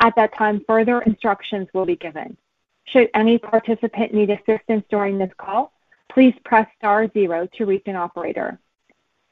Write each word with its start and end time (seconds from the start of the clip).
At 0.00 0.14
that 0.16 0.34
time, 0.36 0.62
further 0.66 1.00
instructions 1.02 1.68
will 1.72 1.86
be 1.86 1.96
given. 1.96 2.36
Should 2.84 3.08
any 3.14 3.38
participant 3.38 4.12
need 4.12 4.30
assistance 4.30 4.84
during 4.90 5.16
this 5.16 5.32
call, 5.38 5.72
please 6.12 6.34
press 6.44 6.68
star 6.76 7.10
zero 7.12 7.48
to 7.54 7.66
reach 7.66 7.84
an 7.86 7.96
operator. 7.96 8.58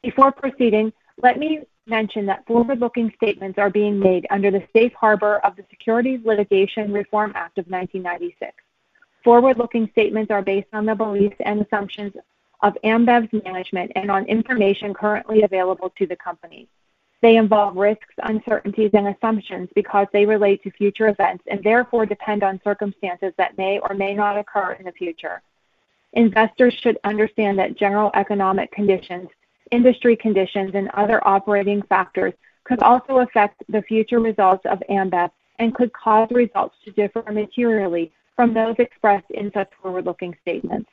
Before 0.03 0.33
proceeding, 0.33 0.93
let 1.23 1.39
me 1.39 1.61
mention 1.87 2.27
that 2.27 2.47
forward-looking 2.47 3.13
statements 3.17 3.59
are 3.59 3.71
being 3.71 3.99
made 3.99 4.27
under 4.31 4.51
the 4.51 4.67
safe 4.73 4.93
harbor 4.95 5.39
of 5.39 5.57
the 5.57 5.65
Securities 5.71 6.21
Litigation 6.25 6.93
Reform 6.93 7.33
Act 7.35 7.59
of 7.59 7.67
1996. 7.67 8.53
Forward-looking 9.23 9.89
statements 9.93 10.31
are 10.31 10.43
based 10.43 10.69
on 10.73 10.87
the 10.87 10.95
beliefs 10.95 11.37
and 11.41 11.61
assumptions 11.61 12.15
of 12.63 12.77
Ambev's 12.85 13.33
management 13.45 13.93
and 13.97 14.11
on 14.11 14.25
information 14.27 14.95
currently 14.95 15.43
available 15.43 15.93
to 15.99 16.07
the 16.07 16.17
company. 16.17 16.69
They 17.21 17.37
involve 17.37 17.77
risks, 17.77 18.15
uncertainties, 18.23 18.91
and 18.93 19.09
assumptions 19.09 19.69
because 19.75 20.07
they 20.13 20.27
relate 20.27 20.63
to 20.63 20.71
future 20.71 21.09
events 21.09 21.45
and 21.47 21.63
therefore 21.63 22.07
depend 22.07 22.43
on 22.43 22.61
circumstances 22.63 23.33
that 23.39 23.57
may 23.57 23.79
or 23.79 23.95
may 23.95 24.15
not 24.15 24.39
occur 24.39 24.73
in 24.73 24.85
the 24.85 24.93
future. 24.93 25.43
Investors 26.13 26.75
should 26.75 26.99
understand 27.05 27.59
that 27.59 27.77
general 27.77 28.11
economic 28.15 28.71
conditions, 28.73 29.29
industry 29.75 30.17
conditions, 30.17 30.73
and 30.75 30.89
other 30.91 31.27
operating 31.27 31.83
factors 31.83 32.33
could 32.65 32.83
also 32.83 33.19
affect 33.19 33.63
the 33.69 33.83
future 33.83 34.21
results 34.21 34.65
of 34.67 34.83
Ambev 34.89 35.31
and 35.59 35.75
could 35.75 35.93
cause 35.93 36.29
results 36.31 36.77
to 36.85 36.91
differ 36.93 37.23
materially 37.31 38.13
from 38.37 38.55
those 38.55 38.77
expressed 38.79 39.31
in 39.31 39.53
such 39.53 39.71
forward-looking 39.81 40.37
statements. 40.41 40.91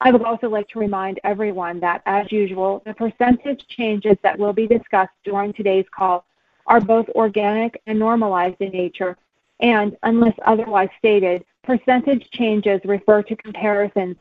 I 0.00 0.10
would 0.10 0.22
also 0.22 0.48
like 0.48 0.68
to 0.68 0.78
remind 0.78 1.20
everyone 1.24 1.80
that, 1.80 2.02
as 2.06 2.30
usual, 2.30 2.82
the 2.84 2.94
percentage 2.94 3.66
changes 3.68 4.16
that 4.22 4.38
will 4.38 4.52
be 4.52 4.66
discussed 4.66 5.14
during 5.24 5.52
today's 5.52 5.86
call 5.90 6.24
are 6.66 6.80
both 6.80 7.08
organic 7.10 7.80
and 7.86 7.98
normalized 7.98 8.60
in 8.60 8.70
nature, 8.70 9.16
and 9.60 9.96
unless 10.02 10.34
otherwise 10.44 10.88
stated, 10.98 11.44
percentage 11.62 12.28
changes 12.30 12.80
refer 12.84 13.22
to 13.22 13.36
comparisons 13.36 14.16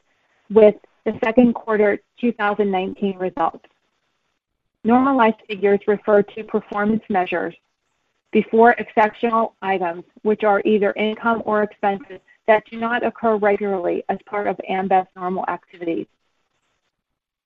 with 0.50 0.76
the 1.06 1.18
second 1.24 1.54
quarter 1.54 2.00
2019 2.20 3.18
results. 3.18 3.66
Normalized 4.86 5.42
figures 5.48 5.80
refer 5.88 6.22
to 6.22 6.44
performance 6.44 7.02
measures 7.10 7.56
before 8.32 8.74
exceptional 8.74 9.56
items, 9.64 10.04
which 10.22 10.44
are 10.44 10.62
either 10.64 10.94
income 10.94 11.42
or 11.44 11.64
expenses 11.64 12.20
that 12.46 12.64
do 12.70 12.78
not 12.78 13.04
occur 13.04 13.38
regularly 13.38 14.04
as 14.10 14.20
part 14.28 14.46
of 14.46 14.60
Ambev's 14.70 15.10
normal 15.16 15.44
activities. 15.48 16.06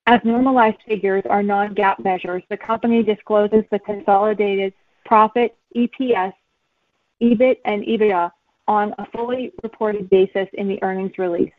As 0.06 0.20
normalized 0.22 0.82
figures 0.86 1.22
are 1.30 1.42
non-GAAP 1.42 2.04
measures, 2.04 2.42
the 2.50 2.58
company 2.58 3.02
discloses 3.02 3.64
the 3.70 3.78
consolidated 3.78 4.74
profit, 5.06 5.56
EPS, 5.74 6.34
EBIT, 7.22 7.56
and 7.64 7.82
EBITDA 7.84 8.30
on 8.68 8.94
a 8.98 9.06
fully 9.12 9.50
reported 9.62 10.10
basis 10.10 10.48
in 10.52 10.68
the 10.68 10.82
earnings 10.82 11.16
release. 11.16 11.52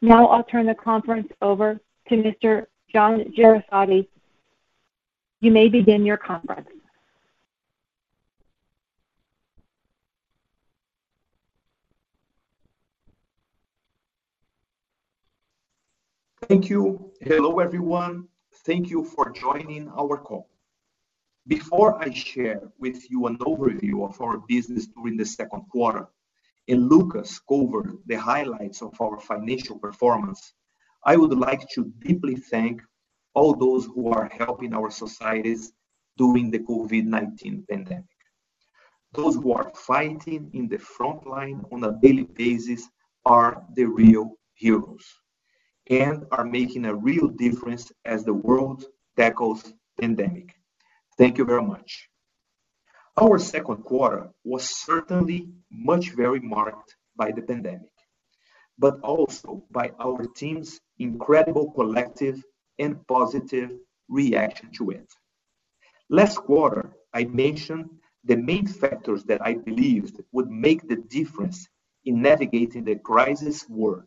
Now 0.00 0.28
I'll 0.28 0.44
turn 0.44 0.64
the 0.64 0.74
conference 0.74 1.30
over 1.42 1.78
to 2.08 2.14
Mr. 2.14 2.64
John 2.90 3.24
Jereissati. 3.36 4.06
You 5.42 5.50
may 5.50 5.68
begin 5.68 6.06
your 6.06 6.18
conference. 6.18 6.68
Thank 16.48 16.70
you. 16.70 17.10
Hello, 17.20 17.58
everyone. 17.58 18.28
Thank 18.64 18.88
you 18.88 19.04
for 19.04 19.30
joining 19.30 19.88
our 19.88 20.16
call. 20.16 20.48
Before 21.48 22.00
I 22.00 22.12
share 22.12 22.60
with 22.78 23.10
you 23.10 23.26
an 23.26 23.36
overview 23.38 24.08
of 24.08 24.20
our 24.20 24.38
business 24.46 24.86
during 24.86 25.16
the 25.16 25.26
second 25.26 25.62
quarter, 25.72 26.06
and 26.68 26.88
Lucas 26.88 27.40
cover 27.48 27.94
the 28.06 28.14
highlights 28.14 28.80
of 28.80 28.94
our 29.00 29.18
financial 29.18 29.76
performance, 29.76 30.54
I 31.04 31.16
would 31.16 31.36
like 31.36 31.68
to 31.70 31.92
deeply 31.98 32.36
thank 32.36 32.80
all 33.34 33.54
those 33.54 33.86
who 33.86 34.12
are 34.12 34.30
helping 34.36 34.74
our 34.74 34.90
societies 34.90 35.72
during 36.16 36.50
the 36.50 36.58
COVID-19 36.58 37.66
pandemic. 37.68 38.04
Those 39.12 39.36
who 39.36 39.52
are 39.52 39.72
fighting 39.74 40.50
in 40.54 40.68
the 40.68 40.78
front 40.78 41.26
line 41.26 41.62
on 41.70 41.84
a 41.84 41.98
daily 42.02 42.24
basis 42.24 42.88
are 43.24 43.62
the 43.74 43.84
real 43.84 44.36
heroes 44.54 45.04
and 45.90 46.24
are 46.30 46.44
making 46.44 46.84
a 46.84 46.94
real 46.94 47.28
difference 47.28 47.92
as 48.04 48.24
the 48.24 48.32
world 48.32 48.84
tackles 49.16 49.72
pandemic. 50.00 50.54
Thank 51.18 51.38
you 51.38 51.44
very 51.44 51.62
much. 51.62 52.08
Our 53.20 53.38
second 53.38 53.78
quarter 53.84 54.30
was 54.44 54.82
certainly 54.86 55.50
much 55.70 56.12
very 56.12 56.40
marked 56.40 56.96
by 57.14 57.32
the 57.32 57.42
pandemic, 57.42 57.92
but 58.78 58.98
also 59.00 59.64
by 59.70 59.92
our 60.00 60.24
team's 60.34 60.80
incredible 60.98 61.72
collective 61.72 62.42
and 62.78 63.06
positive 63.06 63.70
reaction 64.08 64.70
to 64.72 64.90
it. 64.90 65.08
Last 66.08 66.38
quarter, 66.38 66.92
I 67.14 67.24
mentioned 67.24 67.88
the 68.24 68.36
main 68.36 68.66
factors 68.66 69.24
that 69.24 69.44
I 69.44 69.54
believed 69.54 70.20
would 70.32 70.50
make 70.50 70.88
the 70.88 70.96
difference 70.96 71.68
in 72.04 72.22
navigating 72.22 72.84
the 72.84 72.96
crisis 72.96 73.66
were 73.68 74.06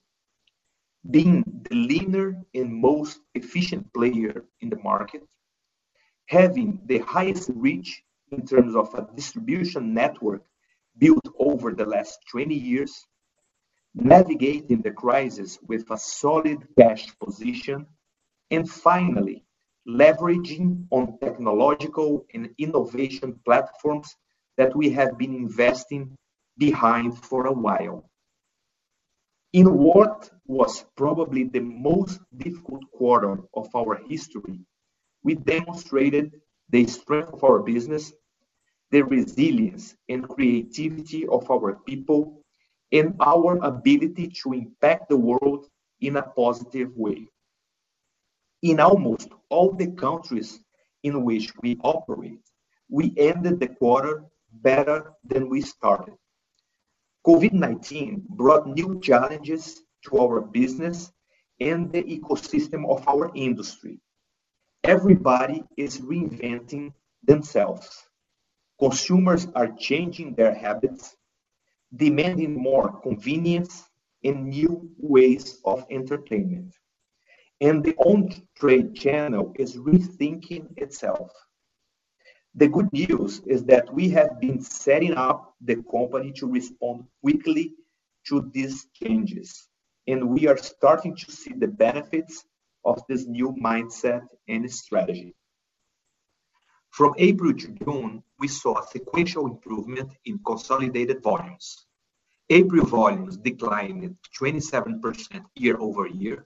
being 1.10 1.44
the 1.70 1.76
leaner 1.76 2.42
and 2.54 2.74
most 2.74 3.20
efficient 3.36 3.94
player 3.94 4.46
in 4.62 4.70
the 4.70 4.78
market, 4.78 5.24
having 6.28 6.80
the 6.86 7.00
highest 7.00 7.52
reach 7.54 8.04
in 8.32 8.46
terms 8.46 8.76
of 8.76 8.94
a 8.96 9.08
distribution 9.16 9.94
network 9.94 10.44
built 10.98 11.28
over 11.38 11.74
the 11.74 11.86
last 11.86 12.20
20 12.32 12.56
years, 12.56 13.06
navigating 13.94 14.82
the 14.82 14.92
crisis 14.92 15.60
with 15.68 15.90
a 15.92 15.98
solid 15.98 16.68
cash 16.78 17.08
position, 17.20 17.86
and 18.52 18.70
finally, 18.70 19.44
leveraging 19.88 20.86
on 20.92 21.18
technological 21.20 22.26
and 22.34 22.50
innovation 22.58 23.40
platforms 23.46 24.16
that 24.58 24.76
we 24.76 24.90
have 24.90 25.18
been 25.18 25.36
investing 25.36 26.16
behind 26.58 27.18
for 27.18 27.48
a 27.48 27.52
while. 27.52 28.10
In 29.54 29.78
what 29.78 30.30
was 30.48 30.84
probably 30.98 31.46
the 31.46 31.60
most 31.60 32.20
difficult 32.38 32.84
quarter 32.92 33.40
of 33.54 33.68
our 33.76 33.96
history, 34.10 34.60
we 35.24 35.36
demonstrated 35.36 36.42
the 36.70 36.86
strength 36.88 37.34
of 37.34 37.44
our 37.44 37.60
business, 37.60 38.12
the 38.92 39.02
resilience 39.04 39.96
and 40.10 40.28
creativity 40.28 41.28
of 41.28 41.50
our 41.50 41.76
people, 41.86 42.42
and 42.92 43.16
our 43.20 43.58
ability 43.64 44.28
to 44.44 44.54
impact 44.54 45.10
the 45.10 45.18
world 45.18 45.68
in 46.02 46.18
a 46.18 46.22
positive 46.22 46.96
way. 46.96 47.28
In 48.66 48.80
almost 48.80 49.30
all 49.50 49.74
the 49.74 49.92
countries 49.92 50.60
in 51.04 51.24
which 51.24 51.54
we 51.62 51.78
operate, 51.84 52.42
we 52.90 53.14
ended 53.16 53.60
the 53.60 53.68
quarter 53.68 54.26
better 54.52 55.14
than 55.24 55.50
we 55.50 55.62
started. 55.62 56.16
COVID-19 57.28 58.24
brought 58.28 58.66
new 58.68 59.00
challenges 59.02 59.84
to 60.06 60.18
our 60.18 60.42
business 60.42 61.12
and 61.60 61.92
the 61.92 62.02
ecosystem 62.02 62.90
of 62.90 63.08
our 63.08 63.32
industry. 63.36 64.00
Everybody 64.84 65.64
is 65.78 66.02
reinventing 66.02 66.92
themselves. 67.24 67.88
Consumers 68.80 69.46
are 69.54 69.74
changing 69.78 70.34
their 70.34 70.56
habits, 70.56 71.16
demanding 71.96 72.56
more 72.56 73.00
convenience 73.02 73.84
and 74.24 74.50
new 74.50 74.90
ways 74.98 75.62
of 75.66 75.86
entertainment. 75.92 76.74
And 77.62 77.84
the 77.84 77.96
on-trade 77.96 78.96
channel 78.96 79.54
is 79.58 79.78
rethinking 79.78 80.78
itself. 80.78 81.32
The 82.56 82.68
good 82.68 82.92
news 82.92 83.42
is 83.46 83.66
that 83.66 83.94
we 83.94 84.10
have 84.10 84.40
been 84.40 84.62
setting 84.62 85.14
up 85.14 85.56
the 85.62 85.78
company 85.92 86.32
to 86.34 86.48
respond 86.48 87.06
quickly 87.22 87.74
to 88.28 88.50
these 88.54 88.88
changes, 88.94 89.68
and 90.08 90.30
we 90.30 90.48
are 90.48 90.58
starting 90.58 91.16
to 91.16 91.32
see 91.32 91.54
the 91.54 91.68
benefits 91.68 92.46
of 92.84 93.02
this 93.08 93.26
new 93.26 93.54
mindset 93.54 94.26
and 94.48 94.72
strategy. 94.72 95.36
From 96.92 97.14
April 97.18 97.54
to 97.54 97.68
June, 97.84 98.24
we 98.40 98.48
saw 98.48 98.80
a 98.80 98.88
sequential 98.88 99.48
improvement 99.48 100.14
in 100.24 100.40
consolidated 100.46 101.22
volumes. 101.22 101.86
April 102.50 102.86
volumes 102.86 103.38
declined 103.38 104.16
27% 104.40 105.44
year-over-year. 105.56 106.46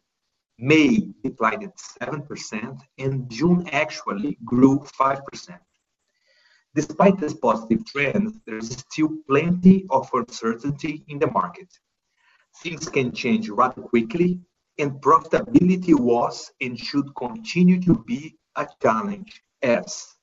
May 0.62 1.14
declined 1.24 1.72
7%, 2.02 2.82
and 2.98 3.30
June 3.30 3.68
actually 3.72 4.38
grew 4.44 4.80
5%. 4.80 5.60
Despite 6.76 7.18
this 7.18 7.34
positive 7.34 7.86
trend, 7.86 8.42
there 8.46 8.58
is 8.58 8.70
still 8.70 9.10
plenty 9.28 9.86
of 9.90 10.10
uncertainty 10.14 11.04
in 11.08 11.18
the 11.18 11.32
market. 11.32 11.70
Things 12.62 12.90
can 12.90 13.14
change 13.14 13.50
rather 13.50 13.82
quickly, 13.82 14.42
and 14.78 15.02
profitability 15.02 15.98
was 15.98 16.52
and 16.62 16.78
should 16.78 17.16
continue 17.16 17.82
to 17.82 18.04
be 18.04 18.38
a 18.56 18.68
challenge 18.82 19.42
as 19.62 20.16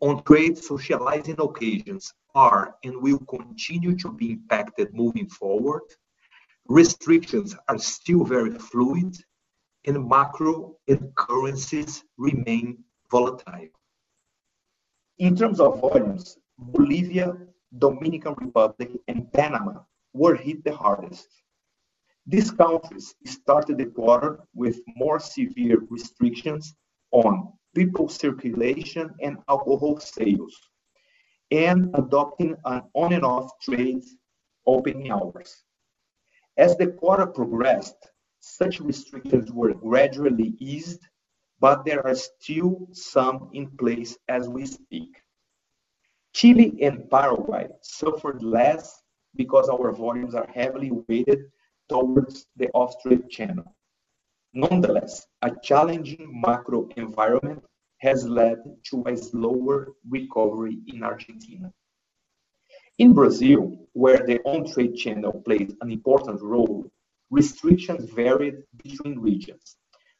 on-trade 0.00 0.56
socializing 0.58 1.40
occasions 1.40 2.12
are 2.34 2.76
and 2.84 3.00
will 3.02 3.20
continue 3.20 3.96
to 3.96 4.12
be 4.12 4.32
impacted 4.32 4.94
moving 4.94 5.28
forward. 5.28 5.82
Restrictions 6.68 7.56
are 7.68 7.78
still 7.78 8.24
very 8.24 8.58
fluid, 8.58 9.16
and 9.86 10.08
macro 10.08 10.76
and 10.88 11.14
currencies 11.14 12.04
remain 12.16 12.78
volatile. 13.10 13.68
In 15.18 15.36
terms 15.36 15.60
of 15.60 15.80
volumes, 15.80 16.38
Bolivia, 16.58 17.36
Dominican 17.78 18.34
Republic, 18.38 18.90
and 19.08 19.32
Panama 19.32 19.80
were 20.12 20.34
hit 20.34 20.64
the 20.64 20.74
hardest. 20.74 21.28
These 22.26 22.50
countries 22.50 23.14
started 23.26 23.78
the 23.78 23.86
quarter 23.86 24.40
with 24.54 24.80
more 24.96 25.18
severe 25.20 25.78
restrictions 25.90 26.74
on 27.10 27.52
people 27.74 28.08
circulation 28.08 29.10
and 29.20 29.38
alcohol 29.48 30.00
sales, 30.00 30.56
and 31.50 31.90
adopting 31.94 32.56
an 32.64 32.82
on 32.94 33.12
and 33.12 33.24
off 33.24 33.50
trade 33.60 34.02
opening 34.66 35.10
hours. 35.10 35.62
As 36.56 36.76
the 36.76 36.86
quarter 36.86 37.26
progressed, 37.26 38.10
such 38.44 38.78
restrictions 38.80 39.50
were 39.50 39.72
gradually 39.72 40.54
eased, 40.58 41.00
but 41.60 41.84
there 41.84 42.06
are 42.06 42.14
still 42.14 42.88
some 42.92 43.48
in 43.54 43.70
place 43.70 44.18
as 44.28 44.48
we 44.48 44.66
speak. 44.66 45.16
Chile 46.34 46.76
and 46.82 47.08
Paraguay 47.10 47.68
suffered 47.80 48.42
less 48.42 49.02
because 49.34 49.68
our 49.68 49.92
volumes 49.92 50.34
are 50.34 50.48
heavily 50.52 50.90
weighted 51.08 51.50
towards 51.88 52.46
the 52.56 52.68
off-trade 52.72 53.30
channel. 53.30 53.74
Nonetheless, 54.52 55.26
a 55.42 55.50
challenging 55.62 56.40
macro 56.44 56.88
environment 56.96 57.64
has 57.98 58.26
led 58.28 58.58
to 58.90 59.02
a 59.06 59.16
slower 59.16 59.94
recovery 60.08 60.78
in 60.86 61.02
Argentina. 61.02 61.72
In 62.98 63.14
Brazil, 63.14 63.88
where 63.94 64.24
the 64.26 64.40
on-trade 64.44 64.96
channel 64.96 65.42
played 65.44 65.74
an 65.80 65.90
important 65.90 66.42
role, 66.42 66.84
restrictions 67.34 68.08
varied 68.12 68.58
between 68.84 69.18
regions, 69.18 69.76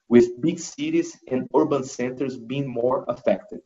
with 0.09 0.41
big 0.41 0.59
cities 0.59 1.17
and 1.29 1.49
urban 1.55 1.85
centers 1.85 2.37
being 2.37 2.69
more 2.69 3.05
affected. 3.07 3.63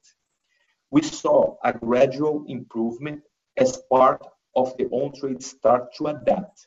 We 0.91 1.03
saw 1.03 1.57
a 1.65 1.73
gradual 1.73 2.45
improvement 2.47 3.23
as 3.57 3.81
part 3.91 4.23
of 4.55 4.77
the 4.77 4.87
on-trade 4.91 5.43
start 5.43 5.95
to 5.95 6.09
adapt, 6.09 6.67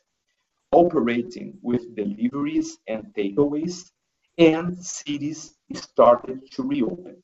operating 0.72 1.56
with 1.62 1.94
deliveries 1.94 2.78
and 2.88 3.02
takeaways, 3.16 3.92
and 4.38 4.76
cities 4.84 5.54
started 5.74 6.40
to 6.52 6.62
reopen. 6.64 7.22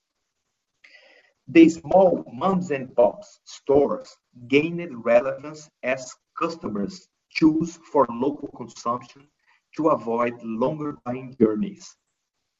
The 1.48 1.68
small 1.68 2.24
moms-and-pops 2.32 3.40
stores 3.44 4.16
gained 4.46 5.04
relevance 5.04 5.68
as 5.82 6.14
customers 6.38 7.08
choose 7.30 7.78
for 7.90 8.06
local 8.08 8.48
consumption 8.56 9.26
to 9.78 9.90
avoid 9.90 10.34
longer 10.42 10.98
buying 11.04 11.36
journeys, 11.40 11.94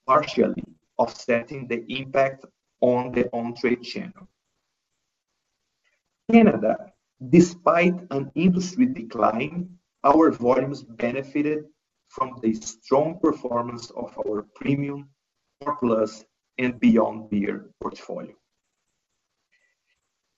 partially 0.06 0.62
offsetting 0.98 1.66
the 1.66 1.84
impact 1.88 2.44
on 2.80 3.10
the 3.10 3.28
on-trade 3.32 3.82
channel. 3.82 4.28
Canada, 6.30 6.92
despite 7.28 7.96
an 8.12 8.30
industry 8.36 8.86
decline, 8.86 9.68
our 10.04 10.30
volumes 10.30 10.84
benefited 10.84 11.64
from 12.06 12.38
the 12.40 12.54
strong 12.54 13.18
performance 13.18 13.90
of 13.90 14.16
our 14.24 14.46
premium, 14.54 15.08
core 15.60 15.76
plus, 15.76 16.24
and 16.58 16.78
beyond 16.78 17.28
beer 17.30 17.70
portfolio. 17.80 18.34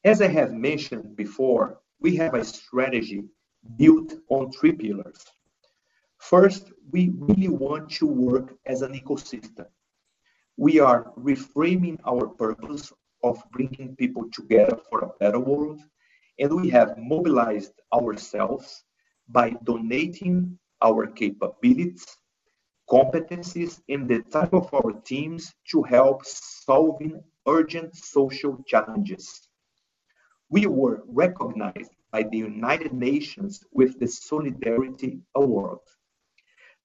As 0.03 0.23
I 0.23 0.29
have 0.29 0.53
mentioned 0.55 1.15
before, 1.15 1.81
we 2.00 2.17
have 2.17 2.32
a 2.32 2.43
strategy 2.43 3.25
built 3.77 4.15
on 4.31 4.50
three 4.50 4.73
pillars. 4.73 5.27
First, 6.20 6.70
we 6.93 7.12
really 7.19 7.49
want 7.49 7.90
to 7.93 8.06
work 8.06 8.55
as 8.67 8.82
an 8.82 8.93
ecosystem. 8.93 9.67
We 10.56 10.78
are 10.78 11.12
reframing 11.19 11.99
our 12.06 12.28
purpose 12.28 12.93
of 13.25 13.43
bringing 13.50 13.96
people 13.96 14.28
together 14.31 14.78
for 14.88 15.00
a 15.00 15.12
better 15.19 15.40
world, 15.40 15.81
and 16.38 16.55
we 16.55 16.69
have 16.70 16.99
mobilized 16.99 17.72
ourselves 17.93 18.84
by 19.28 19.56
donating 19.64 20.58
our 20.82 21.06
capabilities, 21.06 22.06
competencies, 22.88 23.81
and 23.88 24.06
the 24.06 24.20
type 24.31 24.52
of 24.52 24.72
our 24.75 24.93
teams 25.05 25.52
to 25.70 25.82
help 25.82 26.25
solving 26.25 27.22
urgent 27.49 27.96
social 27.96 28.62
challenges. 28.67 29.49
We 30.50 30.67
were 30.67 31.02
recognized 31.06 31.93
by 32.12 32.25
the 32.25 32.38
United 32.38 32.93
Nations 32.93 33.64
with 33.72 33.99
the 33.99 34.06
Solidarity 34.06 35.22
Award. 35.34 35.78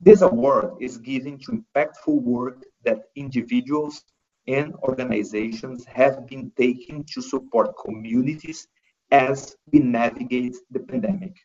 This 0.01 0.21
award 0.21 0.73
is 0.81 0.97
given 0.97 1.39
to 1.39 1.63
impactful 1.63 2.21
work 2.21 2.63
that 2.83 3.05
individuals 3.15 4.03
and 4.47 4.73
organizations 4.83 5.85
have 5.85 6.27
been 6.27 6.51
taking 6.57 7.03
to 7.13 7.21
support 7.21 7.75
communities 7.83 8.67
as 9.11 9.55
we 9.71 9.79
navigate 9.79 10.55
the 10.71 10.79
pandemic. 10.79 11.35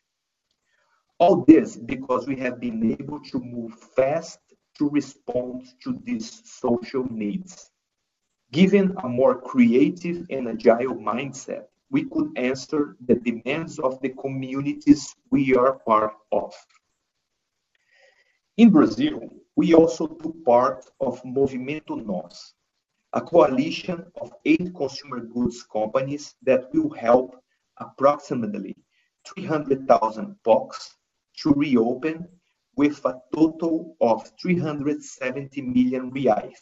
All 1.17 1.45
this 1.45 1.77
because 1.77 2.27
we 2.27 2.35
have 2.37 2.59
been 2.59 2.91
able 2.99 3.19
to 3.31 3.39
move 3.39 3.73
fast 3.95 4.39
to 4.77 4.89
respond 4.89 5.65
to 5.83 5.99
these 6.03 6.41
social 6.43 7.05
needs. 7.11 7.71
Given 8.51 8.95
a 9.03 9.07
more 9.07 9.39
creative 9.39 10.25
and 10.29 10.49
agile 10.49 10.95
mindset, 10.95 11.65
we 11.89 12.09
could 12.09 12.31
answer 12.37 12.97
the 13.05 13.15
demands 13.15 13.79
of 13.79 14.01
the 14.01 14.09
communities 14.09 15.15
we 15.29 15.55
are 15.55 15.79
part 15.85 16.13
of. 16.31 16.53
In 18.57 18.69
Brazil, 18.69 19.29
we 19.55 19.73
also 19.73 20.07
took 20.07 20.43
part 20.43 20.85
of 20.99 21.23
Movimento 21.23 21.95
Nós, 21.95 22.53
a 23.13 23.21
coalition 23.21 24.11
of 24.19 24.33
eight 24.43 24.75
consumer 24.75 25.21
goods 25.21 25.63
companies 25.63 26.35
that 26.41 26.73
will 26.73 26.89
help 26.89 27.41
approximately 27.77 28.75
300,000 29.25 30.35
POCs 30.45 30.95
to 31.37 31.53
reopen 31.53 32.27
with 32.75 33.03
a 33.05 33.21
total 33.33 33.95
of 34.01 34.29
370 34.41 35.61
million 35.61 36.11
reais, 36.11 36.59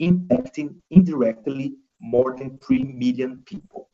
impacting 0.00 0.80
indirectly 0.90 1.76
more 2.00 2.34
than 2.34 2.58
3 2.58 2.84
million 2.84 3.42
people. 3.44 3.90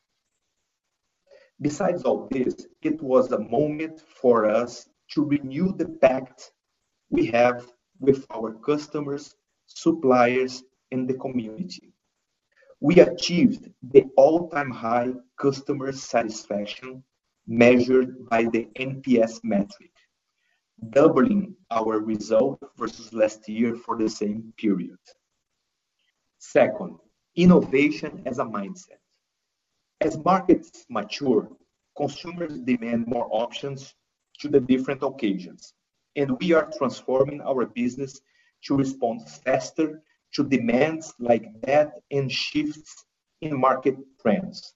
Besides 1.61 2.05
all 2.05 2.29
this, 2.31 2.67
it 2.83 3.03
was 3.03 3.33
a 3.33 3.39
moment 3.39 4.01
for 4.01 4.45
us 4.45 4.89
to 5.11 5.25
renew 5.25 5.73
the 5.77 5.89
pact 5.89 6.53
we 7.11 7.27
have 7.27 7.67
with 8.01 8.27
our 8.31 8.53
customers, 8.53 9.35
suppliers, 9.67 10.63
and 10.93 11.09
the 11.09 11.15
community. 11.15 11.93
We 12.81 13.01
achieved 13.01 13.71
the 13.83 14.05
all-time 14.17 14.71
high 14.71 15.13
customer 15.41 15.93
satisfaction 15.93 17.03
measured 17.47 18.29
by 18.29 18.45
the 18.45 18.69
NPS 18.77 19.41
metric, 19.45 19.93
doubling 20.91 21.55
our 21.71 22.01
result 22.01 22.59
versus 22.77 23.13
last 23.13 23.49
year 23.49 23.77
for 23.77 23.97
the 23.97 24.09
same 24.09 24.53
period. 24.59 24.99
Second, 26.39 26.99
innovation 27.35 28.23
as 28.27 28.39
a 28.39 28.45
mindset. 28.45 29.01
As 30.01 30.19
markets 30.19 30.85
mature, 30.91 31.49
consumers 31.97 32.59
demand 32.61 33.07
more 33.07 33.29
options 33.31 33.95
to 34.41 34.49
the 34.49 34.61
different 34.61 35.03
occasions, 35.03 35.73
and 36.17 36.39
we 36.41 36.53
are 36.53 36.71
transforming 36.77 37.41
our 37.43 37.67
business 37.67 38.21
to 38.65 38.77
respond 38.77 39.29
faster 39.45 40.03
to 40.35 40.45
demands 40.45 41.15
like 41.19 41.47
that 41.63 41.93
and 42.11 42.31
shifts 42.31 43.05
in 43.43 43.59
market 43.59 43.97
trends. 44.21 44.75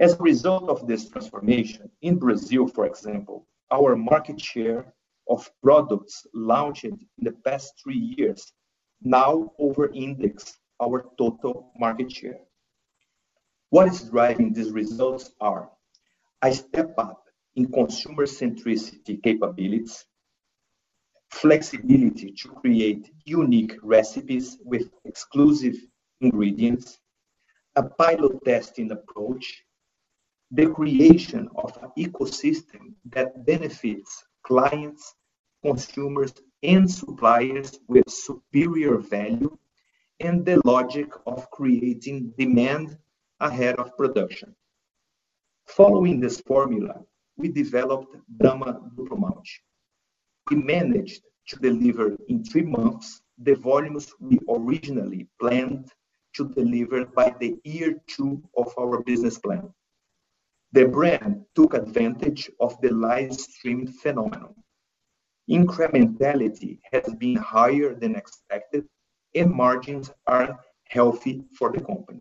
As 0.00 0.14
a 0.14 0.22
result 0.22 0.68
of 0.68 0.86
this 0.86 1.08
transformation, 1.08 1.90
in 2.02 2.18
Brazil, 2.18 2.66
for 2.66 2.86
example, 2.86 3.46
our 3.70 3.96
market 3.96 4.40
share 4.40 4.92
of 5.28 5.48
products 5.62 6.26
launched 6.34 6.84
in 6.84 6.98
the 7.18 7.32
past 7.44 7.74
three 7.82 8.14
years 8.18 8.52
now 9.02 9.52
over-index 9.58 10.58
our 10.80 11.06
total 11.18 11.72
market 11.78 12.10
share. 12.10 12.40
What 13.70 13.88
is 13.88 14.02
driving 14.02 14.52
these 14.52 14.70
results 14.70 15.32
are 15.40 15.70
a 16.42 16.52
step 16.52 16.94
up 16.98 17.24
in 17.54 17.70
consumer 17.70 18.26
centricity 18.26 19.22
capabilities, 19.22 20.04
flexibility 21.32 22.30
to 22.30 22.48
create 22.48 23.10
unique 23.24 23.74
recipes 23.82 24.58
with 24.64 24.90
exclusive 25.06 25.74
ingredients, 26.20 27.00
a 27.74 27.82
pilot 27.82 28.44
testing 28.44 28.92
approach, 28.92 29.64
the 30.50 30.66
creation 30.66 31.48
of 31.56 31.76
an 31.82 31.90
ecosystem 31.98 32.92
that 33.06 33.46
benefits 33.46 34.24
clients, 34.42 35.14
consumers, 35.64 36.34
and 36.62 36.88
suppliers 36.88 37.78
with 37.88 38.08
superior 38.08 38.98
value, 38.98 39.56
and 40.20 40.44
the 40.44 40.60
logic 40.64 41.08
of 41.26 41.50
creating 41.50 42.32
demand 42.38 42.96
ahead 43.40 43.76
of 43.76 43.96
production. 43.96 44.54
Following 45.66 46.20
this 46.20 46.40
formula, 46.42 47.00
we 47.36 47.48
developed 47.48 48.14
Brahma 48.28 48.80
Duplo 48.94 49.18
Malte. 49.18 49.62
We 50.52 50.62
managed 50.62 51.22
to 51.48 51.56
deliver 51.56 52.14
in 52.28 52.44
three 52.44 52.66
months 52.78 53.22
the 53.38 53.54
volumes 53.54 54.12
we 54.20 54.38
originally 54.46 55.26
planned 55.40 55.90
to 56.34 56.50
deliver 56.50 57.06
by 57.06 57.34
the 57.40 57.56
year 57.64 57.98
two 58.06 58.42
of 58.54 58.74
our 58.78 59.02
business 59.02 59.38
plan. 59.38 59.72
The 60.72 60.84
brand 60.84 61.46
took 61.54 61.72
advantage 61.72 62.50
of 62.60 62.78
the 62.82 62.90
live 62.90 63.32
stream 63.32 63.86
phenomenon. 63.86 64.54
Incrementality 65.48 66.80
has 66.92 67.14
been 67.14 67.36
higher 67.36 67.94
than 67.94 68.14
expected, 68.14 68.84
and 69.34 69.50
margins 69.50 70.12
are 70.26 70.60
healthy 70.84 71.46
for 71.56 71.72
the 71.72 71.80
company. 71.80 72.20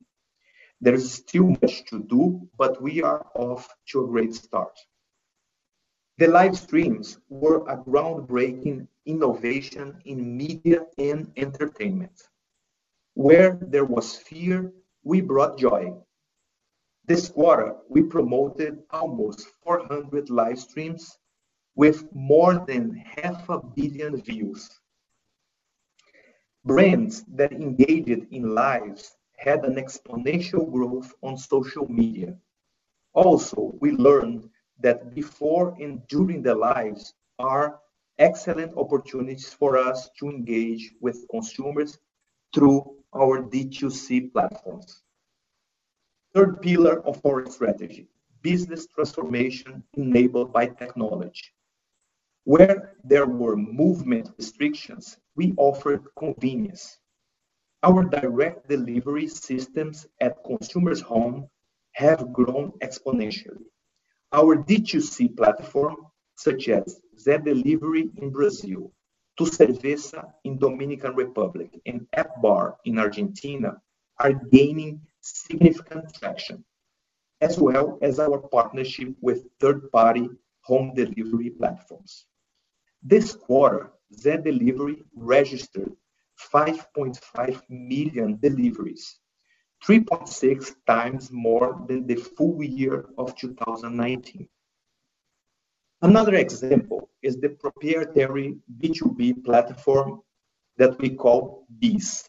There 0.79 0.93
is 0.93 1.11
still 1.11 1.47
much 1.61 1.83
to 1.87 2.01
do, 2.03 2.47
but 2.57 2.81
we 2.81 3.03
are 3.03 3.27
off 3.35 3.67
to 3.89 4.05
a 4.05 4.07
great 4.07 4.33
start. 4.35 4.79
The 6.21 6.27
live 6.27 6.55
streams 6.55 7.17
were 7.29 7.67
a 7.67 7.75
groundbreaking 7.75 8.87
innovation 9.07 9.99
in 10.05 10.37
media 10.37 10.85
and 10.99 11.31
entertainment. 11.35 12.29
Where 13.15 13.57
there 13.59 13.85
was 13.85 14.17
fear, 14.17 14.71
we 15.03 15.21
brought 15.21 15.57
joy. 15.57 15.95
This 17.07 17.27
quarter, 17.27 17.75
we 17.89 18.03
promoted 18.03 18.83
almost 18.91 19.47
400 19.63 20.29
live 20.29 20.59
streams 20.59 21.17
with 21.73 22.05
more 22.13 22.63
than 22.67 22.93
half 22.97 23.49
a 23.49 23.59
billion 23.59 24.21
views. 24.21 24.69
Brands 26.63 27.23
that 27.29 27.51
engaged 27.51 28.27
in 28.31 28.53
lives 28.53 29.17
had 29.37 29.65
an 29.65 29.73
exponential 29.73 30.71
growth 30.71 31.15
on 31.23 31.35
social 31.35 31.87
media. 31.91 32.37
Also, 33.13 33.73
we 33.81 33.93
learned 33.93 34.50
that 34.81 35.13
before 35.13 35.75
and 35.79 36.05
during 36.07 36.41
the 36.41 36.55
lives 36.55 37.13
are 37.39 37.79
excellent 38.19 38.77
opportunities 38.77 39.53
for 39.53 39.77
us 39.77 40.09
to 40.19 40.29
engage 40.29 40.91
with 41.01 41.25
consumers 41.29 41.97
through 42.53 42.95
our 43.15 43.41
D2C 43.41 44.31
platforms. 44.31 45.01
Third 46.33 46.61
pillar 46.61 47.05
of 47.05 47.19
our 47.25 47.45
strategy, 47.49 48.07
business 48.41 48.87
transformation 48.87 49.83
enabled 49.95 50.53
by 50.53 50.67
technology. 50.67 51.51
Where 52.43 52.95
there 53.03 53.27
were 53.27 53.55
movement 53.55 54.29
restrictions, 54.37 55.17
we 55.35 55.53
offered 55.57 56.03
convenience. 56.17 56.97
Our 57.83 58.03
direct 58.03 58.69
delivery 58.69 59.27
systems 59.27 60.07
at 60.21 60.43
consumers' 60.43 61.01
home 61.01 61.49
have 61.93 62.31
grown 62.31 62.71
exponentially. 62.81 63.65
Our 64.33 64.55
D2C 64.55 65.35
platform, 65.35 65.97
such 66.35 66.69
as 66.69 67.01
Zé 67.19 67.43
Delivery 67.43 68.09
in 68.17 68.29
Brazil, 68.29 68.91
Tu 69.37 69.45
Cerveza 69.45 70.33
in 70.43 70.57
Dominican 70.57 71.15
Republic, 71.15 71.69
and 71.85 72.07
App 72.13 72.41
Bar 72.41 72.77
in 72.85 72.97
Argentina, 72.97 73.81
are 74.19 74.33
gaining 74.33 75.01
significant 75.19 76.13
traction, 76.13 76.63
as 77.41 77.59
well 77.59 77.97
as 78.01 78.19
our 78.19 78.37
partnership 78.37 79.09
with 79.21 79.47
third-party 79.59 80.29
home 80.61 80.93
delivery 80.95 81.49
platforms. 81.49 82.25
This 83.03 83.33
quarter, 83.33 83.91
Zé 84.15 84.43
Delivery 84.43 85.03
registered 85.15 85.91
5.5 86.53 87.61
million 87.69 88.37
deliveries, 88.41 89.20
3.6 89.85 90.75
times 90.85 91.31
more 91.31 91.83
than 91.87 92.05
the 92.05 92.15
full 92.15 92.63
year 92.63 93.05
of 93.17 93.35
2019. 93.35 94.47
Another 96.03 96.35
example 96.35 97.09
is 97.21 97.37
the 97.37 97.49
proprietary 97.49 98.57
B2B 98.79 99.43
platform 99.43 100.21
that 100.77 100.99
we 100.99 101.11
call 101.11 101.65
BEES, 101.79 102.27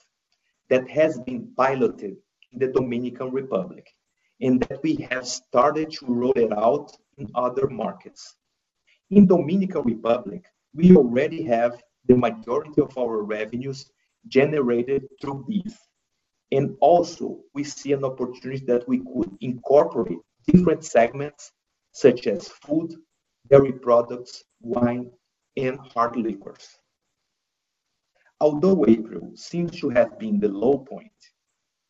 that 0.68 0.88
has 0.88 1.18
been 1.20 1.52
piloted 1.56 2.16
in 2.52 2.58
the 2.58 2.68
Dominican 2.68 3.30
Republic, 3.30 3.86
and 4.40 4.62
that 4.62 4.82
we 4.82 5.06
have 5.10 5.26
started 5.26 5.90
to 5.92 6.06
roll 6.06 6.32
it 6.36 6.52
out 6.52 6.96
in 7.18 7.30
other 7.34 7.68
markets. 7.68 8.36
In 9.10 9.26
Dominican 9.26 9.82
Republic, 9.82 10.44
we 10.74 10.96
already 10.96 11.42
have 11.42 11.82
the 12.06 12.16
majority 12.16 12.80
of 12.80 12.96
our 12.96 13.22
revenues 13.22 13.90
generated 14.28 15.06
through 15.20 15.44
BEES. 15.46 15.78
And 16.52 16.76
also, 16.80 17.40
we 17.54 17.64
see 17.64 17.92
an 17.92 18.04
opportunity 18.04 18.64
that 18.66 18.86
we 18.86 18.98
could 18.98 19.36
incorporate 19.40 20.18
different 20.46 20.84
segments 20.84 21.50
such 21.92 22.26
as 22.26 22.46
food, 22.46 22.94
dairy 23.48 23.72
products, 23.72 24.44
wine, 24.60 25.10
and 25.56 25.78
hard 25.78 26.14
liquors. 26.16 26.78
Although 28.38 28.84
April 28.86 29.32
seems 29.34 29.80
to 29.80 29.88
have 29.90 30.18
been 30.18 30.40
the 30.40 30.48
low 30.48 30.78
point, 30.78 31.10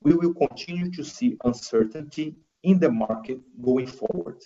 we 0.03 0.15
will 0.15 0.35
continue 0.35 0.93
to 0.93 1.03
see 1.03 1.37
uncertainty 1.45 2.37
in 2.63 2.79
the 2.79 2.91
market 2.91 3.41
going 3.63 3.89
forward. 3.89 4.41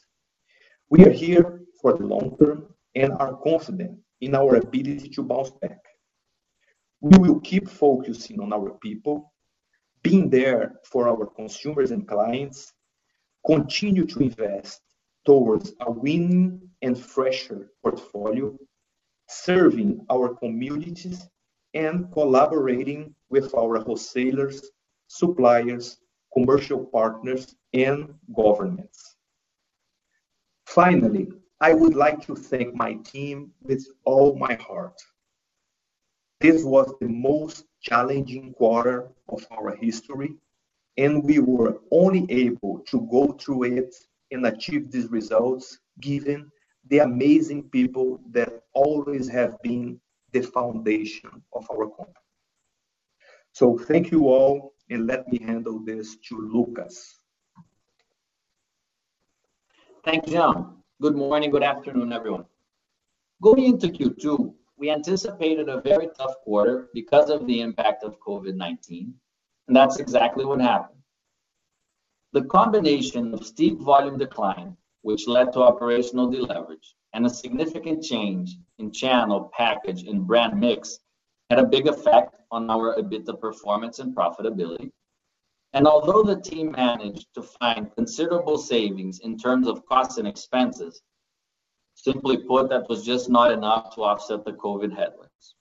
We 0.89 1.05
are 1.05 1.11
here 1.11 1.63
for 1.83 1.93
the 1.95 2.07
long 2.07 2.37
term 2.39 2.73
and 2.95 3.13
are 3.13 3.37
confident 3.37 3.99
in 4.23 4.35
our 4.35 4.57
ability 4.57 5.11
to 5.11 5.23
bounce 5.23 5.51
back. 5.61 5.81
We 7.01 7.19
will 7.19 7.41
keep 7.41 7.69
focusing 7.69 8.41
on 8.41 8.53
our 8.55 8.71
people, 8.79 9.33
being 10.07 10.31
there 10.31 10.77
for 10.85 11.09
our 11.09 11.27
consumers 11.27 11.91
and 11.91 12.07
clients, 12.07 12.73
continue 13.45 14.07
to 14.07 14.21
invest 14.21 14.81
towards 15.25 15.73
a 15.81 15.91
winning 15.91 16.61
and 16.83 16.97
fresher 16.97 17.73
portfolio, 17.83 18.57
serving 19.29 20.07
our 20.09 20.29
communities, 20.37 21.29
and 21.75 22.13
collaborating 22.13 23.13
with 23.31 23.53
our 23.55 23.81
wholesalers, 23.81 24.71
suppliers, 25.09 25.99
commercial 26.33 26.85
partners, 26.87 27.57
and 27.73 28.15
governments. 28.37 29.17
Finally, 30.67 31.27
I 31.61 31.75
would 31.75 31.95
like 31.95 32.25
to 32.27 32.37
thank 32.37 32.75
my 32.75 32.95
team 33.13 33.51
with 33.63 33.85
all 34.05 34.37
my 34.37 34.55
heart. 34.55 35.01
This 36.41 36.65
was 36.65 36.93
the 37.01 37.09
most 37.09 37.65
challenging 37.81 38.53
quarter 38.53 39.09
of 39.29 39.47
our 39.51 39.75
history, 39.77 40.37
and 40.99 41.25
we 41.25 41.39
were 41.39 41.81
only 41.91 42.27
able 42.31 42.81
to 42.89 43.09
go 43.11 43.33
through 43.33 43.65
it 43.65 43.95
and 44.31 44.47
achieve 44.47 44.91
these 44.91 45.11
results 45.11 45.79
given 46.01 46.51
the 46.89 46.99
amazing 46.99 47.65
people 47.71 48.21
that 48.31 48.63
always 48.75 49.29
have 49.29 49.61
been 49.63 49.99
the 50.33 50.43
foundation 50.43 51.31
of 51.55 51.67
our 51.71 51.89
company. 51.89 52.15
So 53.53 53.79
thank 53.79 54.11
you 54.11 54.29
all, 54.29 54.75
and 54.91 55.07
let 55.07 55.27
me 55.29 55.39
handle 55.43 55.79
this 55.79 56.17
to 56.29 56.39
Lucas. 56.39 57.19
Thank 60.05 60.27
you, 60.27 60.35
Jean. 60.35 60.67
Good 61.01 61.17
morning, 61.17 61.51
good 61.51 61.63
afternoon, 61.63 62.13
everyone. 62.13 62.45
Going 63.43 63.65
into 63.65 63.89
Q2, 63.89 64.55
we 64.79 64.91
anticipated 64.91 65.69
a 65.69 65.81
very 65.81 66.09
tough 66.19 66.35
quarter 66.45 66.89
because 66.93 67.31
of 67.31 67.47
the 67.47 67.61
impact 67.61 68.05
of 68.05 68.21
COVID-19, 68.21 69.13
and 69.69 69.77
that's 69.77 69.99
exactly 69.99 70.45
what 70.45 70.61
happened. 70.61 71.01
The 72.33 72.45
combination 72.45 73.33
of 73.33 73.47
steep 73.47 73.81
volume 73.81 74.19
decline, 74.19 74.77
which 75.03 75.27
led 75.27 75.53
to 75.53 75.61
operational 75.61 76.31
deleverage, 76.31 76.95
and 77.15 77.25
a 77.25 77.31
significant 77.31 78.03
change 78.03 78.57
in 78.79 78.93
channel, 78.93 79.51
package, 79.57 80.03
and 80.03 80.27
brand 80.27 80.59
mix, 80.61 80.99
had 81.49 81.59
a 81.59 81.67
big 81.67 81.87
effect 81.87 82.37
on 82.51 82.69
our 82.69 82.97
EBITDA 82.97 83.41
performance 83.41 84.01
and 84.01 84.15
profitability. 84.15 84.91
And 85.73 85.87
although 85.87 86.23
the 86.23 86.41
team 86.41 86.73
managed 86.73 87.29
to 87.35 87.43
find 87.43 87.95
considerable 87.95 88.59
savings 88.59 89.21
in 89.21 89.39
terms 89.39 89.69
of 89.69 89.87
costs 89.87 90.19
and 90.19 90.29
expenses, 90.29 91.03
Simply 92.07 92.37
put, 92.37 92.69
that 92.69 92.89
was 92.89 93.05
just 93.05 93.29
not 93.29 93.51
enough 93.51 93.93
to 93.97 94.05
offset 94.05 94.45
the 94.45 94.53
COVID 94.53 94.97
headwinds. 94.97 95.57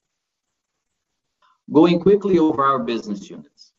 Going 1.74 2.00
quickly 2.00 2.38
over 2.38 2.64
our 2.64 2.78
business 2.78 3.28
units. 3.32 3.74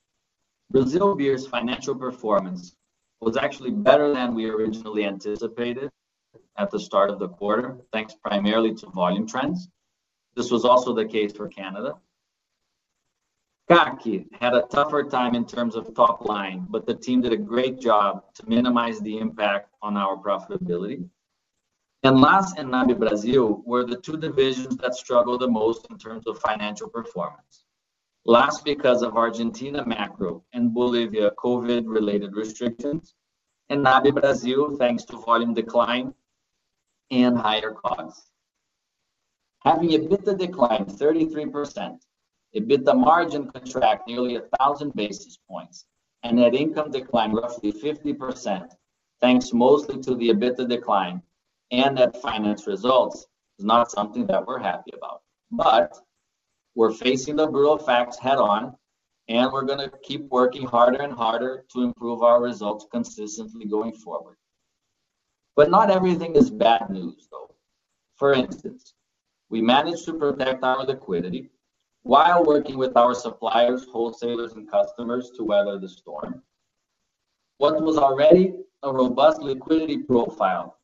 Brazil 0.72 1.14
Beer's 1.14 1.46
financial 1.46 1.94
performance 1.94 2.74
was 3.20 3.36
actually 3.36 3.70
better 3.70 4.12
than 4.12 4.34
we 4.34 4.50
originally 4.50 5.04
anticipated 5.04 5.90
at 6.58 6.72
the 6.72 6.80
start 6.80 7.08
of 7.08 7.20
the 7.20 7.28
quarter, 7.28 7.76
thanks 7.92 8.14
primarily 8.14 8.74
to 8.74 8.86
volume 8.86 9.28
trends. 9.28 9.68
This 10.34 10.50
was 10.50 10.64
also 10.64 10.92
the 10.92 11.04
case 11.04 11.32
for 11.32 11.46
Canada. 11.46 11.94
CAC 13.70 14.26
had 14.40 14.54
a 14.54 14.62
tougher 14.62 15.04
time 15.04 15.36
in 15.36 15.46
terms 15.46 15.76
of 15.76 15.94
top 15.94 16.24
line, 16.24 16.66
but 16.68 16.84
the 16.84 16.96
team 16.96 17.20
did 17.20 17.32
a 17.32 17.36
great 17.36 17.78
job 17.78 18.24
to 18.34 18.48
minimize 18.48 18.98
the 19.02 19.18
impact 19.18 19.70
on 19.82 19.96
our 19.96 20.16
profitability. 20.16 21.08
LAS 22.04 22.54
and 22.56 22.70
NAB 22.70 22.98
Brasil 22.98 23.62
were 23.64 23.84
the 23.84 23.96
two 23.96 24.16
divisions 24.16 24.76
that 24.76 24.94
struggled 24.94 25.40
the 25.40 25.48
most 25.48 25.86
in 25.90 25.98
terms 25.98 26.26
of 26.26 26.38
financial 26.38 26.88
performance. 26.88 27.64
LAS 28.26 28.60
because 28.60 29.02
of 29.02 29.16
Argentina 29.16 29.84
macro 29.86 30.44
and 30.52 30.74
Bolivia 30.74 31.30
COVID-related 31.32 32.34
restrictions, 32.34 33.14
and 33.68 33.82
NAB 33.82 34.14
Brasil, 34.14 34.76
thanks 34.76 35.04
to 35.04 35.16
volume 35.16 35.54
decline 35.54 36.14
and 37.10 37.36
higher 37.36 37.72
costs. 37.72 38.30
Having 39.64 39.90
EBITDA 39.90 40.38
decline 40.38 40.84
33%, 40.84 41.98
EBITDA 42.54 42.96
margin 42.96 43.50
contract 43.50 44.06
nearly 44.06 44.38
1,000 44.38 44.94
basis 44.94 45.38
points, 45.48 45.86
and 46.22 46.36
net 46.36 46.54
income 46.54 46.90
decline 46.90 47.32
roughly 47.32 47.72
50%, 47.72 48.70
thanks 49.20 49.52
mostly 49.52 50.00
to 50.02 50.14
the 50.14 50.28
EBITDA 50.30 50.68
decline 50.68 51.22
and 51.70 51.96
that 51.98 52.20
finance 52.20 52.66
results, 52.66 53.26
is 53.58 53.64
not 53.64 53.90
something 53.90 54.26
that 54.26 54.46
we're 54.46 54.58
happy 54.58 54.92
about. 54.96 55.22
But 55.50 55.98
we're 56.74 56.92
facing 56.92 57.36
the 57.36 57.46
brutal 57.46 57.78
facts 57.78 58.18
head 58.18 58.38
on, 58.38 58.76
and 59.28 59.50
we're 59.52 59.64
gonna 59.64 59.90
keep 60.02 60.28
working 60.28 60.66
harder 60.66 61.02
and 61.02 61.12
harder 61.12 61.64
to 61.72 61.82
improve 61.82 62.22
our 62.22 62.42
results 62.42 62.86
consistently 62.90 63.64
going 63.64 63.92
forward. 63.92 64.36
But 65.56 65.70
not 65.70 65.90
everything 65.90 66.36
is 66.36 66.50
bad 66.50 66.90
news, 66.90 67.28
though. 67.30 67.54
For 68.14 68.32
instance, 68.34 68.94
we 69.48 69.62
managed 69.62 70.04
to 70.04 70.14
protect 70.14 70.62
our 70.64 70.84
liquidity 70.84 71.50
while 72.02 72.44
working 72.44 72.76
with 72.78 72.96
our 72.96 73.14
suppliers, 73.14 73.86
wholesalers, 73.90 74.52
and 74.52 74.70
customers 74.70 75.30
to 75.36 75.44
weather 75.44 75.78
the 75.78 75.88
storm. 75.88 76.42
What 77.58 77.82
was 77.82 77.96
already 77.96 78.54
a 78.82 78.92
robust 78.92 79.40
liquidity 79.40 79.98
profile 79.98 80.78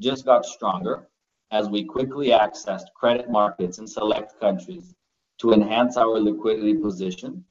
just 0.00 0.24
got 0.24 0.44
stronger 0.44 1.08
as 1.50 1.68
we 1.68 1.84
quickly 1.84 2.28
accessed 2.28 2.92
credit 2.94 3.30
markets 3.30 3.78
in 3.78 3.86
select 3.86 4.38
countries 4.40 4.94
to 5.38 5.52
enhance 5.52 5.96
our 5.96 6.18
liquidity 6.18 6.74
position. 6.74 7.44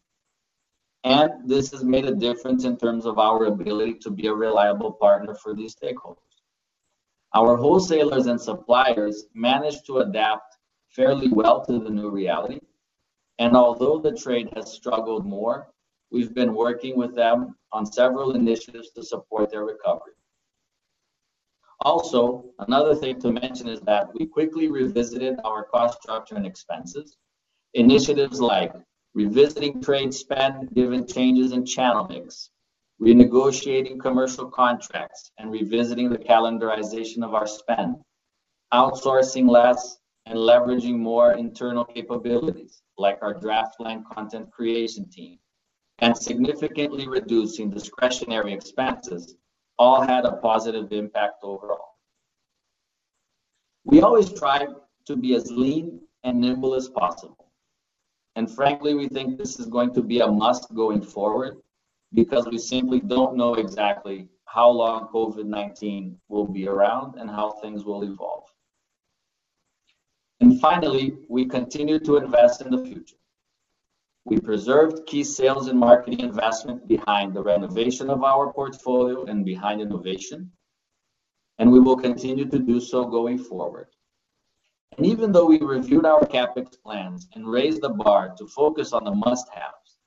And 1.03 1.31
this 1.47 1.71
has 1.71 1.83
made 1.83 2.05
a 2.05 2.15
difference 2.15 2.65
in 2.65 2.77
terms 2.77 3.05
of 3.05 3.19
our 3.19 3.45
ability 3.45 3.95
to 4.01 4.09
be 4.09 4.27
a 4.27 4.33
reliable 4.33 4.91
partner 4.91 5.35
for 5.35 5.53
these 5.53 5.75
stakeholders. 5.75 6.17
Our 7.33 7.57
wholesalers 7.57 8.27
and 8.27 8.39
suppliers 8.39 9.25
managed 9.33 9.85
to 9.87 9.99
adapt 9.99 10.57
fairly 10.89 11.27
well 11.27 11.63
to 11.65 11.79
the 11.79 11.89
new 11.89 12.09
reality. 12.09 12.59
And 13.39 13.55
although 13.55 13.99
the 13.99 14.13
trade 14.13 14.49
has 14.55 14.71
struggled 14.71 15.25
more, 15.25 15.67
we've 16.11 16.33
been 16.33 16.55
working 16.55 16.97
with 16.97 17.13
them 17.13 17.55
on 17.71 17.85
several 17.85 18.35
initiatives 18.35 18.91
to 18.91 19.03
support 19.03 19.51
their 19.51 19.65
recovery. 19.65 20.13
Also, 21.85 22.43
another 22.57 22.95
thing 22.95 23.21
to 23.21 23.31
mention 23.31 23.69
is 23.69 23.79
that 23.81 24.07
we 24.15 24.25
quickly 24.25 24.69
revisited 24.69 25.35
our 25.45 25.65
cost 25.65 26.01
structure 26.01 26.33
and 26.33 26.43
expenses. 26.43 27.15
Initiatives 27.75 28.41
like 28.41 28.73
revisiting 29.13 29.83
trade 29.83 30.11
spend 30.11 30.73
given 30.73 31.05
changes 31.05 31.51
in 31.51 31.63
channel 31.63 32.07
mix, 32.09 32.49
renegotiating 32.99 33.99
commercial 33.99 34.49
contracts, 34.49 35.29
and 35.37 35.51
revisiting 35.51 36.09
the 36.09 36.17
calendarization 36.17 37.23
of 37.23 37.35
our 37.35 37.45
spend, 37.45 37.97
outsourcing 38.73 39.47
less 39.47 39.99
and 40.25 40.39
leveraging 40.39 40.97
more 40.97 41.33
internal 41.33 41.85
capabilities 41.85 42.81
like 42.97 43.19
our 43.21 43.35
draftLine 43.35 44.03
content 44.11 44.49
creation 44.51 45.07
team, 45.07 45.37
and 45.99 46.17
significantly 46.17 47.07
reducing 47.07 47.69
discretionary 47.69 48.53
expenses 48.53 49.35
all 49.77 50.01
had 50.01 50.25
a 50.25 50.37
positive 50.37 50.91
impact 50.91 51.43
overall. 51.43 51.95
We 53.83 54.01
always 54.01 54.31
try 54.33 54.67
to 55.05 55.15
be 55.15 55.35
as 55.35 55.51
lean 55.51 56.01
and 56.23 56.41
nimble 56.41 56.73
as 56.73 56.89
possible. 56.89 57.51
And 58.35 58.49
frankly, 58.51 58.93
we 58.93 59.07
think 59.07 59.37
this 59.37 59.59
is 59.59 59.67
going 59.67 59.93
to 59.93 60.01
be 60.01 60.19
a 60.19 60.27
must 60.27 60.73
going 60.73 61.01
forward 61.01 61.57
because 62.13 62.47
we 62.47 62.57
simply 62.57 62.99
don't 62.99 63.37
know 63.37 63.55
exactly 63.55 64.27
how 64.45 64.69
long 64.69 65.09
COVID-19 65.13 66.15
will 66.29 66.47
be 66.47 66.67
around 66.67 67.19
and 67.19 67.29
how 67.29 67.51
things 67.61 67.83
will 67.83 68.03
evolve. 68.03 68.45
And 70.41 70.59
finally, 70.59 71.17
we 71.29 71.45
continue 71.45 71.99
to 71.99 72.17
invest 72.17 72.61
in 72.61 72.71
the 72.71 72.83
future. 72.83 73.15
We 74.25 74.39
preserved 74.39 75.05
key 75.05 75.23
sales 75.23 75.67
and 75.67 75.79
marketing 75.79 76.21
investment 76.21 76.87
behind 76.87 77.35
the 77.35 77.43
renovation 77.43 78.09
of 78.09 78.23
our 78.23 78.51
portfolio 78.51 79.25
and 79.25 79.45
behind 79.45 79.81
innovation, 79.81 80.51
and 81.59 81.71
we 81.71 81.79
will 81.79 81.95
continue 81.95 82.45
to 82.49 82.57
do 82.57 82.79
so 82.79 83.05
going 83.05 83.37
forward. 83.37 83.87
And 84.97 85.05
even 85.05 85.31
though 85.31 85.45
we 85.45 85.59
reviewed 85.61 86.07
our 86.07 86.21
CapEx 86.21 86.81
plans 86.81 87.27
and 87.35 87.47
raised 87.47 87.81
the 87.81 87.89
bar 87.89 88.33
to 88.39 88.47
focus 88.47 88.93
on 88.93 89.03
the 89.03 89.13
must-haves, 89.13 89.99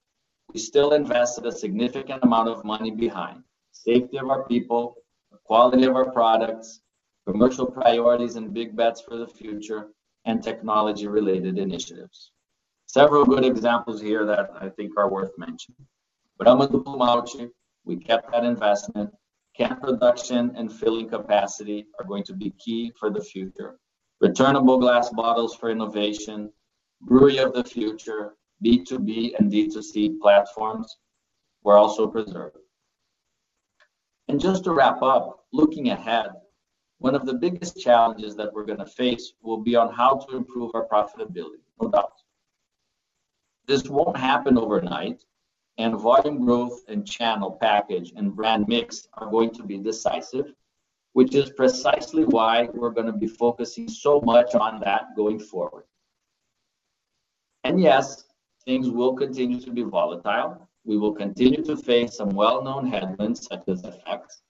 we 0.52 0.58
still 0.58 0.94
invested 0.94 1.46
a 1.46 1.52
significant 1.52 2.24
amount 2.24 2.48
of 2.48 2.64
money 2.64 2.90
behind 2.90 3.44
safety 3.70 4.16
of 4.16 4.28
our 4.28 4.48
people, 4.48 4.96
the 5.30 5.38
quality 5.44 5.84
of 5.84 5.94
our 5.94 6.10
products, 6.10 6.80
commercial 7.24 7.66
priorities 7.66 8.34
and 8.34 8.52
big 8.52 8.74
bets 8.74 9.00
for 9.00 9.16
the 9.16 9.28
future, 9.28 9.90
and 10.24 10.42
technology-related 10.42 11.56
initiatives. 11.56 12.32
Several 12.88 13.26
good 13.26 13.44
examples 13.44 14.00
here 14.00 14.24
that 14.24 14.50
I 14.58 14.70
think 14.70 14.96
are 14.96 15.10
worth 15.10 15.32
mentioning. 15.36 15.86
Brahma 16.38 16.68
Duplo 16.68 16.96
Malte, 16.96 17.50
we 17.84 17.96
kept 17.98 18.32
that 18.32 18.44
investment. 18.44 19.10
Can 19.54 19.78
production 19.78 20.54
and 20.56 20.72
filling 20.72 21.06
capacity 21.06 21.86
are 21.98 22.06
going 22.06 22.24
to 22.24 22.32
be 22.32 22.54
key 22.58 22.90
for 22.98 23.10
the 23.10 23.20
future. 23.20 23.78
Returnable 24.22 24.78
glass 24.78 25.10
bottles 25.10 25.54
for 25.54 25.68
innovation, 25.68 26.50
brewery 27.02 27.36
of 27.36 27.52
the 27.52 27.62
future, 27.62 28.36
B2B 28.64 29.38
and 29.38 29.52
D2C 29.52 30.18
platforms 30.18 30.96
were 31.64 31.76
also 31.76 32.06
preserved. 32.06 32.56
And 34.28 34.40
just 34.40 34.64
to 34.64 34.72
wrap 34.72 35.02
up, 35.02 35.44
looking 35.52 35.90
ahead, 35.90 36.30
one 37.00 37.14
of 37.14 37.26
the 37.26 37.34
biggest 37.34 37.78
challenges 37.78 38.34
that 38.36 38.54
we're 38.54 38.64
gonna 38.64 38.86
face 38.86 39.34
will 39.42 39.58
be 39.58 39.76
on 39.76 39.92
how 39.92 40.16
to 40.16 40.36
improve 40.36 40.70
our 40.74 40.88
profitability, 40.88 41.60
no 41.82 41.90
doubt. 41.90 42.17
This 43.68 43.86
won't 43.86 44.16
happen 44.16 44.56
overnight, 44.56 45.22
and 45.76 45.94
volume 45.94 46.42
growth 46.42 46.80
and 46.88 47.06
channel 47.06 47.58
package 47.60 48.14
and 48.16 48.34
brand 48.34 48.66
mix 48.66 49.06
are 49.12 49.30
going 49.30 49.50
to 49.50 49.62
be 49.62 49.76
decisive, 49.76 50.54
which 51.12 51.34
is 51.34 51.50
precisely 51.50 52.24
why 52.24 52.70
we're 52.72 52.96
gonna 52.98 53.12
be 53.12 53.26
focusing 53.26 53.86
so 53.86 54.22
much 54.22 54.54
on 54.54 54.80
that 54.80 55.14
going 55.14 55.38
forward. 55.38 55.84
And 57.64 57.78
yes, 57.78 58.24
things 58.64 58.88
will 58.88 59.12
continue 59.12 59.60
to 59.60 59.70
be 59.70 59.82
volatile. 59.82 60.66
We 60.86 60.96
will 60.96 61.12
continue 61.12 61.62
to 61.64 61.76
face 61.76 62.16
some 62.16 62.30
well-known 62.30 62.86
headwinds 62.86 63.46
such 63.46 63.64
as 63.68 63.82
FX, 63.82 64.40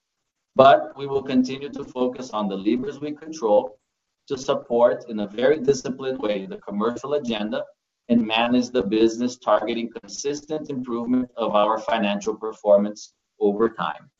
but 0.54 0.96
we 0.96 1.08
will 1.08 1.24
continue 1.24 1.70
to 1.70 1.82
focus 1.82 2.30
on 2.30 2.48
the 2.48 2.56
levers 2.56 3.00
we 3.00 3.10
control 3.10 3.80
to 4.28 4.38
support, 4.38 5.06
in 5.08 5.18
a 5.20 5.26
very 5.26 5.58
disciplined 5.58 6.20
way, 6.20 6.46
the 6.46 6.58
commercial 6.58 7.14
agenda 7.14 7.64
and 8.08 8.26
manage 8.26 8.70
the 8.70 8.82
business 8.82 9.36
targeting 9.36 9.90
consistent 10.00 10.70
improvement 10.70 11.30
of 11.36 11.54
our 11.54 11.78
financial 11.78 12.34
performance 12.34 13.12
over 13.40 13.68
time. 13.68 14.10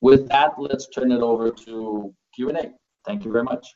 With 0.00 0.28
that, 0.28 0.52
let's 0.58 0.88
turn 0.88 1.12
it 1.12 1.20
over 1.20 1.50
to 1.50 2.14
Q&A. 2.34 2.72
Thank 3.06 3.24
you 3.24 3.32
very 3.32 3.44
much. 3.44 3.66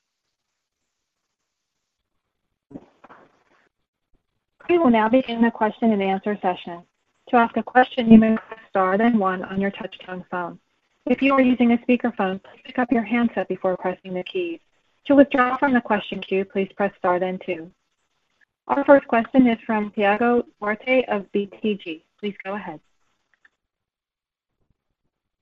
We 4.68 4.76
will 4.76 4.90
now 4.90 5.08
begin 5.08 5.40
the 5.40 5.50
question 5.50 5.92
and 5.92 6.02
answer 6.02 6.38
session. 6.42 6.82
To 7.30 7.36
ask 7.36 7.56
a 7.56 7.62
question, 7.62 8.10
you 8.12 8.18
may 8.18 8.36
press 8.36 8.60
star 8.68 8.98
then 8.98 9.18
one 9.18 9.42
on 9.44 9.60
your 9.60 9.70
touch-tone 9.70 10.24
phone. 10.30 10.58
If 11.06 11.22
you 11.22 11.32
are 11.32 11.40
using 11.40 11.72
a 11.72 11.78
speakerphone, 11.78 12.42
please 12.42 12.60
pick 12.64 12.78
up 12.78 12.92
your 12.92 13.02
handset 13.02 13.48
before 13.48 13.78
pressing 13.78 14.12
the 14.12 14.22
keys. 14.24 14.60
To 15.06 15.14
withdraw 15.14 15.56
from 15.56 15.72
the 15.72 15.80
question 15.80 16.20
queue, 16.20 16.44
please 16.44 16.68
press 16.76 16.92
star 16.98 17.18
then 17.18 17.38
two. 17.44 17.70
Our 18.68 18.84
first 18.84 19.08
question 19.08 19.46
is 19.46 19.58
from 19.64 19.90
Thiago 19.92 20.44
Duarte 20.60 21.02
of 21.08 21.24
BTG. 21.32 22.02
Please 22.20 22.34
go 22.44 22.54
ahead. 22.54 22.80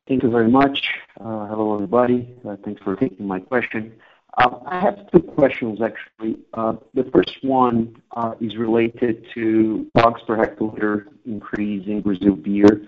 Thank 0.06 0.22
you 0.22 0.30
very 0.30 0.48
much. 0.48 0.88
Uh, 1.18 1.46
hello, 1.46 1.74
everybody. 1.74 2.36
Uh, 2.48 2.54
thanks 2.64 2.80
for 2.82 2.94
taking 2.94 3.26
my 3.26 3.40
question. 3.40 3.92
Um, 4.38 4.62
I 4.64 4.78
have 4.78 5.10
two 5.10 5.20
questions, 5.20 5.80
actually. 5.82 6.38
Uh, 6.54 6.74
the 6.94 7.10
first 7.12 7.38
one 7.42 7.96
is 8.40 8.56
related 8.56 9.26
to 9.34 9.90
COGS 9.98 10.22
per 10.24 10.36
hectoliter 10.36 11.06
increase 11.24 11.84
in 11.88 12.02
Brazil 12.02 12.36
Beer. 12.36 12.86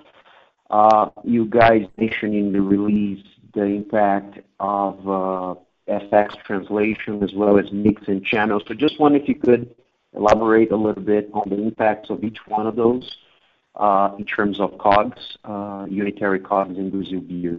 You 1.24 1.46
guys 1.46 1.86
mentioned 1.96 2.34
in 2.36 2.52
the 2.52 2.60
release 2.60 3.24
the 3.54 3.64
impact 3.64 4.38
of 4.60 4.98
FX 5.88 6.36
translation 6.44 7.24
as 7.24 7.32
well 7.32 7.58
as 7.58 7.72
mix 7.72 8.02
and 8.06 8.24
channels. 8.24 8.62
So 8.68 8.74
just 8.74 9.00
wonder 9.00 9.18
if 9.18 9.26
you 9.26 9.34
could 9.34 9.74
elaborate 10.14 10.72
a 10.72 10.76
little 10.76 11.02
bit 11.02 11.30
on 11.32 11.48
the 11.48 11.60
impacts 11.60 12.10
of 12.10 12.24
each 12.24 12.38
one 12.46 12.66
of 12.66 12.76
those 12.76 13.18
uh, 13.76 14.10
in 14.18 14.24
terms 14.24 14.60
of 14.60 14.76
COGS, 14.78 15.38
uh, 15.44 15.86
unitary 15.88 16.40
COGS 16.40 16.78
in 16.78 16.90
Brazil 16.90 17.20
Beer. 17.20 17.58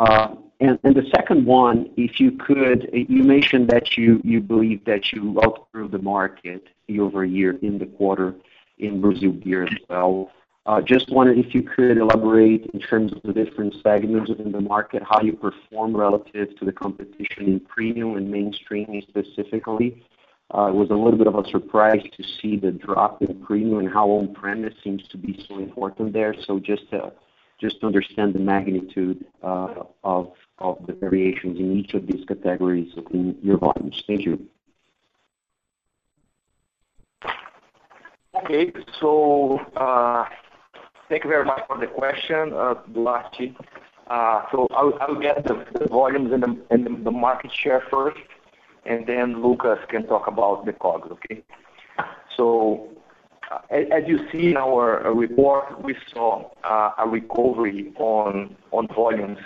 Uh, 0.00 0.34
and 0.60 0.78
the 0.82 1.06
second 1.14 1.44
one, 1.44 1.90
if 1.96 2.18
you 2.18 2.32
could, 2.32 2.88
you 2.92 3.22
mentioned 3.22 3.68
that 3.68 3.98
you 3.98 4.20
you 4.24 4.40
believe 4.40 4.84
that 4.86 5.12
you 5.12 5.38
outgrew 5.44 5.88
the 5.88 5.98
market 5.98 6.68
year-over-year 6.86 7.58
in 7.60 7.78
the 7.78 7.86
quarter 7.86 8.34
in 8.78 9.00
Brazil 9.00 9.32
Beer 9.32 9.64
as 9.64 9.76
well. 9.90 10.30
Just 10.84 11.10
wondering 11.10 11.38
if 11.44 11.54
you 11.54 11.62
could 11.62 11.98
elaborate 11.98 12.66
in 12.72 12.80
terms 12.80 13.12
of 13.12 13.20
the 13.22 13.32
different 13.32 13.74
segments 13.82 14.30
within 14.30 14.52
the 14.52 14.60
market, 14.60 15.02
how 15.02 15.20
you 15.20 15.34
perform 15.34 15.94
relative 15.94 16.56
to 16.58 16.64
the 16.64 16.72
competition 16.72 17.44
in 17.44 17.60
premium 17.60 18.16
and 18.16 18.30
mainstream 18.30 19.02
specifically. 19.02 20.02
Uh, 20.52 20.66
it 20.66 20.74
was 20.74 20.90
a 20.90 20.94
little 20.94 21.18
bit 21.18 21.26
of 21.26 21.34
a 21.36 21.48
surprise 21.48 22.02
to 22.16 22.22
see 22.40 22.56
the 22.56 22.70
drop 22.70 23.22
in 23.22 23.42
premium 23.42 23.78
and 23.78 23.88
how 23.88 24.08
on-premise 24.10 24.74
seems 24.82 25.06
to 25.08 25.16
be 25.16 25.44
so 25.48 25.58
important 25.58 26.12
there. 26.12 26.34
So 26.46 26.58
just 26.58 26.90
to 26.90 27.12
understand 27.82 28.34
the 28.34 28.40
magnitude 28.40 29.24
uh, 29.42 29.84
of 30.02 30.32
of 30.58 30.78
the 30.86 30.92
variations 30.92 31.58
in 31.58 31.72
each 31.76 31.94
of 31.94 32.06
these 32.06 32.24
categories 32.26 32.94
within 32.94 33.36
your 33.42 33.58
volumes. 33.58 34.02
Thank 34.06 34.24
you. 34.24 34.46
Okay. 38.36 38.72
So 39.00 39.58
uh 39.76 40.26
thank 41.08 41.24
you 41.24 41.30
very 41.30 41.44
much 41.44 41.62
for 41.66 41.78
the 41.78 41.86
question, 41.86 42.52
uh, 42.52 42.74
Duarte. 42.92 43.54
I'll 44.08 45.20
get 45.20 45.44
the 45.44 45.86
volumes 45.90 46.30
and 46.32 47.04
the 47.04 47.10
market 47.10 47.50
share 47.52 47.82
first, 47.90 48.18
and 48.86 49.06
then 49.06 49.42
Lucas 49.42 49.78
can 49.88 50.06
talk 50.06 50.26
about 50.26 50.66
the 50.66 50.72
COGS, 50.72 51.10
okay? 51.12 51.42
So 52.36 52.90
uh, 53.50 53.58
as 53.70 54.04
you 54.06 54.18
see 54.32 54.50
in 54.50 54.56
our 54.56 55.06
uh, 55.06 55.10
report, 55.10 55.82
we 55.82 55.94
saw 56.12 56.50
uh, 56.64 56.92
a 56.98 57.08
recovery 57.08 57.92
on 57.98 58.56
volumes 58.94 59.38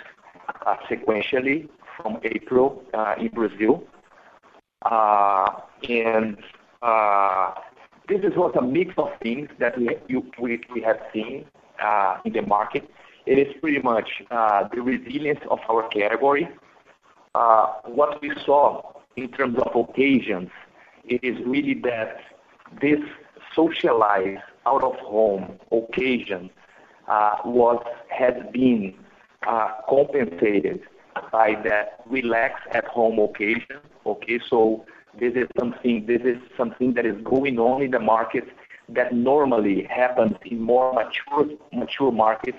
sequentially 0.89 1.69
from 1.97 2.19
April 2.23 2.83
in 3.19 3.27
Brazil. 3.29 3.83
And 4.85 6.37
this 8.07 8.21
is 8.23 8.35
was 8.35 8.55
a 8.57 8.61
mix 8.61 8.93
of 8.97 9.09
things 9.21 9.49
that 9.59 9.77
we 9.77 10.81
have 10.83 10.99
seen 11.13 11.45
in 12.25 12.33
the 12.33 12.41
market. 12.41 12.89
It 13.25 13.37
is 13.37 13.53
pretty 13.61 13.79
much 13.79 14.09
the 14.29 14.81
resilience 14.81 15.41
of 15.51 15.59
our 15.69 15.87
category. 15.89 16.47
What 17.33 18.21
we 18.21 18.31
saw 18.45 18.93
in 19.15 19.29
terms 19.29 19.57
of 19.59 19.75
occasions, 19.75 20.49
it 21.05 21.23
is 21.23 21.37
really 21.45 21.73
that 21.81 22.21
this 22.81 22.99
socialized 23.55 24.41
out-of-home 24.65 25.59
occasion 25.71 26.49
uh, 27.07 27.37
was 27.45 27.83
had 28.09 28.51
been 28.51 28.93
uh, 29.47 29.69
compensated 29.89 30.81
by 31.31 31.55
that 31.63 32.01
relaxed 32.05 32.67
at-home 32.71 33.19
occasion. 33.19 33.79
Okay? 34.05 34.39
So 34.49 34.85
this 35.19 35.33
is 35.33 35.47
something 35.59 36.05
this 36.05 36.21
is 36.21 36.37
something 36.55 36.93
that 36.93 37.05
is 37.05 37.19
going 37.23 37.59
on 37.59 37.81
in 37.81 37.91
the 37.91 37.99
market 37.99 38.47
that 38.89 39.13
normally 39.13 39.83
happens 39.83 40.35
in 40.45 40.61
more 40.61 40.93
mature 40.93 41.57
mature 41.73 42.11
markets, 42.11 42.57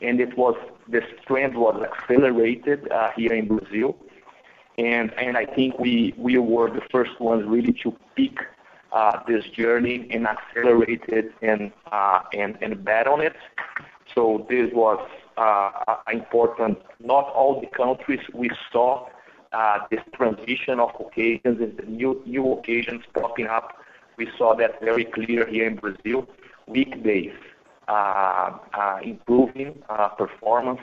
and 0.00 0.20
it 0.20 0.36
was 0.36 0.56
this 0.88 1.04
trend 1.26 1.56
was 1.56 1.80
accelerated 1.82 2.90
uh, 2.90 3.10
here 3.16 3.32
in 3.32 3.48
Brazil. 3.48 3.96
I 4.78 5.46
think 5.54 5.78
we 5.78 6.14
were 6.18 6.70
the 6.70 6.82
first 6.90 7.20
ones 7.20 7.44
really 7.46 7.72
to 7.82 7.96
pick 8.16 8.38
uh, 8.92 9.20
this 9.26 9.44
journey 9.46 10.06
and 10.10 10.26
accelerate 10.26 11.02
it 11.08 11.32
uh, 11.90 12.20
and 12.34 12.84
bet 12.84 13.06
on 13.06 13.22
it. 13.22 13.34
So 14.14 14.46
this 14.50 14.70
was 14.74 15.00
uh, 15.38 15.96
important. 16.12 16.78
Not 17.00 17.24
all 17.32 17.60
the 17.60 17.68
countries 17.68 18.20
we 18.34 18.50
saw 18.70 19.08
this 19.90 20.00
transition 20.14 20.78
of 20.78 20.90
occasions 21.00 21.60
and 21.60 21.76
the 21.76 21.86
new 21.86 22.52
occasions 22.52 23.02
popping 23.14 23.46
up. 23.46 23.78
We 24.18 24.28
saw 24.36 24.54
that 24.56 24.80
very 24.82 25.06
clear 25.06 25.46
here 25.46 25.66
in 25.66 25.76
Brazil. 25.76 26.28
Weekdays 26.66 27.32
improving 29.02 29.82
performance, 30.18 30.80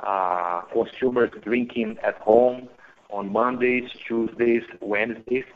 Uh, 0.00 0.60
consumers 0.72 1.30
drinking 1.42 1.96
at 2.02 2.16
home 2.18 2.68
on 3.08 3.32
Mondays, 3.32 3.90
Tuesdays, 4.06 4.62
Wednesdays. 4.82 5.46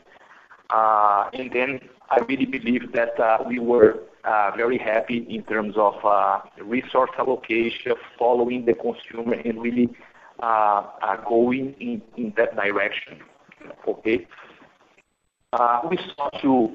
Uh, 0.71 1.29
and 1.33 1.51
then 1.51 1.79
I 2.09 2.21
really 2.21 2.45
believe 2.45 2.91
that 2.93 3.19
uh, 3.19 3.43
we 3.47 3.59
were 3.59 3.99
very 4.57 4.79
happy 4.79 5.27
in 5.29 5.43
terms 5.43 5.75
of 5.77 5.93
resource 6.59 7.11
allocation, 7.19 7.93
following 8.17 8.65
the 8.65 8.73
consumer 8.73 9.33
and 9.33 9.61
really 9.61 9.89
going 11.27 11.75
in 12.17 12.33
that 12.35 12.55
direction. 12.55 13.19
Okay? 13.87 14.25
We 15.87 15.99
saw 16.15 16.71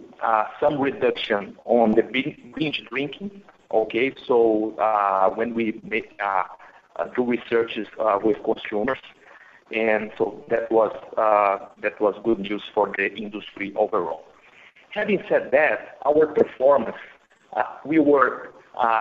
some 0.61 0.81
reduction 0.81 1.57
on 1.65 1.93
the 1.93 2.03
binge 2.03 2.85
drinking. 2.91 3.43
Okay? 3.73 4.15
So 4.25 4.75
when 5.35 5.53
we 5.53 5.81
Uh, 6.99 7.05
do 7.15 7.25
researches 7.25 7.87
uh, 8.01 8.19
with 8.23 8.39
consumers, 8.43 8.99
And 9.71 10.13
so 10.17 10.43
that 10.49 10.71
was 10.73 10.93
uh, 11.19 11.67
that 11.83 12.01
was 12.01 12.15
good 12.25 12.39
news 12.39 12.63
for 12.73 12.91
the 12.97 13.13
industry 13.15 13.75
overall. 13.77 14.25
Having 14.91 15.23
said 15.29 15.51
that, 15.53 15.99
our 16.07 16.27
performance, 16.29 16.97
we 17.85 17.99
were 17.99 18.53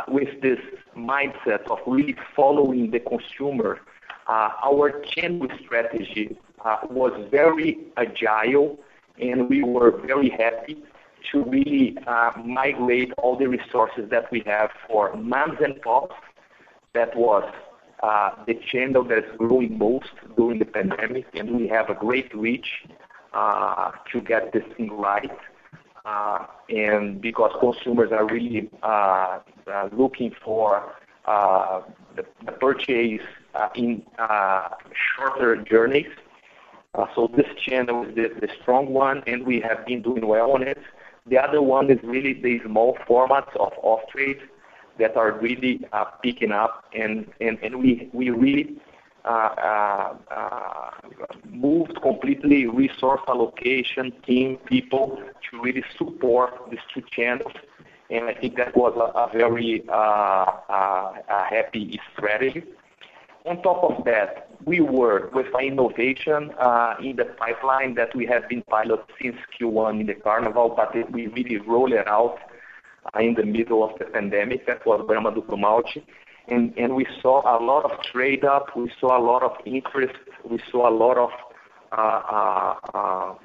with 0.09 0.41
this 0.41 0.59
mindset 0.97 1.63
of 1.71 1.77
really 1.87 2.15
following 2.35 2.91
the 2.91 2.99
consumer. 2.99 3.79
Our 4.27 5.01
channel 5.13 5.47
strategy 5.63 6.37
was 6.89 7.13
very 7.31 7.77
agile, 7.95 8.77
and 9.21 9.47
we 9.47 9.63
were 9.63 9.91
very 10.05 10.29
happy 10.29 10.83
to 11.31 11.43
really 11.43 11.97
migrate 12.43 13.13
all 13.19 13.37
the 13.37 13.47
resources 13.47 14.09
that 14.09 14.29
we 14.31 14.41
have 14.45 14.71
for 14.85 15.15
moms 15.15 15.59
and 15.63 15.81
pops. 15.81 16.15
That 16.93 17.15
was 17.15 17.43
Uh, 18.03 18.31
the 18.45 18.55
channel 18.71 19.03
that's 19.03 19.31
growing 19.37 19.77
most 19.77 20.11
during 20.37 20.59
the 20.59 20.65
pandemic, 20.65 21.25
and 21.33 21.51
we 21.57 21.67
have 21.67 21.89
a 21.89 21.95
great 21.95 22.33
reach 22.35 22.85
uh, 23.33 23.91
to 24.11 24.21
get 24.21 24.51
this 24.53 24.63
thing 24.77 24.91
right. 24.91 25.31
Uh 26.05 26.45
and 26.69 27.19
because 27.19 27.51
consumers 27.59 28.11
are 28.11 28.27
really 28.27 28.69
uh, 28.83 29.39
looking 29.91 30.31
for 30.43 30.93
the 31.25 32.51
purchase 32.59 33.25
in 33.73 34.03
shorter 34.93 35.55
journeys. 35.55 36.11
Uh 36.93 37.07
so 37.15 37.27
this 37.35 37.47
channel 37.57 38.03
is 38.05 38.31
the 38.39 38.49
strong 38.61 38.93
one, 38.93 39.23
and 39.25 39.47
we 39.47 39.59
have 39.61 39.83
been 39.87 40.03
doing 40.03 40.27
well 40.27 40.51
on 40.51 40.61
it. 40.61 40.77
The 41.25 41.39
other 41.39 41.61
one 41.61 41.89
is 41.89 41.97
really 42.03 42.33
the 42.33 42.61
small 42.63 42.95
formats 43.09 43.55
of 43.55 43.73
off-trade 43.81 44.41
that 44.99 45.17
are 45.17 45.31
really 45.33 45.85
uh, 45.91 46.05
picking 46.23 46.51
up, 46.51 46.85
and 46.93 47.27
and 47.41 47.75
we 47.75 48.09
we 48.13 48.29
really 48.29 48.77
uh, 49.25 50.13
uh, 50.29 50.91
moved 51.49 51.99
completely 52.01 52.67
resource 52.67 53.21
allocation 53.27 54.11
team 54.25 54.57
people 54.65 55.19
to 55.49 55.61
really 55.61 55.83
support 55.97 56.53
these 56.69 56.79
two 56.93 57.01
channels. 57.09 57.53
And 58.11 58.25
I 58.25 58.35
think 58.35 58.55
that 58.57 58.77
was 58.77 58.93
a 58.95 59.35
very 59.35 59.83
happy 61.27 61.99
strategy. 62.13 62.63
On 63.45 63.61
top 63.63 63.83
of 63.83 64.05
that, 64.05 64.47
we 64.63 64.79
work 64.79 65.33
with 65.33 65.47
innovation 65.59 66.51
in 67.01 67.15
the 67.15 67.25
pipeline 67.39 67.95
that 67.95 68.15
we 68.15 68.27
have 68.27 68.47
been 68.47 68.61
pilot 68.63 69.03
since 69.19 69.37
Q1 69.59 70.01
in 70.01 70.05
the 70.05 70.13
Carnival, 70.13 70.69
but 70.69 70.93
we 71.11 71.25
really 71.27 71.57
roll 71.57 71.93
it 71.93 72.07
out 72.07 72.37
in 73.19 73.35
the 73.35 73.43
middle 73.43 73.83
of 73.83 73.97
the 73.99 74.05
pandemic. 74.05 74.65
That 74.67 74.85
was 74.85 75.03
Brahma 75.07 75.31
Duplo 75.31 75.57
Malte. 75.59 76.03
We 76.47 77.07
saw 77.21 77.57
a 77.57 77.57
lot 77.63 77.85
of 77.85 77.91
trade 78.11 78.43
up. 78.43 78.75
We 78.75 78.91
saw 78.99 79.17
a 79.17 79.23
lot 79.23 79.43
of 79.43 79.53
interest. 79.65 80.15
We 80.43 80.59
saw 80.71 80.89
a 80.89 80.95
lot 80.95 81.17
of 81.17 81.31
uh, 81.91 81.95
uh, 81.95 82.75
uh, 82.93 83.35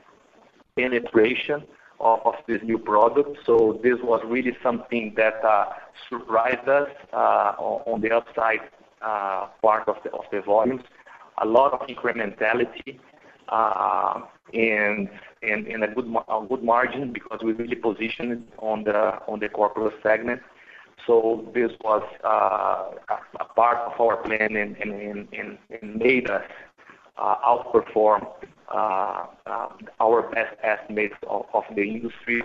penetration 0.77 1.65
of 2.01 2.35
this 2.49 2.61
new 2.63 2.79
product. 2.79 3.37
So 3.45 3.79
this 3.83 3.99
was 4.03 4.23
really 4.25 4.57
something 4.63 5.15
that 5.17 5.43
surprised 6.09 6.67
us 6.69 6.89
on 7.13 8.01
the 8.01 8.11
upside 8.11 8.61
part 9.01 9.89
of 9.89 9.97
the 10.33 10.41
volumes. 10.41 10.83
A 11.43 11.47
lot 11.47 11.73
of 11.73 11.87
incrementality 11.89 12.99
Uh, 13.51 14.21
and 14.55 15.09
and 15.43 15.83
a 15.83 15.89
good 15.89 16.07
good 16.49 16.63
margin 16.63 17.13
because 17.13 17.41
we 17.43 17.53
really 17.53 17.75
positioned 17.75 18.47
on 18.59 18.85
the 18.85 19.49
plus 19.55 19.93
segment. 20.03 20.41
So 21.07 21.49
this 21.55 21.73
was 21.83 22.03
uh, 22.25 23.17
a 23.41 23.45
part 23.57 23.79
of 23.79 24.01
our 24.01 24.19
plan 24.19 24.57
and 24.57 25.99
made 25.99 26.31
us 26.31 26.45
uh, 27.17 27.37
outperform 27.45 28.27
our 28.73 30.23
best 30.33 30.57
estimates 30.63 31.15
of 31.29 31.65
the 31.75 31.83
industry 31.83 32.43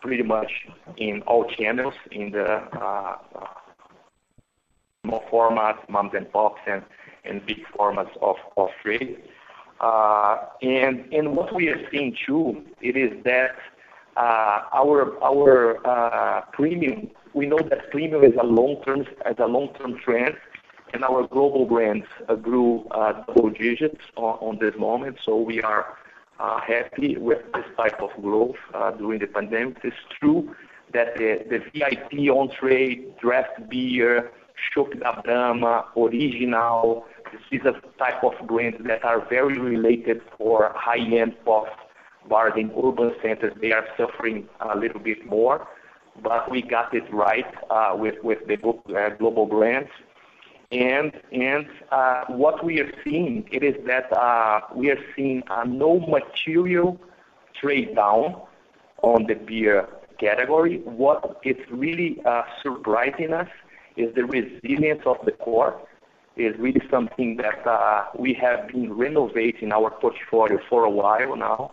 pretty 0.00 0.22
much 0.22 0.50
in 0.98 1.22
all 1.22 1.44
channels, 1.44 1.94
in 2.10 2.30
the 2.32 2.62
small 5.04 5.22
formats, 5.32 5.88
moms 5.88 6.12
and 6.14 6.30
pops, 6.32 6.60
and 6.66 6.82
and 7.24 7.46
big 7.46 7.64
formats 7.74 8.14
of 8.20 8.36
trade. 8.82 9.22
Uh, 9.80 10.36
and 10.62 11.36
what 11.36 11.54
we 11.54 11.68
are 11.68 11.90
seeing 11.90 12.16
too, 12.26 12.62
it 12.80 12.96
is 12.96 13.12
that 13.24 13.56
uh, 14.16 14.60
our 14.72 15.20
our 15.22 15.84
uh, 15.86 16.42
premium, 16.52 17.10
we 17.32 17.46
know 17.46 17.58
that 17.58 17.90
premium 17.90 18.22
is 18.22 18.32
a 18.40 18.44
long-term 18.44 19.00
is 19.00 19.36
a 19.38 19.46
long 19.46 19.74
term 19.78 19.98
trend, 19.98 20.36
and 20.92 21.04
our 21.04 21.26
global 21.26 21.66
brands 21.66 22.06
grew 22.42 22.86
double 22.90 23.50
digits 23.50 24.00
on 24.16 24.58
this 24.60 24.74
moment. 24.78 25.18
So 25.24 25.36
we 25.36 25.60
are 25.60 25.96
happy 26.38 27.16
with 27.16 27.42
this 27.54 27.64
type 27.76 28.00
of 28.00 28.10
growth 28.22 28.56
during 28.98 29.18
the 29.18 29.26
pandemic. 29.26 29.78
It's 29.82 29.96
true 30.20 30.54
that 30.92 31.16
the 31.16 31.60
VIP 31.74 32.30
on-trade, 32.30 33.18
draft 33.20 33.68
beer, 33.68 34.30
Chopp 34.72 34.98
da 35.00 35.20
Brahma, 35.20 35.86
Original, 35.96 37.04
these 37.50 37.62
are 37.64 37.80
type 37.98 38.22
of 38.22 38.34
brands 38.46 38.78
that 38.86 39.04
are 39.04 39.26
very 39.28 39.58
related 39.58 40.20
for 40.36 40.72
high-end 40.74 41.34
pops 41.44 41.70
bars 42.28 42.54
in 42.56 42.72
urban 42.82 43.12
centers. 43.22 43.52
They 43.60 43.72
are 43.72 43.86
suffering 43.96 44.48
a 44.60 44.76
little 44.76 45.00
bit 45.00 45.26
more, 45.26 45.66
but 46.22 46.50
we 46.50 46.62
got 46.62 46.94
it 46.94 47.04
right 47.12 47.46
uh, 47.70 47.94
with 47.96 48.16
the 48.46 48.54
uh, 48.54 49.10
global 49.16 49.46
brands. 49.46 49.90
And 50.72 51.12
and 51.30 51.66
uh 51.92 52.24
what 52.28 52.64
we 52.64 52.80
are 52.80 52.90
seeing, 53.04 53.48
it 53.52 53.62
is 53.62 53.76
that 53.86 54.12
uh, 54.12 54.60
we 54.74 54.90
are 54.90 54.98
seeing 55.14 55.42
no 55.66 56.00
material 56.00 56.98
trade 57.60 57.94
down 57.94 58.40
on 59.02 59.26
the 59.26 59.34
beer 59.34 59.86
category. 60.18 60.78
What 60.78 61.40
is 61.44 61.56
really 61.70 62.20
surprising 62.62 63.32
us 63.34 63.48
is 63.96 64.12
the 64.14 64.24
resilience 64.24 65.02
of 65.06 65.18
the 65.24 65.32
core, 65.32 65.80
is 66.36 66.58
really 66.58 66.82
something 66.90 67.36
that 67.36 67.66
uh, 67.66 68.06
we 68.18 68.34
have 68.34 68.68
been 68.68 68.92
renovating 68.92 69.72
our 69.72 69.90
portfolio 69.90 70.58
for 70.68 70.84
a 70.84 70.90
while 70.90 71.36
now. 71.36 71.70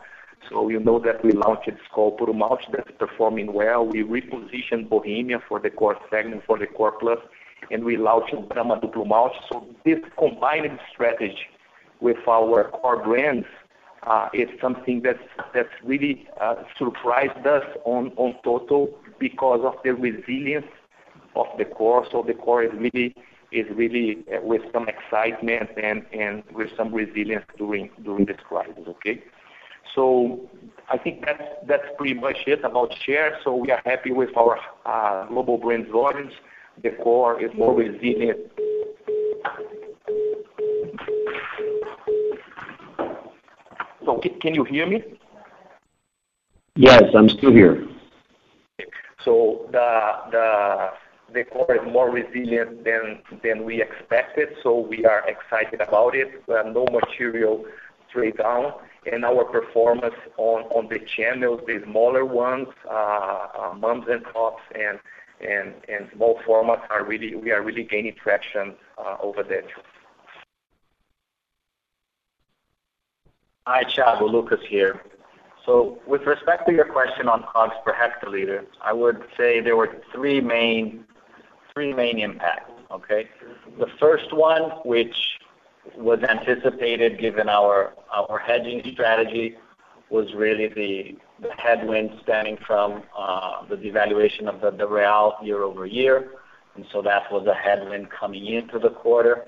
So 0.50 0.70
you 0.70 0.80
know 0.80 1.00
that 1.00 1.24
we 1.24 1.32
launched 1.32 1.70
Skol 1.92 2.18
that's 2.72 2.92
performing 2.98 3.54
well. 3.54 3.86
We 3.86 4.04
repositioned 4.04 4.90
Bohemia 4.90 5.40
for 5.48 5.60
the 5.60 5.70
core 5.70 5.98
segment, 6.10 6.44
for 6.46 6.58
the 6.58 6.68
core 6.68 6.94
plus, 7.00 7.20
and 7.70 7.84
we 7.84 7.98
launched 7.98 8.34
Brahma 8.50 8.80
Duplo 8.80 9.08
Malte. 9.08 9.36
So 9.52 9.66
this 9.86 10.00
combined 10.18 10.80
strategy 10.92 11.48
with 12.00 12.18
our 12.28 12.70
core 12.70 13.04
brands 13.04 13.46
uh, 14.04 14.30
is 14.34 14.50
something 14.60 15.02
that 15.04 15.18
that's 15.54 15.70
really 15.84 16.28
surprised 16.78 17.46
us 17.46 17.66
on 17.86 18.12
on 18.16 18.36
total 18.44 18.98
because 19.20 19.62
of 19.64 19.76
the 19.84 19.92
resilience 19.92 20.66
of 21.36 21.46
the 21.58 21.66
core. 21.66 22.06
So 22.12 22.24
the 22.24 22.34
core 22.34 22.64
is 22.64 22.72
really 22.74 23.16
Uh, 23.54 24.40
with 24.44 24.62
some 24.72 24.88
excitement 24.88 25.70
and 25.76 26.06
and 26.14 26.42
with 26.54 26.70
some 26.78 26.94
resilience 26.94 27.46
during 27.58 27.90
during 28.02 28.24
this 28.26 28.38
crisis. 28.48 28.88
Okay? 28.88 29.22
So 29.94 30.50
I 30.90 30.98
think 30.98 31.26
that's 31.26 31.44
that's 31.68 31.88
pretty 31.98 32.14
much 32.14 32.38
it 32.48 32.64
about 32.64 32.94
share. 33.06 33.38
So 33.44 33.56
we 33.56 33.70
are 33.72 33.82
happy 33.84 34.12
with 34.12 34.30
our 34.38 34.58
uh, 34.86 35.28
global 35.28 35.58
brands 35.58 35.90
volumes. 35.92 36.32
The 36.82 36.92
core 36.92 37.42
is 37.42 37.52
more 37.54 37.76
resilient. 37.76 38.40
So 44.06 44.22
can 44.40 44.56
you 44.56 44.64
hear 44.64 44.88
me? 44.88 45.04
Yes, 46.78 47.04
I'm 47.14 47.28
still 47.28 47.52
here. 47.52 47.86
So 49.26 49.68
the 49.74 50.12
the 50.32 50.92
core 51.52 51.76
is 51.76 51.94
more 51.94 52.10
resilient 52.10 52.84
than 52.84 53.64
we 53.64 53.82
expected, 53.82 54.50
so 54.64 54.80
we 54.80 55.06
are 55.06 55.24
excited 55.28 55.82
about 55.82 56.16
it. 56.16 56.44
Uh, 56.50 56.64
no 56.70 56.86
material 56.86 57.66
trade 58.12 58.38
down. 58.38 58.74
And 59.12 59.26
our 59.26 59.46
performance 59.46 60.14
on 60.38 60.88
the 60.88 61.00
channels, 61.00 61.62
the 61.66 61.82
smaller 61.86 62.24
ones, 62.24 62.68
uh, 62.88 62.94
uh, 62.94 63.74
moms 63.76 64.06
and 64.08 64.24
pops 64.24 64.62
and 64.76 65.00
and 65.42 66.08
small 66.14 66.40
formats, 66.46 66.84
are 66.92 67.04
really 67.04 67.34
we 67.36 67.52
are 67.52 67.64
really 67.64 67.84
gaining 67.84 68.14
traction 68.14 68.76
over 69.24 69.42
there. 69.42 69.64
Hi, 73.66 73.84
Thiago. 73.84 74.30
Lucas 74.32 74.60
here. 74.68 75.02
So 75.66 76.00
with 76.08 76.24
respect 76.24 76.68
to 76.68 76.74
your 76.74 76.86
question 76.86 77.28
on 77.28 77.44
COGS 77.54 77.76
per 77.86 77.94
hectoliter, 77.94 78.66
I 78.84 78.94
would 78.94 79.24
say 79.38 79.62
there 79.62 79.78
were 79.78 80.02
three 80.12 80.42
main 80.42 81.06
impacts. 81.76 82.72
Okay? 82.92 83.28
The 83.80 83.88
first 84.00 84.34
one, 84.34 84.64
which 84.84 85.16
was 85.98 86.20
anticipated 86.24 87.20
given 87.20 87.50
our 87.50 87.94
our 88.14 88.38
hedging 88.38 88.82
strategy, 88.94 89.58
was 90.10 90.34
really 90.34 90.68
the 90.68 91.18
headwind 91.58 92.12
stemming 92.24 92.58
from 92.68 93.04
uh, 93.18 93.66
the 93.68 93.76
devaluation 93.76 94.48
of 94.48 94.78
the 94.78 94.88
real 94.88 95.36
year-over-year. 95.42 96.32
And 96.76 96.86
so 96.92 97.02
that 97.02 97.32
was 97.32 97.48
a 97.48 97.54
headwind 97.54 98.10
coming 98.12 98.46
into 98.46 98.80
the 98.80 98.90
quarter. 98.90 99.46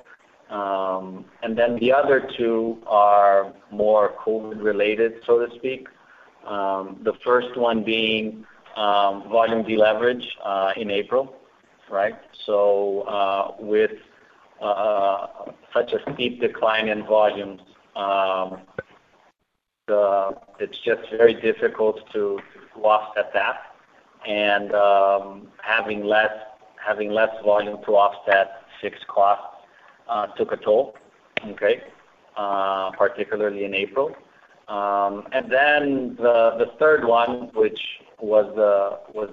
Um, 0.49 1.25
and 1.41 1.57
then 1.57 1.77
the 1.79 1.91
other 1.91 2.29
two 2.37 2.81
are 2.87 3.53
more 3.71 4.13
COVID 4.25 4.61
related, 4.63 5.13
so 5.25 5.45
to 5.45 5.53
speak. 5.55 5.87
Um, 6.45 6.99
the 7.03 7.13
first 7.23 7.57
one 7.57 7.83
being 7.83 8.45
um, 8.75 9.29
volume 9.29 9.63
deleverage 9.63 10.25
uh, 10.43 10.73
in 10.75 10.91
April. 10.91 11.35
Right? 11.93 12.15
So, 12.45 13.01
uh, 13.01 13.43
with 13.59 13.91
uh, 14.59 15.27
such 15.71 15.93
a 15.93 15.99
steep 16.13 16.41
decline 16.41 16.87
in 16.87 17.05
volumes, 17.05 17.61
um, 17.95 18.61
it's 20.59 20.79
just 20.79 21.01
very 21.11 21.35
difficult 21.35 21.99
to 22.13 22.39
offset 22.81 23.31
that. 23.33 23.57
And 24.27 24.73
um 24.73 25.47
having 25.61 26.05
less 26.05 26.31
having 26.83 27.11
less 27.11 27.29
volume 27.43 27.77
to 27.85 27.91
offset 27.91 28.47
fixed 28.81 29.05
costs 29.07 29.57
uh, 30.07 30.27
took 30.37 30.51
a 30.53 30.57
toll, 30.57 30.95
okay? 31.47 31.81
Particularly 32.97 33.65
in 33.65 33.73
April. 33.73 34.15
Um 34.69 35.27
and 35.33 35.51
then 35.51 36.15
the 36.17 36.71
third 36.79 37.05
one, 37.05 37.51
which 37.53 37.81
was 38.19 38.47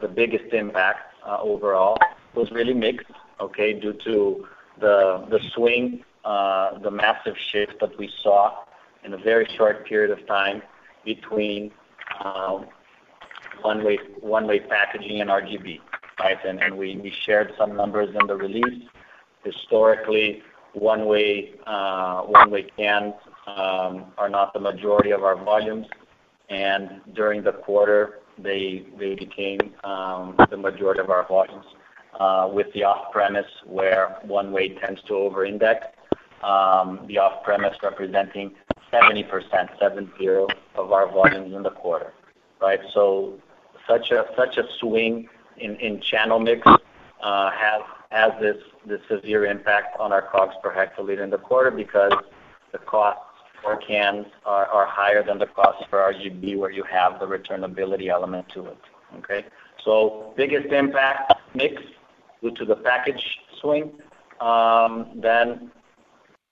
the 0.03 0.09
biggest 0.09 0.53
impact 0.53 1.15
overall, 1.25 1.97
was 2.41 2.51
really 2.51 2.75
mixed, 2.75 3.13
okay? 3.41 3.71
Due 3.85 3.97
to 4.05 4.47
the 4.81 5.27
the 5.31 5.41
swing, 5.55 6.05
the 6.25 6.91
massive 6.91 7.37
shift 7.51 7.75
that 7.81 7.97
we 7.99 8.11
saw 8.23 8.43
in 9.05 9.13
a 9.15 9.19
very 9.19 9.47
short 9.57 9.87
period 9.87 10.11
of 10.17 10.27
time 10.27 10.63
between 11.05 11.71
um, 12.25 12.67
one-way 13.63 13.99
one-way 14.21 14.61
packaging 14.61 15.21
and 15.21 15.31
RGB. 15.31 15.81
Right? 16.19 16.39
And, 16.45 16.63
and 16.63 16.77
we 16.77 16.97
we 16.97 17.13
shared 17.25 17.53
some 17.59 17.77
numbers 17.77 18.15
in 18.19 18.27
the 18.27 18.37
release. 18.37 18.83
Historically, 19.45 20.43
one-way 20.75 21.55
uh, 21.67 22.23
one-way 22.23 22.65
cans 22.77 23.15
are 23.47 24.29
not 24.29 24.53
the 24.53 24.61
majority 24.61 25.11
of 25.11 25.23
our 25.25 25.37
volumes, 25.43 25.87
and 26.51 27.01
during 27.15 27.43
the 27.43 27.53
quarter, 27.53 28.21
they 28.39 28.87
they 28.99 29.15
became 29.15 29.61
um, 29.85 30.37
the 30.51 30.57
majority 30.57 31.01
of 31.01 31.11
our 31.11 31.27
volumes, 31.27 31.67
Uh, 32.19 32.51
with 32.53 32.67
the 32.75 32.83
off-premise 32.83 33.47
where 33.65 34.19
one-way 34.25 34.69
tends 34.75 35.01
to 35.03 35.15
over-index. 35.15 35.87
Um, 36.43 37.05
the 37.07 37.19
off-premise 37.19 37.77
representing 37.83 38.53
70% 38.93 39.79
seven 39.79 40.11
zero, 40.19 40.49
of 40.75 40.93
our 40.93 41.11
volumes 41.11 41.55
in 41.55 41.63
the 41.63 41.71
quarter. 41.71 42.13
Right? 42.61 42.81
So 42.93 43.39
such 43.87 44.11
a 44.11 44.27
such 44.37 44.59
a 44.59 44.65
swing 44.79 45.29
in 45.57 46.01
channel 46.01 46.41
mix 46.41 46.67
uh, 46.67 47.51
has 47.51 47.83
has 48.11 48.33
this 48.41 49.01
severe 49.09 49.45
impact 49.47 49.99
on 50.01 50.13
our 50.13 50.23
COGS 50.23 50.57
per 50.63 50.75
hectoliter 50.75 51.23
in 51.23 51.31
the 51.31 51.39
quarter 51.39 51.71
because 51.71 52.13
the 52.73 52.79
costs 52.79 53.23
for 53.63 53.77
cans 53.77 54.27
are 54.45 54.87
higher 54.87 55.23
than 55.23 55.39
the 55.39 55.47
costs 55.47 55.85
for 55.89 55.99
RGB, 55.99 56.57
where 56.59 56.71
you 56.71 56.83
have 56.83 57.21
the 57.21 57.27
returnability 57.27 58.09
element 58.09 58.49
to 58.51 58.67
it. 58.67 58.79
Okay? 59.19 59.45
So 59.85 60.33
biggest 60.37 60.73
impact, 60.73 61.35
mix 61.55 61.83
due 62.43 62.51
to 62.53 62.65
the 62.65 62.77
package 62.77 63.39
swing. 63.61 63.93
Um, 64.41 65.07
then 65.17 65.71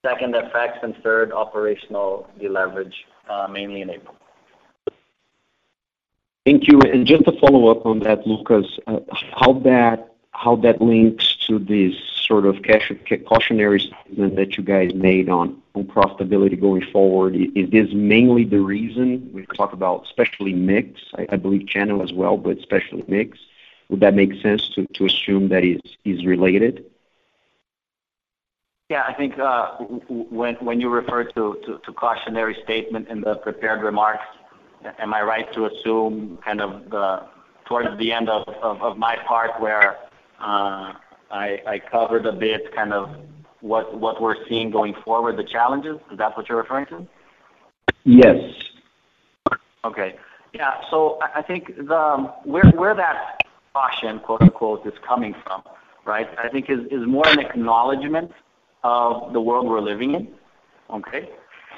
Second, 0.06 0.34
FX, 0.34 0.82
and 0.84 0.96
third, 1.02 1.32
operational 1.32 2.28
deleverage, 2.40 2.94
uh, 3.28 3.48
mainly 3.50 3.80
in 3.80 3.90
April. 3.90 4.14
Thank 6.46 6.68
you. 6.68 6.80
And 6.80 7.04
just 7.04 7.24
to 7.24 7.32
follow 7.40 7.68
up 7.68 7.84
on 7.84 7.98
that, 8.00 8.24
Lucas, 8.26 8.78
uh, 8.86 9.00
how 9.32 9.54
that 9.64 10.14
how 10.30 10.54
that 10.54 10.80
links 10.80 11.34
to 11.48 11.58
this 11.58 11.94
sort 12.14 12.46
of 12.46 12.62
cash 12.62 12.92
cautionary 13.26 13.80
statement 13.80 14.36
that 14.36 14.56
you 14.56 14.62
guys 14.62 14.94
made 14.94 15.28
on 15.28 15.60
on 15.74 15.84
profitability 15.84 16.58
going 16.58 16.86
forward. 16.92 17.34
Is 17.34 17.68
this 17.70 17.88
mainly 17.92 18.44
the 18.44 18.60
reason 18.60 19.28
we 19.32 19.46
talk 19.56 19.72
about 19.72 20.04
especially 20.04 20.52
mix, 20.52 21.00
I 21.28 21.36
believe 21.36 21.66
channel 21.66 22.02
as 22.02 22.12
well, 22.12 22.36
but 22.36 22.56
especially 22.56 23.04
mix? 23.08 23.36
Would 23.90 24.00
that 24.00 24.14
make 24.14 24.34
sense 24.42 24.68
to 24.94 25.04
assume 25.04 25.48
that 25.48 25.64
is 26.04 26.26
related? 26.26 26.84
Yeah, 28.90 29.04
I 29.06 29.12
think 29.14 29.38
uh, 29.38 29.76
when 30.08 30.54
when 30.56 30.80
you 30.80 30.88
refer 30.88 31.24
to 31.24 31.80
cautionary 31.94 32.56
statement 32.64 33.08
in 33.08 33.20
the 33.20 33.36
prepared 33.36 33.82
remarks, 33.82 34.24
am 34.98 35.12
I 35.12 35.22
right 35.22 35.52
to 35.52 35.66
assume 35.66 36.38
kind 36.44 36.60
of 36.60 36.90
towards 37.66 37.98
the 37.98 38.12
end 38.12 38.28
of 38.28 38.96
my 38.96 39.16
part 39.26 39.60
where 39.60 39.96
uh, 40.40 40.92
I 41.30 41.80
covered 41.90 42.26
a 42.26 42.32
bit 42.32 42.74
kind 42.74 42.92
of 42.92 43.10
what 43.60 44.22
we're 44.22 44.46
seeing 44.48 44.70
going 44.70 44.94
forward, 45.04 45.36
the 45.36 45.44
challenges? 45.44 45.98
Is 46.10 46.18
that 46.18 46.36
what 46.36 46.48
you're 46.48 46.58
referring 46.58 46.86
to? 46.86 47.06
Yes. 48.04 48.54
Okay. 49.84 50.16
Yeah. 50.54 50.80
So 50.90 51.18
I 51.34 51.42
think 51.42 51.72
where 52.44 52.94
that 52.94 53.38
caution, 53.72 54.18
quote-unquote, 54.20 54.86
is 54.86 54.94
coming 55.06 55.34
from, 55.44 55.62
right? 56.04 56.28
I 56.38 56.48
think 56.48 56.68
is 56.70 57.06
more 57.06 57.26
an 57.26 57.38
acknowledgment 57.38 58.32
of 58.84 59.32
the 59.32 59.40
world 59.40 59.66
we're 59.66 59.80
living 59.80 60.14
in. 60.14 60.28
Okay? 60.90 61.30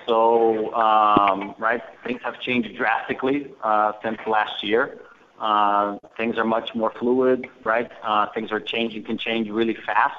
So, 0.07 0.73
um, 0.75 1.55
right, 1.59 1.83
things 2.05 2.21
have 2.25 2.41
changed 2.41 2.77
drastically 2.77 3.53
uh, 3.63 3.93
since 4.03 4.19
last 4.27 4.65
year. 4.65 4.99
Uh, 5.41 5.99
things 6.17 6.37
are 6.37 6.45
much 6.45 6.75
more 6.75 6.93
fluid, 6.99 7.47
right? 7.65 7.91
Uh, 8.03 8.27
things 8.35 8.53
are 8.53 8.61
changing, 8.61 9.05
can 9.05 9.19
change 9.19 9.49
really 9.49 9.77
fast. 9.87 10.19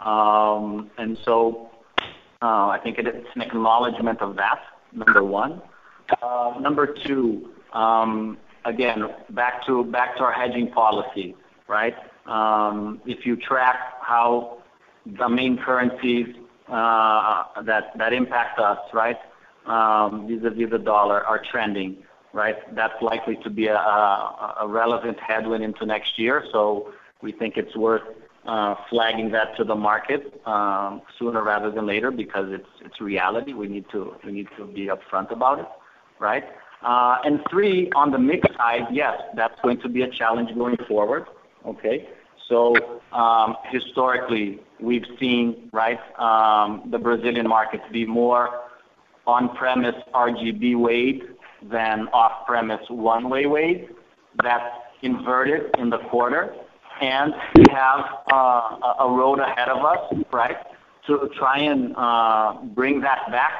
Um, 0.00 0.90
and 0.98 1.18
so 1.24 1.70
I 2.40 2.78
think 2.82 2.98
it's 2.98 3.28
an 3.34 3.42
acknowledgment 3.42 4.20
of 4.20 4.36
that, 4.36 4.60
number 4.92 5.24
one. 5.24 5.62
Number 6.60 6.86
two, 6.86 7.50
um, 7.72 8.38
again, 8.64 9.08
back 9.30 9.64
to 9.66 9.84
back 9.84 10.16
to 10.16 10.22
our 10.24 10.32
hedging 10.32 10.70
policy, 10.70 11.34
right? 11.68 11.94
Um, 12.26 13.00
if 13.06 13.26
you 13.26 13.36
track 13.36 13.76
how 14.00 14.58
the 15.06 15.28
main 15.28 15.58
currencies 15.58 16.34
uh, 16.68 17.44
that 17.62 17.96
that 17.98 18.12
impact 18.12 18.58
us, 18.58 18.78
right, 18.92 19.18
um, 19.66 20.26
vis-à-vis 20.26 20.70
the 20.70 20.78
dollar 20.78 21.24
are 21.24 21.42
trending, 21.50 21.96
right? 22.32 22.56
That's 22.74 23.00
likely 23.02 23.36
to 23.44 23.50
be 23.50 23.66
a 23.66 24.66
relevant 24.66 25.18
headwind 25.20 25.62
into 25.64 25.84
next 25.86 26.18
year. 26.18 26.44
So 26.52 26.92
we 27.22 27.32
think 27.32 27.56
it's 27.56 27.76
worth 27.76 28.02
uh, 28.46 28.74
flagging 28.90 29.30
that 29.30 29.56
to 29.56 29.64
the 29.64 29.74
market 29.74 30.40
um, 30.46 31.02
sooner 31.18 31.42
rather 31.42 31.70
than 31.70 31.86
later 31.86 32.10
because 32.10 32.46
it's 32.50 32.68
it's 32.84 33.00
reality. 33.00 33.52
We 33.52 33.68
need 33.68 33.86
to 33.92 34.14
we 34.24 34.32
need 34.32 34.48
to 34.58 34.66
be 34.66 34.88
upfront 34.88 35.30
about 35.30 35.60
it, 35.60 35.68
right? 36.18 36.44
Uh, 36.82 37.16
three, 37.50 37.90
on 37.94 38.10
the 38.10 38.18
mix 38.18 38.46
side, 38.56 38.86
yes, 38.90 39.20
that's 39.34 39.58
going 39.62 39.80
to 39.80 39.88
be 39.88 40.02
a 40.02 40.10
challenge 40.10 40.54
going 40.54 40.76
forward. 40.88 41.26
Okay? 41.64 42.08
So, 42.48 42.74
um, 43.12 43.56
historically, 43.70 44.60
we've 44.80 45.06
seen, 45.18 45.70
right, 45.72 45.98
um, 46.18 46.88
the 46.90 46.98
Brazilian 46.98 47.48
market 47.48 47.80
be 47.90 48.04
more 48.04 48.64
on-premise 49.26 49.94
RGB 50.12 50.76
weight 50.76 51.22
than 51.62 52.08
off-premise 52.08 52.82
one-way 52.88 53.46
weight. 53.46 53.88
That's 54.42 54.76
inverted 55.02 55.70
in 55.78 55.88
the 55.88 55.98
quarter. 56.10 56.54
And 57.00 57.34
we 57.56 57.64
have 57.70 58.04
uh, 58.30 58.94
a 59.00 59.10
road 59.10 59.40
ahead 59.40 59.68
of 59.68 59.84
us, 59.84 60.24
right, 60.32 60.56
to 61.06 61.30
try 61.36 61.58
and 61.58 61.94
uh, 61.96 62.58
bring 62.74 63.00
that 63.00 63.30
back, 63.30 63.52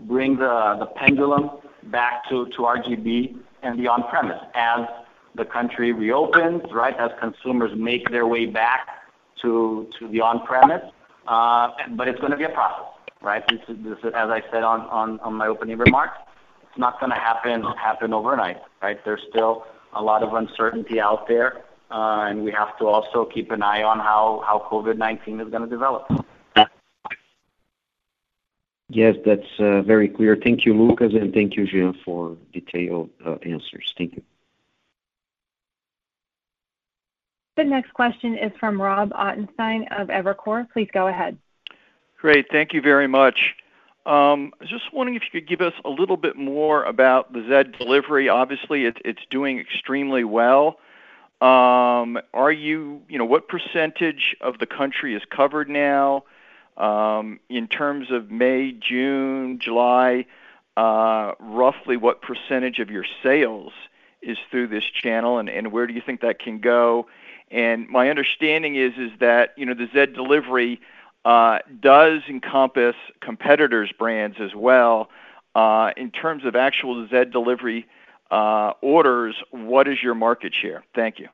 bring 0.00 0.36
the 0.36 0.76
the 0.78 0.86
pendulum 0.86 1.50
back 1.90 2.28
to 2.28 2.46
RGB 2.46 3.36
and 3.62 3.78
the 3.78 3.88
on-premise 3.88 4.40
as 4.54 4.86
the 5.34 5.44
country 5.44 5.92
reopens, 5.92 6.62
right, 6.72 6.96
as 6.98 7.10
consumers 7.20 7.72
make 7.76 8.08
their 8.10 8.26
way 8.26 8.46
back 8.46 8.86
to 9.42 9.88
to 9.98 10.08
the 10.08 10.20
on-premise. 10.20 10.82
Uh 11.26 11.70
but 11.90 12.08
it's 12.08 12.20
gonna 12.20 12.36
be 12.36 12.44
a 12.44 12.50
process, 12.50 12.86
right? 13.22 13.42
This 13.48 13.60
is, 13.68 14.04
as 14.04 14.30
I 14.30 14.42
said 14.50 14.62
on 14.62 14.80
on 15.20 15.34
my 15.34 15.46
opening 15.46 15.78
remarks, 15.78 16.18
it's 16.62 16.78
not 16.78 17.00
gonna 17.00 17.18
happen 17.18 17.62
happen 17.62 18.12
overnight, 18.12 18.58
right? 18.82 18.98
There's 19.04 19.22
still 19.30 19.64
a 19.94 20.02
lot 20.02 20.22
of 20.22 20.34
uncertainty 20.34 21.00
out 21.00 21.26
there, 21.28 21.62
and 21.90 22.44
we 22.44 22.52
have 22.52 22.76
to 22.78 22.86
also 22.86 23.24
keep 23.24 23.50
an 23.50 23.62
eye 23.62 23.82
on 23.82 23.98
how 23.98 24.66
COVID-19 24.70 25.40
is 25.44 25.50
gonna 25.50 25.66
develop. 25.66 26.06
Yes, 28.88 29.16
that's 29.24 29.42
uh, 29.58 29.82
very 29.82 30.08
clear. 30.08 30.36
Thank 30.36 30.66
you, 30.66 30.74
Lucas, 30.74 31.12
and 31.14 31.32
thank 31.32 31.56
you, 31.56 31.66
Jean, 31.66 31.98
for 32.04 32.36
detailed 32.52 33.10
uh, 33.24 33.36
answers. 33.42 33.94
Thank 33.96 34.14
you. 34.16 34.22
The 37.56 37.64
next 37.64 37.94
question 37.94 38.36
is 38.36 38.52
from 38.58 38.80
Rob 38.80 39.10
Ottenstein 39.12 39.86
of 39.98 40.08
Evercore. 40.08 40.68
Please 40.70 40.88
go 40.92 41.06
ahead. 41.06 41.38
Great. 42.18 42.46
Thank 42.50 42.72
you 42.72 42.80
very 42.80 43.06
much. 43.06 43.54
Um, 44.06 44.52
I 44.60 44.64
was 44.64 44.70
just 44.70 44.92
wondering 44.92 45.16
if 45.16 45.22
you 45.22 45.40
could 45.40 45.48
give 45.48 45.60
us 45.62 45.72
a 45.84 45.88
little 45.88 46.16
bit 46.18 46.36
more 46.36 46.84
about 46.84 47.32
the 47.32 47.38
Zé 47.38 47.78
Delivery. 47.78 48.28
Obviously, 48.28 48.84
it's 48.84 49.20
doing 49.30 49.58
extremely 49.58 50.24
well. 50.24 50.78
Um 51.40 52.18
are 52.32 52.52
you 52.52 53.02
you 53.08 53.18
know, 53.18 53.24
what 53.24 53.48
percentage 53.48 54.36
of 54.40 54.58
the 54.60 54.66
country 54.66 55.14
is 55.14 55.22
covered 55.30 55.68
now? 55.68 56.24
In 56.76 57.68
terms 57.68 58.10
of 58.10 58.30
May, 58.30 58.72
June, 58.72 59.58
July, 59.58 60.26
uh, 60.76 61.32
roughly 61.38 61.96
what 61.96 62.20
percentage 62.20 62.78
of 62.80 62.90
your 62.90 63.04
sales 63.22 63.72
is 64.22 64.38
through 64.50 64.68
this 64.68 64.84
channel, 64.84 65.38
and 65.38 65.48
and 65.48 65.70
where 65.70 65.86
do 65.86 65.92
you 65.94 66.00
think 66.00 66.20
that 66.22 66.38
can 66.38 66.58
go? 66.58 67.06
And 67.50 67.88
my 67.88 68.10
understanding 68.10 68.74
is 68.76 68.94
is 68.96 69.12
that, 69.20 69.52
you 69.56 69.66
know, 69.66 69.74
the 69.74 69.86
Zé 69.86 70.12
Delivery 70.12 70.80
uh, 71.24 71.58
does 71.80 72.22
encompass 72.28 72.96
competitors' 73.20 73.92
brands 73.96 74.36
as 74.40 74.54
well. 74.54 75.10
Uh, 75.54 75.92
In 75.96 76.10
terms 76.10 76.44
of 76.44 76.56
actual 76.56 77.06
Zé 77.06 77.30
Delivery 77.30 77.86
orders, 78.80 79.36
what 79.50 79.86
is 79.86 80.02
your 80.02 80.14
market 80.14 80.52
share? 80.54 80.82
Thank 80.94 81.20
you. 81.20 81.28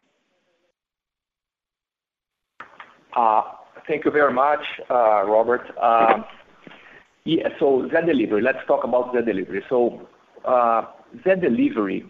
Thank 3.90 4.04
you 4.04 4.12
very 4.12 4.32
much, 4.32 4.60
uh, 4.88 5.24
Robert. 5.26 5.62
Um, 5.76 6.24
yeah, 7.24 7.48
so 7.58 7.88
Zé 7.92 8.06
Delivery. 8.06 8.40
Let's 8.40 8.64
talk 8.68 8.84
about 8.84 9.12
Zé 9.12 9.26
Delivery. 9.26 9.64
So, 9.68 10.06
uh, 10.44 10.82
Zé 11.26 11.40
Delivery, 11.40 12.04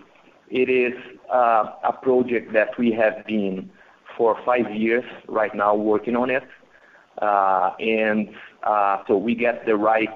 it 0.51 0.69
is 0.69 0.93
uh, 1.33 1.73
a 1.83 1.95
project 1.95 2.53
that 2.53 2.79
we 2.79 2.93
have 2.93 3.25
been 3.27 3.71
for 4.15 4.37
five 4.45 4.71
years 4.75 5.05
right 5.27 5.55
now 5.55 5.75
working 5.75 6.17
on 6.17 6.29
it. 6.29 6.43
And 7.23 8.29
so 9.09 9.17
we 9.17 9.35
get 9.35 9.65
the 9.65 9.77
right 9.77 10.15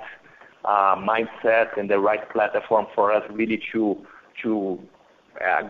mindset 0.66 1.78
and 1.78 1.88
the 1.88 1.98
right 1.98 2.30
platform 2.30 2.88
for 2.94 3.10
us 3.10 3.22
really 3.30 3.62
to 3.72 4.04
to 4.42 4.78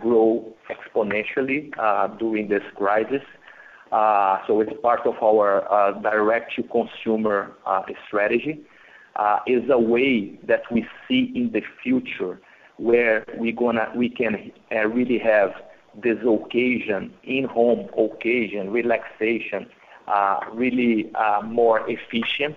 grow 0.02 0.52
exponentially 0.68 1.70
during 2.18 2.48
this 2.48 2.64
crisis. 2.74 3.22
Uh, 3.94 4.38
so 4.48 4.60
it's 4.60 4.72
part 4.82 5.06
of 5.06 5.14
our 5.22 5.72
uh, 5.72 5.92
direct-to-consumer 6.00 7.52
uh, 7.64 7.82
strategy. 8.08 8.60
It's 9.46 9.70
a 9.70 9.78
way 9.78 10.36
that 10.48 10.62
we 10.72 10.84
see 11.06 11.30
in 11.32 11.52
the 11.52 11.62
future 11.80 12.40
where 12.76 13.24
we 13.38 13.52
can 13.52 14.50
really 14.72 15.18
have 15.18 15.52
this 16.02 16.18
occasion, 16.26 17.14
in-home 17.22 17.88
occasion, 17.96 18.72
relaxation, 18.72 19.68
really 20.52 21.12
more 21.44 21.88
efficient 21.88 22.56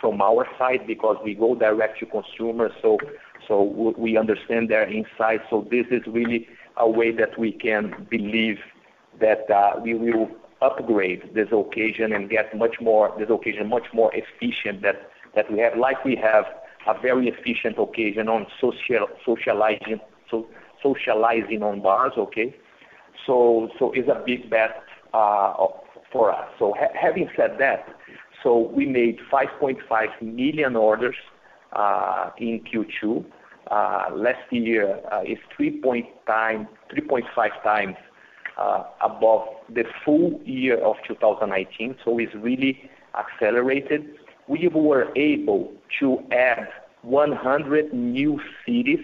from 0.00 0.20
our 0.20 0.44
side 0.58 0.88
because 0.88 1.18
we 1.24 1.34
go 1.34 1.54
direct 1.54 2.00
to 2.00 2.06
consumer, 2.06 2.72
so 2.82 2.98
so 3.46 3.62
we 3.96 4.16
understand 4.16 4.70
their 4.70 4.88
insights. 4.90 5.44
So 5.50 5.68
this 5.70 5.86
is 5.92 6.02
really 6.08 6.48
a 6.76 6.88
way 6.90 7.12
that 7.12 7.38
we 7.38 7.52
can 7.52 8.08
believe 8.10 8.58
that 9.20 9.50
uh, 9.50 9.80
we 9.82 9.94
will 9.94 10.28
upgrade 10.60 11.34
this 11.34 11.48
occasion 11.52 12.12
and 12.12 12.30
get 12.30 12.56
much 12.56 12.76
more 12.80 13.14
this 13.18 13.28
occasion 13.30 13.68
much 13.68 13.86
more 13.92 14.12
efficient 14.14 14.82
that 14.82 15.10
that 15.34 15.50
we 15.50 15.58
have. 15.58 15.76
Like 15.76 16.04
we 16.04 16.14
have 16.16 16.44
a 16.86 17.00
very 17.00 17.28
efficient 17.28 17.78
occasion 17.78 18.28
on 18.28 18.46
social 18.60 19.08
socializing 19.24 20.00
so 20.30 20.46
socializing 20.82 21.62
on 21.62 21.82
bars, 21.82 22.12
okay? 22.16 22.54
so 23.26 23.68
so 23.78 23.92
It's 23.92 24.08
a 24.08 24.22
big 24.24 24.48
bet 24.50 24.82
uh, 25.12 25.54
for 26.12 26.32
us. 26.32 26.48
So 26.58 26.74
having 26.94 27.28
said 27.36 27.56
that, 27.58 27.86
so 28.42 28.70
We 28.74 28.86
made 28.86 29.18
5.5 29.32 29.76
million 30.20 30.74
orders 30.76 31.14
uh, 31.72 32.30
in 32.38 32.60
Q2. 32.64 33.24
Last 33.70 34.50
year 34.50 35.00
is 35.24 35.38
3.5x 35.58 37.96
Uh, 38.58 38.84
above 39.00 39.48
the 39.70 39.82
full 40.04 40.38
year 40.44 40.78
of 40.84 40.96
2019, 41.08 41.96
so 42.04 42.18
it's 42.18 42.34
really 42.34 42.90
accelerated. 43.18 44.04
We 44.46 44.68
were 44.68 45.10
able 45.16 45.72
to 46.00 46.18
add 46.30 46.68
100 47.00 47.94
new 47.94 48.38
cities 48.66 49.00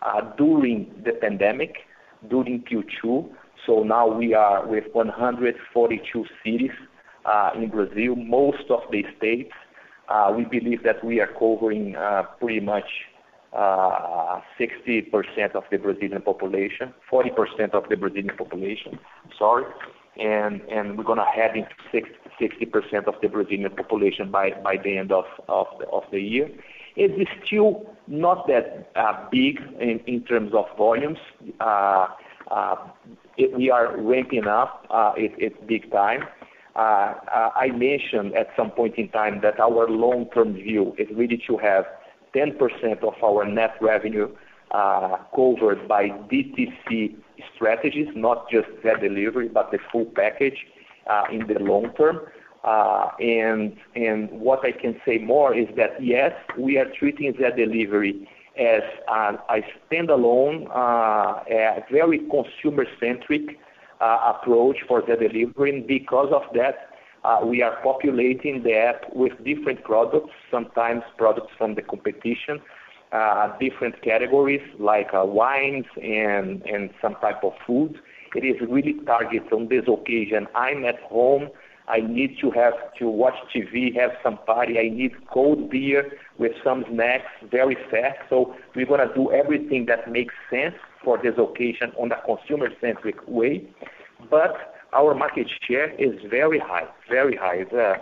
uh, 0.00 0.22
during 0.38 0.90
the 1.04 1.12
pandemic, 1.12 1.80
during 2.30 2.62
Q2. 2.62 3.28
Now 3.84 4.08
we 4.08 4.32
are 4.32 4.66
with 4.66 4.84
142 4.94 6.24
cities 6.42 6.70
uh, 7.26 7.50
in 7.54 7.68
Brazil, 7.68 8.16
most 8.16 8.70
of 8.70 8.80
the 8.90 9.04
states. 9.18 9.52
We 10.34 10.44
believe 10.46 10.82
that 10.84 11.04
we 11.04 11.20
are 11.20 11.26
covering 11.26 11.94
pretty 12.40 12.60
much 12.60 12.88
Uh, 13.50 14.42
60% 14.60 15.52
of 15.54 15.64
the 15.70 15.78
Brazilian 15.78 16.20
population, 16.20 16.92
40% 17.10 17.70
of 17.72 17.88
the 17.88 17.96
Brazilian 17.96 18.36
population, 18.36 18.98
sorry. 19.38 19.64
And 20.18 20.60
we're 20.98 21.04
gonna 21.04 21.24
head 21.24 21.56
into 21.56 21.70
60% 22.38 23.06
of 23.06 23.14
the 23.22 23.28
Brazilian 23.28 23.70
population 23.70 24.30
by 24.30 24.50
the 24.84 24.98
end 24.98 25.12
of 25.12 25.24
the 26.10 26.20
year. 26.20 26.50
It 26.96 27.12
is 27.12 27.28
still 27.42 27.86
not 28.06 28.46
that 28.48 28.90
uh, 28.96 29.14
big 29.30 29.60
in 29.80 30.22
terms 30.24 30.52
of 30.52 30.66
volumes. 30.76 31.18
Uh, 31.58 32.08
we 33.56 33.70
are 33.70 33.96
ramping 33.96 34.46
up. 34.46 34.86
It's 35.16 35.56
big 35.66 35.90
time. 35.90 36.24
I 36.76 37.70
mentioned 37.74 38.34
at 38.34 38.48
some 38.56 38.72
point 38.72 38.96
in 38.96 39.08
time 39.08 39.40
that 39.40 39.58
our 39.58 39.88
long-term 39.88 40.52
view 40.54 40.94
is 40.98 41.08
really 41.16 41.42
to 41.46 41.56
have 41.56 41.86
10% 42.34 43.02
of 43.02 43.14
our 43.22 43.44
net 43.44 43.74
revenue 43.80 44.28
uh, 44.70 45.16
covered 45.34 45.88
by 45.88 46.08
DTC 46.08 47.16
strategies, 47.54 48.08
not 48.14 48.50
just 48.50 48.68
Zé 48.82 49.00
Delivery, 49.00 49.48
but 49.48 49.70
the 49.70 49.78
full 49.90 50.06
package 50.06 50.66
uh, 51.08 51.24
in 51.30 51.46
the 51.46 51.58
long 51.58 51.92
term. 51.96 52.20
Uh 52.64 53.10
and 53.20 53.76
and 53.94 54.28
what 54.32 54.64
I 54.64 54.72
can 54.72 55.00
say 55.06 55.18
more 55.18 55.54
is 55.54 55.68
that, 55.76 56.02
yes, 56.02 56.32
we 56.58 56.76
are 56.76 56.86
treating 56.98 57.32
Zé 57.34 57.56
Delivery 57.56 58.28
as 58.58 58.82
uh, 59.06 59.36
a 59.48 59.62
standalone, 59.88 60.66
a 60.68 61.84
very 61.90 62.18
consumer-centric 62.18 63.56
approach 64.00 64.78
for 64.88 65.02
Zé 65.02 65.18
Delivery. 65.18 65.82
Because 65.82 66.32
of 66.32 66.42
that, 66.54 66.87
Uh, 67.24 67.40
we 67.44 67.62
are 67.62 67.76
populating 67.82 68.62
the 68.62 68.74
app 68.74 69.04
with 69.14 69.32
different 69.44 69.82
products, 69.84 70.30
sometimes 70.50 71.02
products 71.16 71.52
from 71.58 71.74
the 71.74 71.82
competition, 71.82 72.60
uh, 73.12 73.56
different 73.58 74.00
categories 74.02 74.62
like 74.78 75.08
uh, 75.14 75.24
wines 75.24 75.86
and 76.02 76.62
and 76.62 76.90
some 77.02 77.16
type 77.16 77.42
of 77.42 77.52
food. 77.66 77.98
It 78.34 78.44
is 78.44 78.60
really 78.68 78.94
targeted 79.06 79.52
on 79.52 79.68
this 79.68 79.84
occasion. 79.88 80.46
I'm 80.54 80.84
at 80.84 81.00
home, 81.00 81.48
I 81.88 82.00
need 82.00 82.36
to 82.42 82.50
have 82.50 82.74
to 82.98 83.08
watch 83.08 83.34
TV, 83.54 83.94
have 83.98 84.10
some 84.22 84.38
party. 84.46 84.78
I 84.78 84.94
need 84.94 85.12
cold 85.32 85.70
beer 85.70 86.12
with 86.36 86.52
some 86.62 86.84
snacks 86.90 87.30
very 87.50 87.76
fast. 87.90 88.18
So 88.28 88.54
we're 88.76 88.86
gonna 88.86 89.12
do 89.14 89.32
everything 89.32 89.86
that 89.86 90.10
makes 90.10 90.34
sense 90.50 90.74
for 91.02 91.16
this 91.16 91.34
occasion 91.38 91.92
on 91.98 92.12
a 92.12 92.20
consumer-centric 92.26 93.26
way. 93.26 93.66
Our 94.92 95.14
market 95.14 95.48
share 95.66 95.90
is 95.94 96.18
very 96.30 96.58
high. 96.58 96.86
Very 97.10 97.36
high. 97.36 97.56
It's 97.56 97.72
uh, 97.72 97.96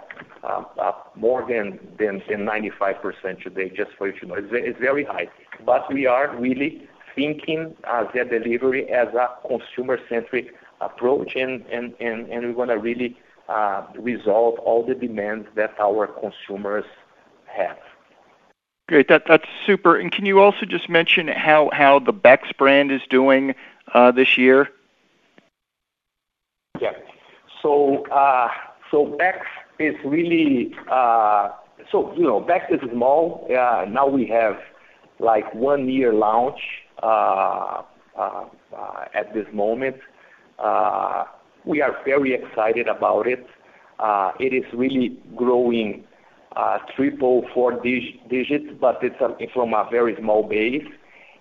uh, 0.46 0.92
more 1.16 1.44
than 1.46 1.80
95% 1.98 3.42
today, 3.42 3.70
just 3.70 3.90
for 3.98 4.06
you 4.08 4.18
to 4.20 4.26
know. 4.26 4.34
It's 4.38 4.78
very 4.78 5.04
high. 5.04 5.28
But 5.64 5.92
we 5.92 6.06
are 6.06 6.36
really 6.36 6.88
thinking 7.16 7.74
Zé 7.84 8.30
Delivery 8.30 8.88
as 8.90 9.08
a 9.14 9.28
consumer-centric 9.48 10.54
approach 10.80 11.34
and 11.34 11.64
we're 11.98 12.52
gonna 12.52 12.78
really 12.78 13.16
uh, 13.48 13.86
resolve 13.98 14.58
all 14.60 14.86
the 14.86 14.94
demands 14.94 15.48
that 15.56 15.74
our 15.80 16.06
consumers 16.06 16.84
have. 17.46 17.78
Great. 18.88 19.08
That's 19.08 19.48
super. 19.64 19.96
And 19.96 20.12
can 20.12 20.26
you 20.26 20.38
also 20.38 20.64
just 20.64 20.88
mention 20.88 21.26
how 21.26 21.70
how 21.72 21.98
the 21.98 22.12
Beck's 22.12 22.52
brand 22.52 22.92
is 22.92 23.00
doing 23.10 23.54
this 24.14 24.38
year? 24.38 24.68
Yeah. 26.80 26.92
Uh, 27.64 28.48
Beck's 29.18 29.46
is 29.78 29.94
really, 30.04 30.72
uh 30.90 31.50
so 31.92 32.12
you 32.16 32.22
know, 32.22 32.40
Beck's 32.40 32.70
is 32.70 32.80
small. 32.92 33.46
Uh, 33.50 33.84
now 33.88 34.06
we 34.06 34.26
have, 34.26 34.56
like, 35.18 35.52
one 35.54 35.88
year 35.88 36.12
launch 36.12 36.58
uh, 37.02 37.82
at 39.14 39.34
this 39.34 39.46
moment. 39.52 39.96
We 41.64 41.82
are 41.82 41.96
very 42.04 42.32
excited 42.34 42.86
about 42.88 43.26
it. 43.26 43.46
It 44.40 44.52
is 44.54 44.64
really 44.72 45.18
growing 45.36 46.04
triple, 46.94 47.44
four 47.52 47.72
digits, 47.82 48.66
but 48.80 48.98
it's 49.02 49.20
um, 49.20 49.36
from 49.52 49.74
a 49.74 49.88
very 49.90 50.16
small 50.20 50.42
base. 50.42 50.86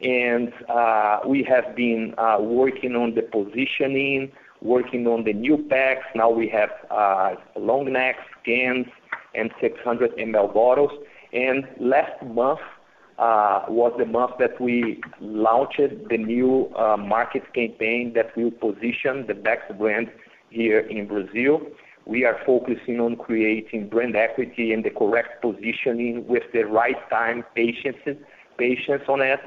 And 0.02 0.52
uh 0.70 1.20
we 1.26 1.44
have 1.44 1.76
been 1.76 2.14
working 2.40 2.96
on 2.96 3.16
the 3.16 3.22
positioning, 3.22 4.32
working 4.66 5.08
on 5.08 5.24
the 5.24 5.34
new 5.34 5.58
packs. 5.70 6.06
Now 6.16 6.30
we 6.30 6.50
have 6.50 6.72
uh, 6.90 7.36
long 7.58 7.92
necks, 7.94 8.24
cans, 8.44 8.88
and 9.34 9.52
600 9.62 10.18
ml 10.18 10.54
bottles. 10.54 10.92
And 11.32 11.66
last 11.80 12.22
month 12.24 12.60
uh, 13.18 13.66
was 13.70 13.94
the 13.98 14.06
month 14.06 14.32
that 14.40 14.60
we 14.60 15.02
launched 15.22 16.10
the 16.10 16.18
new 16.18 16.72
uh, 16.76 16.98
market 16.98 17.44
campaign 17.54 18.14
that 18.16 18.36
will 18.36 18.52
position 18.52 19.26
the 19.28 19.34
Beck's 19.34 19.72
brand 19.78 20.10
here 20.50 20.80
in 20.80 21.08
Brazil. 21.08 21.62
We 22.06 22.24
are 22.24 22.38
focusing 22.46 23.00
on 23.00 23.16
creating 23.16 23.90
brand 23.90 24.16
equity 24.16 24.74
and 24.74 24.84
the 24.84 24.92
correct 24.92 25.42
positioning 25.42 26.28
with 26.28 26.44
the 26.54 26.64
right 26.64 26.98
time, 27.10 27.44
patience 27.56 27.98
on 29.08 29.22
it. 29.22 29.40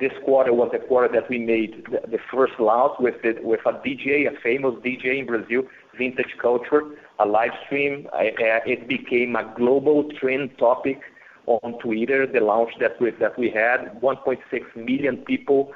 This 0.00 0.12
quarter 0.24 0.52
was 0.52 0.70
the 0.72 0.80
quarter 0.80 1.12
that 1.14 1.28
we 1.30 1.38
made 1.38 1.84
the 1.88 2.18
first 2.32 2.54
launch 2.58 2.94
with 2.98 3.14
a 3.24 3.72
DJ, 3.86 4.26
a 4.26 4.36
famous 4.42 4.74
DJ 4.84 5.20
in 5.20 5.26
Brazil, 5.26 5.62
Vintage 5.96 6.34
Culture, 6.42 6.82
a 7.20 7.26
live 7.26 7.52
stream. 7.66 8.08
It 8.14 8.88
became 8.88 9.36
a 9.36 9.54
global 9.56 10.08
trend 10.18 10.58
topic 10.58 11.00
on 11.46 11.78
Twitter, 11.78 12.26
the 12.26 12.40
launch 12.40 12.70
that 12.80 13.00
we 13.00 13.12
that 13.12 13.38
we 13.38 13.50
had. 13.50 14.00
1.6 14.00 14.38
million 14.76 15.18
people 15.18 15.72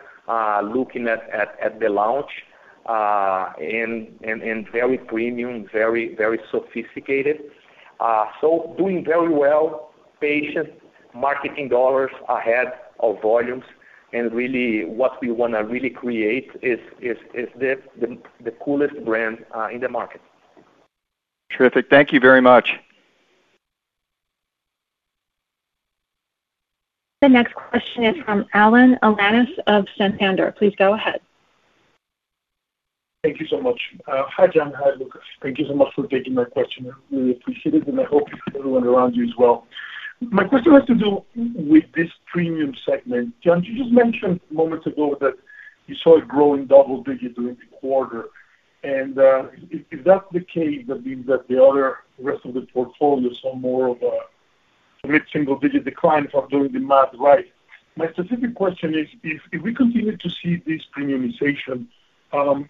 looking 0.65 1.07
at 1.07 1.29
at, 1.31 1.57
at 1.63 1.79
the 1.79 1.89
launch, 1.89 2.31
and 2.89 4.69
very 4.73 4.99
premium, 4.99 5.67
very 5.73 6.17
very 6.17 6.41
sophisticated. 6.51 7.43
Uh, 8.01 8.27
so 8.41 8.75
doing 8.79 9.05
very 9.05 9.33
well, 9.33 9.91
patient 10.21 10.71
marketing 11.15 11.69
dollars 11.69 12.11
ahead 12.29 12.73
of 13.01 13.21
volumes. 13.23 13.65
And 14.13 14.33
really 14.33 14.85
what 14.85 15.21
we 15.21 15.31
wanna 15.31 15.63
really 15.65 15.91
create 15.91 16.51
is 16.63 16.81
is 17.01 17.19
is 17.35 17.49
the 17.57 17.81
the, 18.01 18.19
the 18.43 18.53
coolest 18.53 19.05
brand 19.05 19.45
uh, 19.55 19.69
in 19.71 19.81
the 19.81 19.89
market. 19.89 20.21
Terrific. 21.51 21.91
Thank 21.91 22.13
you 22.13 22.21
very 22.21 22.41
much. 22.41 22.79
The 27.21 27.29
next 27.29 27.55
question 27.55 28.05
is 28.05 28.15
from 28.25 28.47
Alan 28.55 28.97
Alanis 29.03 29.51
of 29.67 29.87
Santander. 29.97 30.55
Please 30.57 30.75
go 30.79 30.95
ahead. 30.95 31.21
Thank 33.25 33.41
you 33.41 33.47
so 33.49 33.61
much. 33.61 33.81
Uh, 34.07 34.23
hi, 34.29 34.47
John. 34.47 34.73
Hi, 34.79 34.91
Lucas. 34.97 35.23
Thank 35.43 35.59
you 35.59 35.67
so 35.67 35.75
much 35.75 35.93
for 35.97 36.07
taking 36.07 36.35
my 36.35 36.45
question. 36.45 36.89
I 36.89 37.15
really 37.15 37.33
appreciate 37.33 37.75
it, 37.75 37.89
and 37.89 38.01
I 38.01 38.05
hope 38.05 38.29
everyone 38.55 38.85
around 38.85 39.17
you 39.17 39.25
as 39.25 39.33
well. 39.37 39.67
My 40.21 40.45
question 40.45 40.73
has 40.73 40.85
to 40.87 40.95
do 40.95 41.25
with 41.35 41.85
this 41.95 42.11
premium 42.27 42.75
segment. 42.85 43.35
John, 43.41 43.63
you 43.63 43.79
just 43.79 43.93
mentioned 43.93 44.41
moments 44.51 44.87
ago 44.87 45.17
that 45.21 45.35
you 45.87 45.95
saw 45.95 46.19
it 46.19 46.27
growing 46.27 46.67
double 46.67 47.03
digits 47.03 47.37
during 47.37 47.55
the 47.57 47.77
quarter. 47.81 48.27
And 48.83 49.19
uh, 49.19 49.47
if 49.71 50.05
that's 50.05 50.25
the 50.33 50.41
case, 50.41 50.85
that 50.89 51.05
means 51.05 51.27
that 51.27 51.49
the 51.49 51.63
other 51.63 51.99
rest 52.19 52.45
of 52.45 52.55
the 52.55 52.63
portfolio 52.63 53.33
saw 53.35 53.55
more 53.55 53.89
of 53.89 54.03
a 54.03 55.07
mid-single 55.07 55.59
digit 55.59 55.85
decline, 55.85 56.25
if 56.25 56.35
I'm 56.35 56.49
doing 56.49 56.73
the 56.73 56.81
math 56.81 57.15
right. 57.15 57.47
My 57.97 58.09
specific 58.11 58.55
question 58.55 58.95
is, 58.95 59.09
if 59.23 59.63
we 59.63 59.75
continue 59.75 60.17
to 60.17 60.31
see 60.31 60.63
this 60.67 60.83
premiumization, 60.97 61.87
um, 62.33 62.69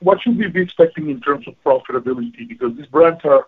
what 0.00 0.20
should 0.20 0.38
we 0.38 0.48
be 0.48 0.62
expecting 0.62 1.10
in 1.10 1.20
terms 1.20 1.46
of 1.46 1.54
profitability? 1.64 2.48
Because 2.48 2.76
these 2.76 2.86
brands 2.86 3.20
are 3.24 3.46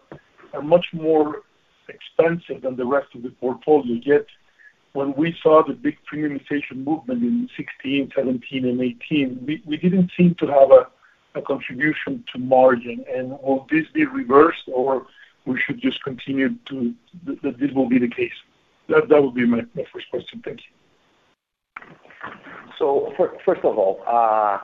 much 0.63 0.87
more 0.93 1.43
expensive 1.89 2.63
than 2.63 2.77
the 2.77 2.85
rest 2.85 3.09
of 3.15 3.23
the 3.23 3.31
portfolio. 3.31 4.01
Yet, 4.05 4.27
when 4.93 5.15
we 5.17 5.37
saw 5.43 5.63
the 5.67 5.75
big 5.75 5.97
premiumization 6.11 6.85
movement 6.85 7.23
in 7.23 7.49
2016, 7.57 8.11
2017, 8.11 8.65
and 8.65 8.79
2018, 8.79 9.63
we 9.67 9.77
didn't 9.77 10.11
seem 10.17 10.35
to 10.37 10.47
have 10.47 10.71
a 11.35 11.43
contribution 11.43 12.25
to 12.33 12.39
margin. 12.39 13.05
And 13.13 13.31
will 13.31 13.67
this 13.71 13.87
be 13.93 14.05
reversed, 14.07 14.69
or 14.73 15.07
we 15.47 15.61
should 15.61 15.81
just 15.81 16.03
continue 16.05 16.51
to 16.69 16.95
that 17.43 17.59
this 17.59 17.73
will 17.73 17.89
be 17.89 17.99
the 17.99 18.09
case? 18.09 18.33
That 18.89 19.09
would 19.11 19.35
be 19.35 19.47
my 19.47 19.63
first 19.93 20.11
question. 20.11 20.43
Thank 20.45 20.61
you. 20.61 20.73
So, 22.79 23.13
First 23.45 23.65
of 23.65 23.79
all, 23.79 24.03
uh 24.07 24.59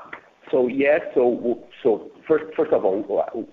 so 0.51 0.66
yes. 0.66 1.01
First 1.14 2.73
of 2.73 2.85
all, 2.85 3.47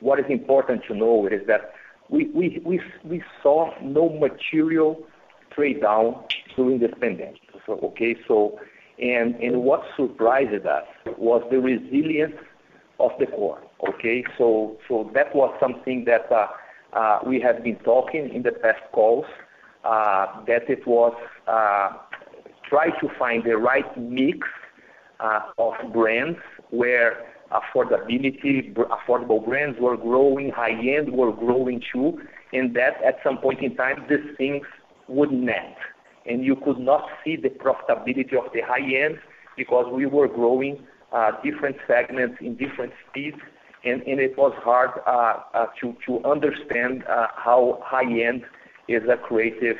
what 0.00 0.18
is 0.18 0.26
important 0.28 0.82
to 0.88 0.94
know 0.94 1.26
is 1.26 1.46
that 1.46 1.72
we 2.12 2.60
we 2.64 2.78
s 2.78 2.84
we 3.04 3.22
saw 3.42 3.72
no 3.80 4.08
material 4.08 5.02
trade 5.54 5.80
down 5.80 6.22
during 6.54 6.78
this 6.78 6.92
pandemic. 7.00 7.40
Okay? 7.68 8.16
So 8.28 8.60
and 8.98 9.34
and 9.36 9.62
what 9.62 9.82
surprised 9.96 10.66
us 10.66 10.86
was 11.16 11.42
the 11.50 11.58
resilience 11.58 12.36
of 13.00 13.12
the 13.18 13.26
core. 13.26 13.60
Okay? 13.88 14.24
So 14.38 14.76
so 14.86 15.10
that 15.14 15.34
was 15.34 15.50
something 15.58 16.04
that 16.04 16.30
uh, 16.30 16.46
uh, 16.92 17.18
we 17.26 17.40
have 17.40 17.64
been 17.64 17.76
talking 17.76 18.28
in 18.32 18.42
the 18.42 18.52
past 18.52 18.82
calls, 18.92 19.24
uh, 19.84 20.26
that 20.46 20.68
it 20.68 20.86
was 20.86 21.14
try 22.68 22.88
to 23.00 23.08
find 23.18 23.44
the 23.44 23.56
right 23.56 23.90
mix 23.98 24.46
of 25.58 25.74
brands 25.92 26.38
where 26.70 27.31
affordability, 27.52 28.74
affordable 28.74 29.44
brands 29.44 29.78
were 29.80 29.96
growing, 29.96 30.50
high-end 30.50 31.12
were 31.12 31.32
growing 31.32 31.82
too, 31.92 32.20
and 32.52 32.74
that 32.76 33.02
at 33.04 33.18
some 33.24 33.38
point 33.38 33.60
in 33.60 33.74
time, 33.76 34.04
these 34.08 34.36
things 34.36 34.64
would 35.08 35.32
net. 35.32 35.76
And 36.26 36.44
you 36.44 36.56
could 36.56 36.78
not 36.78 37.08
see 37.24 37.36
the 37.36 37.48
profitability 37.48 38.34
of 38.34 38.52
the 38.52 38.60
high-end 38.60 39.18
because 39.56 39.86
we 39.92 40.06
were 40.06 40.28
growing 40.28 40.84
uh, 41.12 41.32
different 41.42 41.76
segments 41.86 42.36
in 42.40 42.56
different 42.56 42.92
speeds, 43.08 43.36
and 43.84 44.02
it 44.06 44.38
was 44.38 44.52
hard 44.62 44.90
uh, 45.06 45.40
uh, 45.54 45.66
to 45.80 46.24
understand 46.24 47.02
how 47.06 47.80
high-end 47.84 48.44
is 48.88 49.02
a 49.04 49.16
accretive 49.16 49.78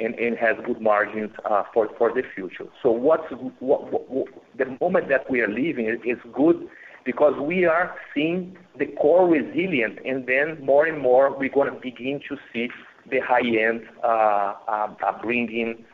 and 0.00 0.36
has 0.38 0.56
good 0.66 0.80
margins 0.80 1.30
uh, 1.44 1.64
for 1.72 1.88
for 1.98 2.12
the 2.12 2.22
future. 2.34 2.66
So 2.82 2.90
what's 2.90 3.28
the 3.30 4.76
moment 4.80 5.08
that 5.08 5.30
we 5.30 5.40
are 5.40 5.48
living 5.48 5.86
is 6.04 6.18
good 6.32 6.68
because 7.04 7.34
we 7.40 7.64
are 7.64 7.94
seeing 8.14 8.56
the 8.78 8.86
core 8.86 9.26
resilient, 9.28 9.98
and 10.04 10.26
then 10.26 10.64
more 10.64 10.86
and 10.86 11.00
more, 11.00 11.36
we're 11.36 11.48
going 11.48 11.72
to 11.72 11.80
begin 11.80 12.20
to 12.28 12.36
see 12.52 12.68
the 13.10 13.20
high-end 13.20 13.82
uh, 14.04 14.54
uh, 14.68 15.22
bringing 15.22 15.84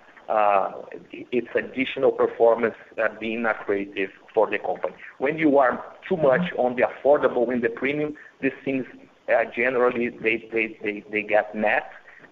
its 1.13 1.49
additional 1.55 2.11
performance 2.11 2.75
being 3.21 3.45
accretive 3.45 4.09
for 4.33 4.51
the 4.51 4.59
company. 4.59 4.95
When 5.19 5.39
you 5.39 5.59
are 5.59 5.85
too 6.09 6.17
much 6.17 6.53
on 6.59 6.77
the 6.77 6.83
affordable 6.83 7.53
and 7.53 7.63
the 7.63 7.69
premium, 7.69 8.15
these 8.43 8.53
things 8.65 8.85
generally, 9.55 10.09
they 10.09 11.05
they 11.13 11.23
get 11.23 11.55
net. 11.55 11.85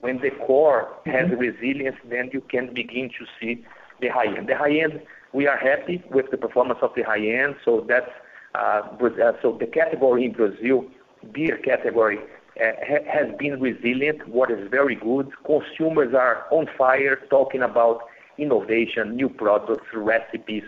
When 0.02 0.18
the 0.18 0.30
core 0.46 0.88
has 1.06 1.30
resilience, 1.30 1.96
then 2.10 2.28
you 2.32 2.40
can 2.40 2.74
begin 2.74 3.08
to 3.18 3.24
see 3.38 3.64
the 4.00 4.08
high-end. 4.08 4.48
The 4.48 4.56
high-end, 4.56 5.00
we 5.32 5.46
are 5.46 5.56
happy 5.56 6.02
with 6.10 6.28
the 6.32 6.36
performance 6.36 6.80
of 6.82 6.90
the 6.96 7.02
high-end. 7.02 7.54
So 7.64 7.86
that's 7.88 8.10
uh, 8.56 8.82
uh 9.00 9.32
so 9.40 9.56
the 9.58 9.66
category 9.66 10.24
in 10.24 10.32
Brazil, 10.32 10.86
beer 11.32 11.56
category, 11.56 12.18
uh, 12.60 12.72
has 13.06 13.28
been 13.38 13.60
resilient, 13.60 14.26
what 14.28 14.50
is 14.50 14.68
very 14.70 14.96
good. 14.96 15.30
Consumers 15.46 16.14
are 16.14 16.46
on 16.50 16.66
fire 16.76 17.20
talking 17.30 17.62
about 17.62 18.00
innovation, 18.38 19.14
new 19.14 19.28
products, 19.28 19.86
recipes, 19.94 20.64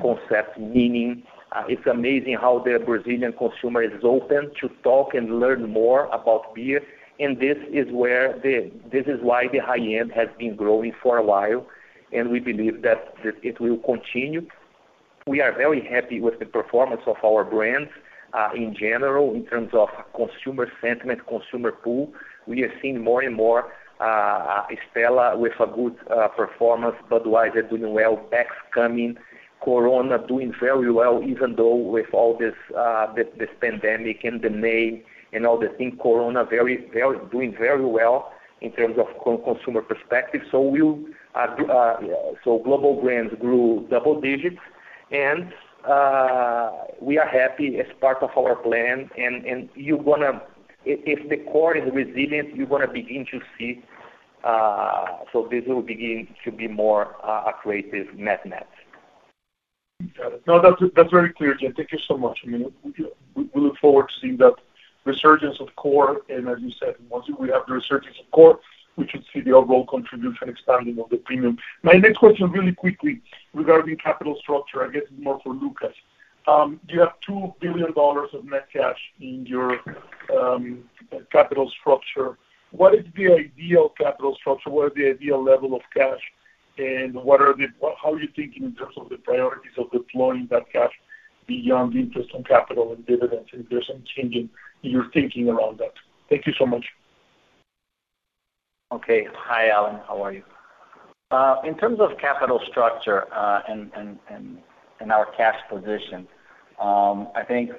concepts, 0.00 0.58
meaning. 0.58 1.22
Uh, 1.52 1.64
it's 1.68 1.86
amazing 1.86 2.38
how 2.40 2.58
the 2.64 2.78
Brazilian 2.84 3.34
consumer 3.34 3.82
is 3.82 4.02
open 4.02 4.50
to 4.60 4.70
talk 4.82 5.12
and 5.12 5.40
learn 5.40 5.70
more 5.70 6.06
about 6.06 6.54
beer, 6.54 6.82
and 7.18 7.38
this 7.40 7.58
is 7.72 7.86
where 7.90 8.38
the 8.38 8.70
this 8.90 9.06
is 9.06 9.20
why 9.22 9.48
the 9.48 9.58
high-end 9.58 10.12
has 10.12 10.28
been 10.38 10.56
growing 10.56 10.92
for 11.02 11.18
a 11.18 11.22
while, 11.22 11.66
and 12.12 12.30
we 12.30 12.40
believe 12.40 12.82
that 12.82 13.14
it 13.42 13.60
will 13.60 13.78
continue. 13.78 14.46
We 15.26 15.40
are 15.40 15.52
very 15.52 15.84
happy 15.84 16.20
with 16.20 16.38
the 16.38 16.46
performance 16.46 17.02
of 17.06 17.16
our 17.24 17.44
brands 17.44 17.90
uh, 18.32 18.50
in 18.54 18.74
general, 18.74 19.34
in 19.34 19.44
terms 19.46 19.70
of 19.72 19.88
consumer 20.14 20.70
sentiment, 20.80 21.26
consumer 21.26 21.72
pool. 21.72 22.12
We 22.46 22.62
are 22.62 22.72
seeing 22.80 23.02
more 23.02 23.20
and 23.22 23.34
more 23.34 23.72
uh, 24.00 24.62
Stella 24.90 25.36
with 25.36 25.52
a 25.60 25.66
good 25.66 25.96
uh, 26.10 26.28
performance, 26.28 26.96
Budweiser 27.10 27.68
doing 27.68 27.92
well, 27.92 28.16
Beck's 28.30 28.54
coming, 28.72 29.18
Corona 29.62 30.24
doing 30.26 30.54
very 30.58 30.90
well, 30.90 31.22
even 31.22 31.56
though 31.56 31.74
with 31.74 32.06
all 32.12 32.38
this 32.38 32.54
uh 32.76 33.12
this 33.14 33.50
pandemic 33.60 34.24
and 34.24 34.40
the 34.40 34.50
name 34.50 35.02
and 35.32 35.46
all 35.46 35.58
the 35.58 35.68
things, 35.76 35.98
Corona 36.02 36.44
very 36.44 36.88
very 36.92 37.18
doing 37.30 37.54
very 37.58 37.84
well 37.84 38.32
in 38.60 38.72
terms 38.72 38.96
of 38.98 39.06
consumer 39.44 39.82
perspective. 39.82 40.42
So, 40.50 40.60
we 40.60 40.82
uh, 40.82 41.38
uh, 41.38 42.00
so 42.44 42.58
global 42.64 43.00
brands 43.00 43.32
grew 43.40 43.86
double 43.90 44.20
digits, 44.20 44.58
and 45.12 45.52
uh, 45.86 46.70
we 47.00 47.18
are 47.18 47.28
happy 47.28 47.78
as 47.78 47.86
part 48.00 48.22
of 48.22 48.30
our 48.36 48.56
plan. 48.56 49.10
And 49.16 49.44
and 49.44 49.68
you 49.74 49.96
wanna 49.96 50.42
if 50.84 51.28
the 51.28 51.36
core 51.50 51.76
is 51.76 51.92
resilient, 51.92 52.54
you're 52.56 52.66
going 52.66 52.86
to 52.86 52.92
begin 52.92 53.26
to 53.30 53.40
see, 53.58 53.82
uh 54.44 55.04
so 55.32 55.48
this 55.50 55.64
will 55.66 55.82
begin 55.82 56.28
to 56.44 56.52
be 56.52 56.68
more 56.68 57.16
accretive 57.24 58.16
net-net. 58.16 58.68
No, 60.46 60.62
that's 60.62 61.10
very 61.10 61.32
clear, 61.32 61.54
Jean. 61.54 61.74
Thank 61.74 61.90
you 61.90 61.98
so 62.06 62.16
much. 62.16 62.38
I 62.44 62.46
mean, 62.46 62.72
we 63.34 63.48
look 63.54 63.76
forward 63.78 64.06
to 64.08 64.14
seeing 64.20 64.36
that 64.38 64.54
resurgence 65.08 65.58
of 65.60 65.74
core, 65.76 66.22
and 66.28 66.48
as 66.48 66.58
you 66.60 66.72
said, 66.78 66.94
once 67.08 67.26
we 67.38 67.48
have 67.48 67.62
the 67.66 67.74
resurgence 67.74 68.16
of 68.20 68.30
core, 68.30 68.60
we 68.96 69.06
should 69.08 69.24
see 69.32 69.40
the 69.40 69.52
overall 69.52 69.86
contribution 69.86 70.48
expanding 70.48 70.98
of 70.98 71.08
the 71.08 71.18
premium. 71.18 71.56
My 71.82 71.92
next 71.92 72.18
question 72.18 72.50
really 72.50 72.72
quickly 72.72 73.22
regarding 73.54 73.96
capital 73.96 74.36
structure, 74.42 74.84
I 74.84 74.90
guess 74.92 75.04
it's 75.10 75.22
more 75.22 75.40
for 75.42 75.54
Lucas. 75.54 75.94
Um, 76.46 76.80
you 76.88 77.00
have 77.00 77.14
$2 77.28 77.60
billion 77.60 77.92
of 77.96 78.44
net 78.44 78.66
cash 78.72 78.98
in 79.20 79.46
your 79.46 79.78
um, 80.36 80.84
capital 81.30 81.70
structure. 81.80 82.38
What 82.70 82.94
is 82.94 83.04
the 83.16 83.26
ideal 83.32 83.90
capital 83.90 84.34
structure? 84.34 84.70
What 84.70 84.86
is 84.88 84.94
the 84.96 85.10
ideal 85.10 85.42
level 85.42 85.74
of 85.74 85.82
cash, 85.94 86.20
and 86.78 87.14
how 87.14 88.12
are 88.12 88.20
you 88.20 88.28
thinking 88.34 88.64
in 88.64 88.74
terms 88.74 88.94
of 88.96 89.08
the 89.08 89.18
priorities 89.18 89.76
of 89.78 89.90
deploying 89.90 90.48
that 90.50 90.72
cash 90.72 90.92
beyond 91.46 91.96
interest 91.96 92.28
on 92.34 92.44
capital 92.44 92.92
and 92.92 93.04
dividends, 93.06 93.48
if 93.52 93.68
there's 93.68 93.88
some 93.88 94.04
change 94.14 94.36
your 94.82 95.10
thinking 95.12 95.48
around 95.48 95.78
that? 95.78 95.92
Thank 96.28 96.46
you 96.46 96.52
so 96.58 96.66
much. 96.66 96.84
Okay. 98.92 99.26
Hi, 99.34 99.68
Alan. 99.68 100.00
How 100.06 100.22
are 100.22 100.32
you? 100.32 100.42
Uh, 101.30 101.56
in 101.64 101.76
terms 101.76 102.00
of 102.00 102.16
capital 102.18 102.60
structure 102.70 103.32
uh, 103.32 103.60
and 103.68 103.90
and 105.00 105.12
our 105.12 105.26
cash 105.36 105.58
position, 105.70 106.26
um, 106.80 107.28
I 107.34 107.44
think 107.46 107.70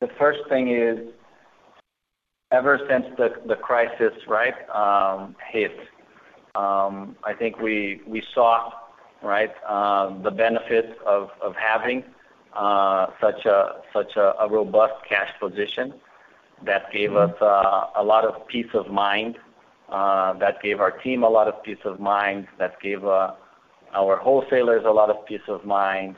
the 0.00 0.08
first 0.18 0.40
thing 0.48 0.70
is, 0.70 0.98
ever 2.52 2.78
since 2.88 3.06
the 3.16 3.56
crisis 3.56 4.12
right, 4.28 4.54
um, 4.70 5.34
hit, 5.50 5.72
um, 6.54 7.16
I 7.24 7.32
think 7.32 7.58
we 7.58 8.22
saw 8.34 8.70
right, 9.22 9.52
the 10.22 10.30
benefit 10.30 10.98
of 11.06 11.30
having 11.56 12.04
uh 12.54 13.06
such 13.20 13.44
a 13.44 13.82
such 13.92 14.16
a 14.16 14.48
robust 14.50 14.94
cash 15.06 15.28
position 15.38 15.92
that 16.64 16.90
gave 16.92 17.14
us 17.14 17.34
uh, 17.40 17.86
a 17.96 18.02
lot 18.02 18.24
of 18.24 18.46
peace 18.48 18.70
of 18.74 18.88
mind, 18.88 19.36
uh, 19.90 20.32
that 20.38 20.60
gave 20.62 20.80
our 20.80 20.90
team 20.90 21.22
a 21.22 21.28
lot 21.28 21.48
of 21.48 21.62
peace 21.62 21.78
of 21.84 22.00
mind, 22.00 22.46
that 22.58 22.80
gave 22.80 23.04
uh, 23.04 23.32
our 23.94 24.16
wholesalers 24.16 24.84
a 24.86 24.90
lot 24.90 25.10
of 25.10 25.24
peace 25.26 25.46
of 25.48 25.64
mind, 25.64 26.16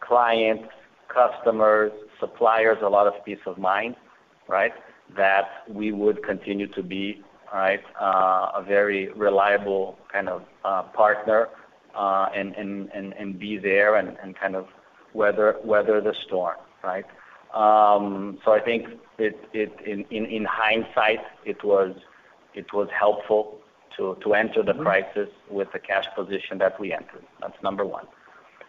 clients, 0.00 0.68
customers, 1.08 1.92
suppliers, 2.18 2.78
a 2.82 2.88
lot 2.88 3.06
of 3.06 3.24
peace 3.24 3.38
of 3.46 3.58
mind. 3.58 3.96
Right? 4.48 4.72
That 5.16 5.64
we 5.68 5.92
would 5.92 6.22
continue 6.24 6.66
to 6.74 6.82
be 6.82 7.22
right, 7.52 7.80
a 8.00 8.62
very 8.66 9.10
reliable 9.12 9.96
kind 10.12 10.28
of 10.28 10.42
partner, 10.92 11.48
and 11.94 13.38
be 13.38 13.58
there 13.58 13.96
and 13.96 14.36
kind 14.38 14.56
of 14.56 14.66
weather 15.14 15.56
the 15.64 16.14
storm. 16.26 16.56
Um, 17.54 18.38
I 18.52 18.60
think 18.60 18.88
in 19.18 20.46
hindsight, 20.48 21.20
it 21.44 21.62
was 21.62 21.94
it 22.54 22.72
was 22.72 22.88
helpful 22.98 23.58
to 23.96 24.16
to 24.22 24.34
enter 24.34 24.62
the 24.62 24.72
mm-hmm. 24.72 24.82
crisis 24.82 25.28
with 25.48 25.70
the 25.72 25.78
cash 25.78 26.06
position 26.16 26.58
that 26.58 26.78
we 26.80 26.92
entered. 26.92 27.24
That's 27.40 27.60
number 27.62 27.84
one. 27.84 28.06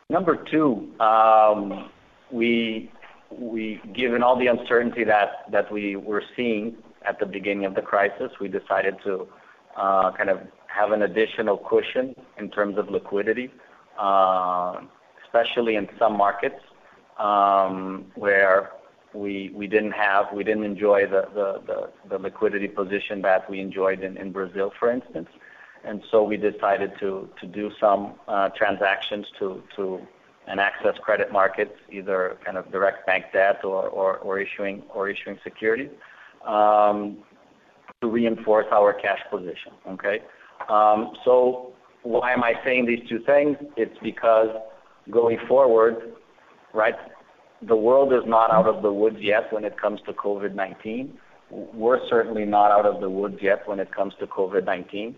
Number 0.09 0.35
two, 0.35 0.91
um, 0.99 1.89
we 2.31 2.91
we 3.31 3.81
given 3.93 4.21
all 4.21 4.37
the 4.37 4.47
uncertainty 4.47 5.03
that 5.03 5.51
that 5.51 5.71
we 5.71 5.95
were 5.95 6.23
seeing 6.35 6.77
at 7.07 7.19
the 7.19 7.25
beginning 7.25 7.65
of 7.65 7.75
the 7.75 7.81
crisis, 7.81 8.31
we 8.39 8.47
decided 8.47 8.95
to 9.03 9.27
uh, 9.77 10.11
kind 10.11 10.29
of 10.29 10.39
have 10.67 10.91
an 10.91 11.03
additional 11.03 11.57
cushion 11.57 12.15
in 12.37 12.49
terms 12.49 12.77
of 12.77 12.89
liquidity, 12.89 13.51
uh, 13.99 14.79
especially 15.23 15.75
in 15.75 15.87
some 15.97 16.17
markets, 16.17 16.61
Um, 17.17 18.11
where 18.15 18.71
we 19.13 19.51
we 19.53 19.67
didn't 19.67 19.93
have 19.93 20.25
we 20.33 20.43
didn't 20.43 20.65
enjoy 20.65 21.05
the 21.07 21.27
the 21.33 21.89
the 22.09 22.17
liquidity 22.17 22.67
position 22.67 23.21
that 23.21 23.49
we 23.49 23.59
enjoyed 23.59 24.03
in 24.03 24.31
Brazil, 24.31 24.71
for 24.77 24.91
instance. 24.91 25.29
And 25.83 26.03
so 26.11 26.23
we 26.23 26.35
decided 26.35 26.91
to 26.99 27.29
to 27.39 27.47
do 27.47 27.71
some 27.79 28.15
uh, 28.27 28.49
transactions 28.49 29.27
to 29.39 29.63
to 29.75 30.01
and 30.47 30.59
access 30.59 30.95
credit 31.01 31.31
markets, 31.31 31.73
either 31.91 32.37
kind 32.45 32.57
of 32.57 32.71
direct 32.71 33.05
bank 33.07 33.25
debt 33.33 33.63
or 33.63 33.87
or 33.87 34.39
issuing 34.39 34.83
or 34.93 35.09
issuing 35.09 35.39
securities 35.43 35.91
um, 36.45 37.17
to 38.01 38.07
reinforce 38.07 38.67
our 38.71 38.93
cash 38.93 39.21
position. 39.29 39.71
Okay? 39.87 40.21
Um 40.69 41.13
so 41.23 41.73
why 42.03 42.33
am 42.33 42.43
I 42.43 42.53
saying 42.63 42.85
these 42.85 43.07
two 43.09 43.19
things? 43.19 43.57
It's 43.75 43.97
because 44.03 44.49
going 45.09 45.39
forward, 45.47 46.13
right, 46.75 46.95
the 47.61 47.75
world 47.75 48.13
is 48.13 48.23
not 48.25 48.51
out 48.51 48.67
of 48.67 48.83
the 48.83 48.91
woods 48.91 49.17
yet 49.19 49.51
when 49.51 49.63
it 49.63 49.79
comes 49.79 49.99
to 50.05 50.13
COVID-19. 50.13 51.11
We're 51.49 51.99
certainly 52.09 52.45
not 52.45 52.71
out 52.71 52.85
of 52.85 53.01
the 53.01 53.09
woods 53.09 53.37
yet 53.41 53.67
when 53.67 53.79
it 53.79 53.93
comes 53.93 54.13
to 54.19 54.27
COVID-19. 54.27 55.15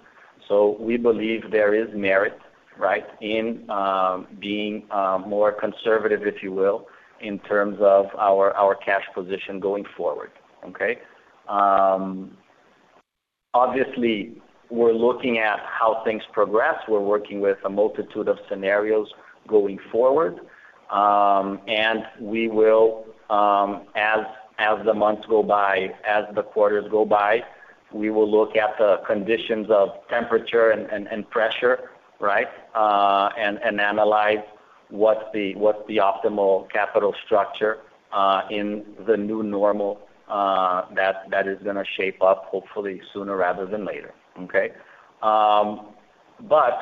So 0.47 0.77
We 0.79 0.97
believe 0.97 1.51
there 1.51 1.73
is 1.73 1.87
merit, 1.93 2.37
right, 2.77 3.05
in 3.21 3.69
um, 3.69 4.27
being 4.39 4.83
um, 4.91 5.27
more 5.27 5.51
conservative, 5.51 6.21
if 6.25 6.43
you 6.43 6.51
will, 6.51 6.87
in 7.21 7.39
terms 7.39 7.77
of 7.81 8.05
our 8.17 8.75
cash 8.85 9.03
position 9.13 9.59
going 9.59 9.85
forward. 9.97 10.31
Okay? 10.65 10.99
Um, 11.49 12.37
obviously, 13.53 14.41
we're 14.69 14.93
looking 14.93 15.39
at 15.39 15.59
how 15.59 16.01
things 16.05 16.21
progress. 16.33 16.75
We're 16.87 16.99
working 16.99 17.41
with 17.41 17.57
a 17.65 17.69
multitude 17.69 18.27
of 18.27 18.37
scenarios 18.49 19.07
going 19.47 19.79
forward. 19.91 20.39
We 22.19 22.47
will, 22.47 23.05
um 23.29 23.87
as 23.95 24.19
as 24.59 24.83
the 24.85 24.93
months 24.93 25.25
go 25.27 25.43
by, 25.43 25.89
as 26.07 26.25
the 26.33 26.41
quarters 26.43 26.85
go 26.89 27.05
by, 27.05 27.41
we 27.93 28.09
will 28.09 28.29
look 28.29 28.55
at 28.55 28.77
the 28.77 28.97
conditions 29.05 29.67
of 29.69 29.89
temperature 30.09 30.71
and 30.71 31.07
and 31.07 31.29
pressure, 31.29 31.89
right, 32.19 32.47
and 32.75 33.59
and 33.63 33.79
analyze 33.79 34.43
what's 34.89 35.23
the 35.33 35.53
optimal 35.55 36.69
capital 36.71 37.13
structure 37.25 37.79
in 38.49 38.83
the 39.05 39.17
new 39.17 39.43
normal 39.43 39.99
uh 40.29 40.83
that 40.95 41.15
that 41.31 41.47
is 41.47 41.57
gonna 41.63 41.83
shape 41.97 42.21
up 42.21 42.45
hopefully 42.51 43.01
sooner 43.13 43.35
rather 43.37 43.65
than 43.65 43.85
later. 43.85 44.13
Okay? 44.39 44.71
Uhm, 45.23 45.85
but, 46.47 46.77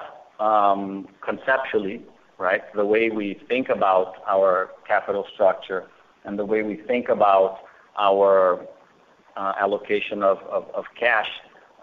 conceptually, 1.23 2.01
right, 2.37 2.61
the 2.75 2.85
way 2.85 3.09
we 3.09 3.39
think 3.47 3.69
about 3.69 4.15
our 4.27 4.71
capital 4.87 5.25
structure 5.33 5.87
and 6.23 6.37
the 6.37 6.45
way 6.45 6.63
we 6.63 6.75
think 6.75 7.09
about 7.09 7.59
our 7.97 8.65
uh, 9.37 9.53
allocation 9.59 10.23
of 10.23 10.85
cash 10.99 11.29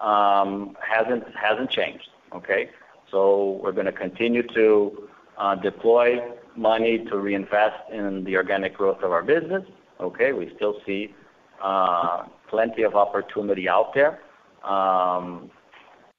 um, 0.00 0.76
hasn't 0.80 1.24
hasn't 1.34 1.70
changed. 1.70 2.08
Okay? 2.34 2.70
So 3.10 3.60
we're 3.62 3.72
gonna 3.72 3.92
continue 3.92 4.42
to 4.54 5.08
uh, 5.38 5.54
deploy 5.56 6.20
money 6.56 7.04
to 7.06 7.18
reinvest 7.18 7.76
in 7.90 8.24
the 8.24 8.36
organic 8.36 8.74
growth 8.74 9.02
of 9.02 9.12
our 9.12 9.22
business. 9.22 9.64
Okay? 10.00 10.32
We 10.32 10.52
still 10.56 10.76
see 10.84 11.14
uh, 11.62 12.24
plenty 12.48 12.82
of 12.82 12.94
opportunity 12.94 13.68
out 13.68 13.94
there. 13.94 14.20
Um, 14.64 15.50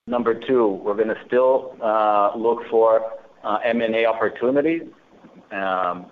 number 0.07 0.33
two, 0.33 0.67
we're 0.83 0.95
gonna 0.95 1.21
still 1.27 1.75
look 2.35 2.67
for 2.69 3.11
Uh, 3.43 3.57
M&A 3.65 4.05
opportunities 4.05 4.83
um, 5.51 6.05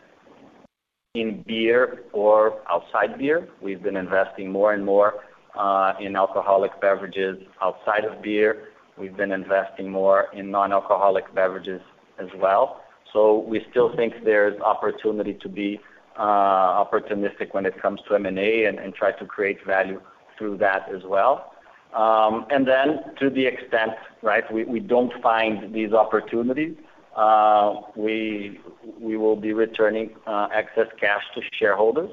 in 1.15 1.43
beer 1.47 2.03
or 2.11 2.61
outside 2.69 3.17
beer. 3.17 3.47
We've 3.61 3.81
been 3.81 3.95
investing 3.95 4.51
more 4.51 4.73
and 4.73 4.85
more 4.85 5.23
uh, 5.57 5.93
in 6.01 6.17
alcoholic 6.17 6.79
beverages 6.81 7.37
outside 7.61 8.03
of 8.03 8.21
beer. 8.21 8.69
We've 8.97 9.15
been 9.15 9.31
investing 9.31 9.89
more 9.89 10.27
in 10.33 10.51
non-alcoholic 10.51 11.33
beverages 11.33 11.81
as 12.19 12.27
well. 12.35 12.81
So 13.13 13.39
we 13.39 13.65
still 13.71 13.95
think 13.95 14.13
there's 14.25 14.59
opportunity 14.61 15.33
to 15.41 15.47
be 15.47 15.79
uh, 16.17 16.83
opportunistic 16.83 17.53
when 17.53 17.65
it 17.65 17.81
comes 17.81 18.01
to 18.09 18.15
M&A 18.15 18.65
and 18.65 18.93
try 18.93 19.13
to 19.13 19.25
create 19.25 19.65
value 19.65 20.01
through 20.37 20.57
that 20.57 20.89
as 20.93 21.03
well. 21.05 21.53
Um 21.93 22.45
and 22.49 22.65
then 22.65 22.87
to 23.19 23.29
the 23.29 23.45
extent, 23.45 23.91
right, 24.21 24.45
we 24.53 24.79
don't 24.79 25.11
find 25.21 25.73
these 25.75 25.91
opportunities, 25.91 26.77
Uh, 27.15 27.81
we 27.95 28.59
we 28.99 29.17
will 29.17 29.35
be 29.35 29.53
returning 29.53 30.11
uh, 30.25 30.47
excess 30.53 30.87
cash 30.99 31.23
to 31.35 31.41
shareholders, 31.59 32.09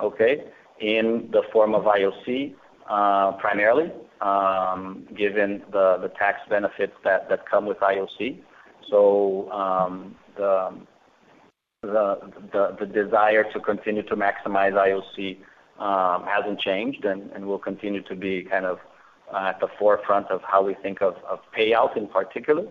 okay, 0.00 0.44
in 0.80 1.28
the 1.32 1.42
form 1.52 1.74
of 1.74 1.84
IOC, 1.84 2.54
uh, 2.88 3.32
primarily, 3.32 3.90
um, 4.20 5.06
given 5.16 5.62
the 5.72 6.12
tax 6.18 6.40
benefits 6.50 6.92
that 7.04 7.48
come 7.50 7.66
with 7.66 7.78
IOC. 7.78 8.40
So 8.90 9.50
um 9.52 10.16
the 10.36 10.74
the 11.82 12.32
the 12.52 12.76
the 12.80 12.86
desire 12.86 13.44
to 13.52 13.60
continue 13.60 14.02
to 14.04 14.16
maximize 14.16 14.72
IOC 14.72 15.38
um, 15.80 16.26
hasn't 16.26 16.60
changed 16.60 17.04
and 17.04 17.46
will 17.46 17.58
continue 17.58 18.02
to 18.02 18.14
be 18.14 18.44
kind 18.44 18.66
of 18.66 18.78
at 19.34 19.58
the 19.60 19.68
forefront 19.78 20.30
of 20.30 20.42
how 20.42 20.62
we 20.62 20.74
think 20.74 21.00
of 21.00 21.14
payout 21.56 21.96
in 21.96 22.06
particular. 22.06 22.64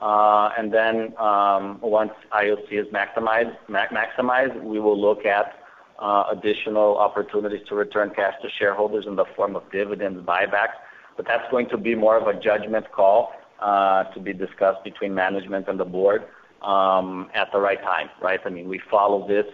And 0.00 0.72
then, 0.72 1.12
once 1.18 2.12
IOC 2.32 2.72
is 2.72 2.86
maximized, 2.88 4.62
we 4.62 4.80
will 4.80 5.00
look 5.00 5.24
at 5.26 5.56
uh 5.98 6.24
additional 6.32 6.96
opportunities 6.96 7.60
to 7.68 7.74
return 7.74 8.08
cash 8.08 8.32
to 8.40 8.48
shareholders 8.58 9.04
in 9.06 9.16
the 9.16 9.26
form 9.36 9.54
of 9.54 9.62
dividends, 9.70 10.18
buybacks. 10.26 10.72
But 11.16 11.26
that's 11.26 11.44
going 11.50 11.68
to 11.68 11.76
be 11.76 11.94
more 11.94 12.16
of 12.16 12.26
a 12.26 12.40
judgment 12.40 12.90
call 12.90 13.32
uh 13.60 14.04
to 14.04 14.20
be 14.20 14.32
discussed 14.32 14.82
between 14.82 15.14
management 15.14 15.68
and 15.68 15.78
the 15.78 15.84
board 15.84 16.24
at 16.62 17.48
the 17.52 17.60
right 17.60 17.82
time, 17.82 18.08
right? 18.22 18.40
I 18.44 18.48
mean, 18.48 18.68
we 18.68 18.80
follow 18.90 19.28
this 19.28 19.46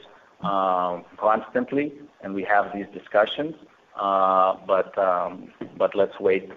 constantly, 1.19 1.93
and 2.23 2.33
we 2.35 2.45
have 2.45 2.73
these 2.73 2.87
discussions. 2.95 3.55
Uh 4.01 4.55
but 4.67 4.97
um 4.99 5.51
but 5.77 5.95
let's 5.97 6.19
wait 6.21 6.51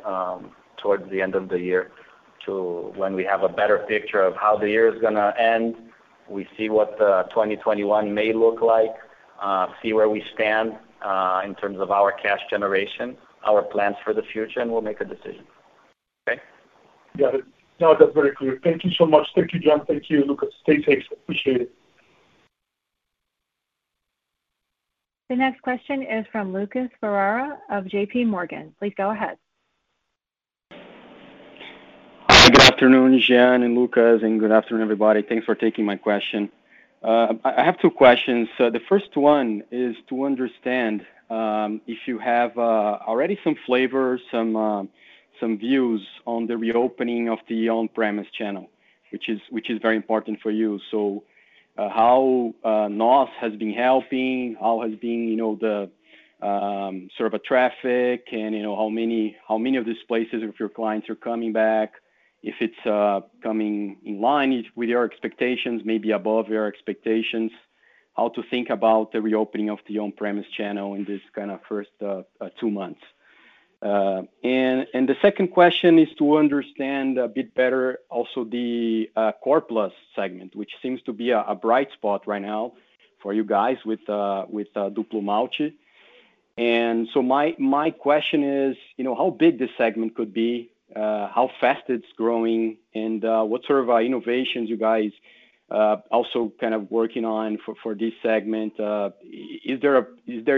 towards 0.77 1.09
the 1.09 1.21
end 1.21 1.33
of 1.35 1.49
the 1.49 1.59
year 1.59 1.91
when 2.95 3.15
we 3.15 3.23
have 3.23 3.43
a 3.43 3.49
better 3.49 3.79
picture 3.87 4.21
of 4.21 4.35
how 4.35 4.57
the 4.57 4.69
year 4.69 4.93
is 4.93 5.01
gonna 5.01 5.33
end. 5.39 5.75
We 6.29 6.47
see 6.57 6.69
what 6.69 6.99
uh, 7.01 7.23
2021 7.23 8.13
may 8.13 8.33
look 8.33 8.61
like, 8.61 8.95
uh, 9.41 9.67
see 9.81 9.93
where 9.93 10.09
we 10.09 10.23
stand 10.35 10.73
uh, 11.01 11.41
in 11.45 11.55
terms 11.55 11.79
of 11.79 11.91
our 11.91 12.11
cash 12.11 12.41
generation, 12.49 13.17
our 13.47 13.61
plans 13.61 13.95
for 14.03 14.13
the 14.13 14.23
future, 14.31 14.59
and 14.59 14.71
we'll 14.71 14.81
make 14.81 15.01
a 15.01 15.05
decision. 15.05 15.45
Okay? 16.27 16.41
Got 17.17 17.35
it. 17.35 17.45
No, 17.79 17.95
that's 17.97 18.13
very 18.13 18.35
clear. 18.35 18.59
Thank 18.63 18.83
you 18.83 18.91
so 18.97 19.05
much. 19.05 19.27
Thank 19.35 19.53
you, 19.53 19.59
John. 19.59 19.85
Thank 19.85 20.09
you, 20.09 20.25
Lucas. 20.25 20.49
Stay 20.63 20.83
safe. 20.83 21.03
Appreciate 21.11 21.61
it. 21.61 21.71
The 25.29 25.35
next 25.35 25.61
question 25.61 26.01
is 26.01 26.25
from 26.31 26.51
Lucas 26.51 26.89
Ferreira 26.99 27.59
of 27.69 27.85
JPMorgan. 27.85 28.71
Please 28.79 28.93
go 28.97 29.11
ahead. 29.11 29.37
Hi, 30.71 32.49
good 32.49 32.68
afternoon, 32.79 33.19
Jean 33.19 33.61
and 33.61 33.75
Lucas, 33.75 34.23
and 34.23 34.39
good 34.39 34.53
afternoon, 34.53 34.81
everybody. 34.81 35.21
Thanks 35.21 35.45
for 35.45 35.53
taking 35.53 35.83
my 35.83 35.97
question. 35.97 36.49
Uh, 37.03 37.33
I 37.43 37.61
have 37.65 37.77
two 37.77 37.91
questions. 37.91 38.47
Uh, 38.57 38.69
the 38.69 38.79
first 38.79 39.17
one 39.17 39.63
is 39.69 39.97
to 40.07 40.23
understand 40.23 41.05
um, 41.29 41.81
if 41.87 42.07
you 42.07 42.19
have 42.19 42.57
uh, 42.57 42.99
already 43.05 43.37
some 43.43 43.55
flavor, 43.65 44.17
some 44.31 44.87
some 45.41 45.57
views 45.57 46.07
on 46.25 46.47
the 46.47 46.55
reopening 46.55 47.27
of 47.27 47.39
the 47.49 47.67
on-premise 47.67 48.27
channel, 48.31 48.69
which 49.11 49.27
is 49.27 49.41
which 49.49 49.69
is 49.69 49.81
very 49.81 49.97
important 49.97 50.39
for 50.39 50.49
you. 50.49 50.79
So, 50.89 51.23
how 51.75 52.53
NOS 52.63 53.29
has 53.41 53.53
been 53.57 53.73
helping, 53.73 54.55
how 54.57 54.83
has 54.83 54.95
been, 54.95 55.27
you 55.27 55.35
know, 55.35 55.57
the 55.59 55.89
sort 57.17 57.27
of 57.27 57.33
a 57.33 57.39
traffic 57.39 58.29
and, 58.31 58.55
you 58.55 58.63
know, 58.63 58.77
how 58.77 58.87
many 58.87 59.35
how 59.45 59.57
many 59.57 59.75
of 59.75 59.85
these 59.85 60.03
places 60.07 60.43
of 60.43 60.57
your 60.57 60.69
clients 60.69 61.09
are 61.09 61.15
coming 61.15 61.51
back, 61.51 61.95
if 62.41 62.55
it's 62.61 62.85
uh, 62.85 63.21
coming 63.43 63.97
in 64.03 64.21
line 64.21 64.65
with 64.75 64.89
your 64.89 65.03
expectations, 65.03 65.81
maybe 65.83 66.11
above 66.11 66.47
your 66.49 66.67
expectations, 66.67 67.51
how 68.15 68.29
to 68.29 68.43
think 68.49 68.69
about 68.69 69.11
the 69.11 69.21
reopening 69.21 69.69
of 69.69 69.79
the 69.87 69.99
on-premise 69.99 70.47
channel 70.55 70.93
in 70.93 71.05
this 71.05 71.21
kind 71.33 71.51
of 71.51 71.59
first 71.67 71.91
uh, 72.01 72.23
uh, 72.41 72.49
two 72.59 72.69
months. 72.69 73.01
And 73.81 75.07
the 75.07 75.15
second 75.21 75.49
question 75.49 75.99
is 75.99 76.09
to 76.17 76.37
understand 76.37 77.17
a 77.17 77.29
bit 77.29 77.53
better 77.55 77.99
also 78.09 78.43
the 78.43 79.09
core 79.41 79.61
plus 79.61 79.93
segment, 80.15 80.55
which 80.55 80.71
seems 80.81 81.01
to 81.03 81.13
be 81.13 81.31
a 81.31 81.55
bright 81.55 81.91
spot 81.93 82.27
right 82.27 82.41
now 82.41 82.73
for 83.21 83.33
you 83.33 83.43
guys 83.43 83.77
with 83.85 84.01
with 84.49 84.67
Duplo 84.73 85.21
Malte. 85.23 85.71
My 87.57 87.89
question 87.91 88.43
is, 88.43 88.75
you 88.97 89.03
know, 89.05 89.15
how 89.15 89.29
big 89.29 89.59
this 89.59 89.71
segment 89.77 90.15
could 90.15 90.33
be, 90.33 90.71
Uh, 90.95 91.27
how 91.27 91.51
fast 91.61 91.83
it's 91.87 92.07
growing, 92.17 92.77
and 92.95 93.23
uh, 93.23 93.43
what 93.43 93.63
sort 93.65 93.83
of 93.83 93.89
uh, 93.91 93.97
innovations 93.97 94.69
you 94.69 94.77
guys 94.77 95.11
also 95.69 96.51
kind 96.59 96.73
of 96.73 96.89
working 96.89 97.25
on 97.25 97.59
for 97.83 97.93
this 97.93 98.13
segment. 98.23 98.73
Is 99.63 99.79
there 99.81 99.97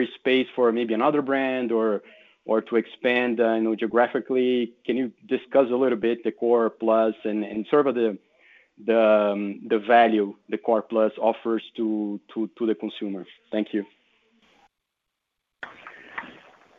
a 0.01 0.07
space 0.15 0.47
for 0.55 0.71
maybe 0.71 0.93
another 0.93 1.21
brand 1.21 1.71
or 1.71 2.01
or 2.45 2.61
to 2.61 2.77
expand, 2.77 3.39
you 3.39 3.59
know, 3.59 3.75
geographically? 3.75 4.73
Can 4.85 4.95
you 4.95 5.11
discuss 5.27 5.67
a 5.69 5.75
little 5.75 5.97
bit 5.97 6.23
the 6.23 6.31
core 6.31 6.69
plus 6.69 7.13
and 7.25 7.65
sort 7.69 7.87
of 7.87 7.97
um, 7.97 8.17
the 8.87 9.83
value 9.85 10.33
the 10.47 10.57
core 10.57 10.81
plus 10.81 11.11
offers 11.21 11.63
to 11.75 12.21
the 12.33 12.75
consumer? 12.75 13.25
Thank 13.51 13.73
you. 13.73 13.83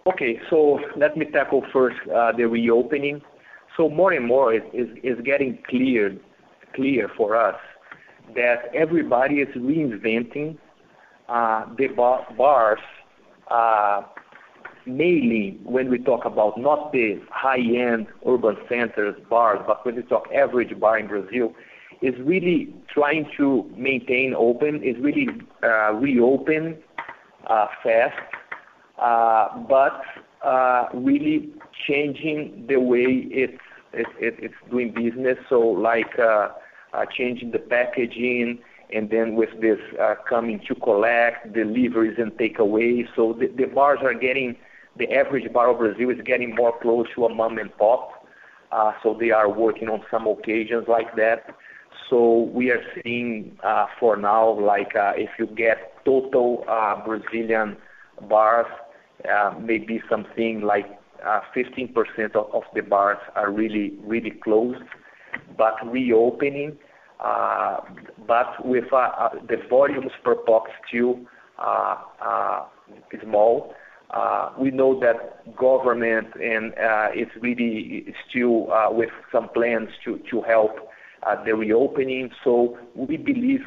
Okay. 0.06 0.40
So 0.48 0.80
let 0.96 1.18
me 1.18 1.26
tackle 1.26 1.62
first 1.70 1.98
the 2.06 2.48
reopening. 2.48 3.20
So 3.76 3.88
more 3.88 4.12
and 4.12 4.26
more 4.26 4.52
it's 4.52 4.66
is 5.02 5.18
getting 5.24 5.58
clear 5.68 6.16
clear 6.74 7.10
for 7.16 7.36
us 7.36 7.56
that 8.34 8.70
everybody 8.74 9.40
is 9.40 9.48
reinventing 9.56 10.56
uh, 11.28 11.66
the 11.76 11.88
bars, 11.88 12.78
uh, 13.50 14.02
mainly 14.86 15.58
when 15.64 15.90
we 15.90 15.98
talk 15.98 16.24
about 16.24 16.58
not 16.58 16.92
the 16.92 17.20
high-end 17.30 18.06
urban 18.26 18.56
centers 18.68 19.14
bars, 19.28 19.60
but 19.66 19.84
when 19.84 19.96
we 19.96 20.02
talk 20.02 20.26
average 20.34 20.78
bar 20.78 20.98
in 20.98 21.06
Brazil, 21.06 21.52
is 22.00 22.14
really 22.20 22.74
trying 22.92 23.26
to 23.36 23.70
maintain 23.76 24.34
open, 24.36 24.82
is 24.82 24.96
really 25.00 25.28
uh, 25.62 25.92
reopen 25.94 26.76
fast, 27.82 28.18
but 29.68 30.02
really 30.94 31.50
changing 31.86 32.66
the 32.68 32.76
way 32.76 33.26
it's 33.30 34.54
doing 34.70 34.92
business. 34.92 35.38
So 35.48 35.60
like 35.60 36.18
uh, 36.18 36.48
uh, 36.92 37.04
changing 37.16 37.50
the 37.52 37.58
packaging 37.58 38.60
and 38.94 39.10
then 39.10 39.34
with 39.34 39.50
this 39.60 39.78
uh, 40.00 40.14
coming 40.28 40.60
to 40.68 40.74
collect 40.74 41.52
deliveries 41.52 42.18
and 42.18 42.32
takeaway. 42.32 43.06
So 43.16 43.32
the 43.32 43.64
bars 43.66 44.00
are 44.02 44.14
getting 44.14 44.56
the 44.96 45.10
average 45.12 45.50
bar 45.52 45.70
of 45.70 45.78
Brazil 45.78 46.10
is 46.10 46.20
getting 46.24 46.54
more 46.54 46.78
close 46.80 47.06
to 47.14 47.24
a 47.24 47.34
mom 47.34 47.58
and 47.58 47.76
pop. 47.78 48.26
Uh 48.70 48.92
so 49.02 49.16
they 49.18 49.30
are 49.30 49.50
working 49.50 49.88
on 49.88 50.02
some 50.10 50.26
occasions 50.26 50.86
like 50.88 51.16
that. 51.16 51.46
So 52.10 52.50
we 52.52 52.70
are 52.70 52.82
seeing 52.94 53.58
for 53.98 54.16
now, 54.16 54.58
like, 54.60 54.92
if 54.94 55.30
you 55.38 55.46
get 55.46 56.04
total 56.04 56.64
Brazilian 57.06 57.76
bars, 58.28 58.66
maybe 59.60 60.02
something 60.10 60.60
like 60.60 60.86
Uh, 61.24 61.40
15% 61.54 62.34
of 62.34 62.62
the 62.74 62.80
bars 62.80 63.18
are 63.36 63.50
really 63.50 63.92
really 64.04 64.30
closed, 64.30 64.82
but 65.56 65.74
reopening, 65.86 66.76
uh, 67.20 67.78
but 68.26 68.64
with 68.64 68.92
uh, 68.92 69.28
the 69.48 69.56
volumes 69.70 70.10
per 70.24 70.34
box 70.34 70.70
still 70.88 71.20
small. 73.22 73.74
We 74.58 74.70
know 74.70 74.98
that 75.00 75.56
government 75.56 76.28
and 76.34 76.74
it's 77.14 77.30
really 77.40 78.14
still 78.28 78.68
with 78.90 79.10
some 79.30 79.48
plans 79.50 79.90
to 80.04 80.42
help 80.42 80.90
the 81.44 81.54
reopening. 81.54 82.30
So 82.42 82.78
we 82.94 83.16
believe 83.16 83.64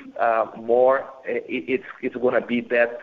more 0.57 1.09
it's 1.25 1.87
it's 2.01 2.15
gonna 2.15 2.45
be 2.45 2.61
that 2.69 2.99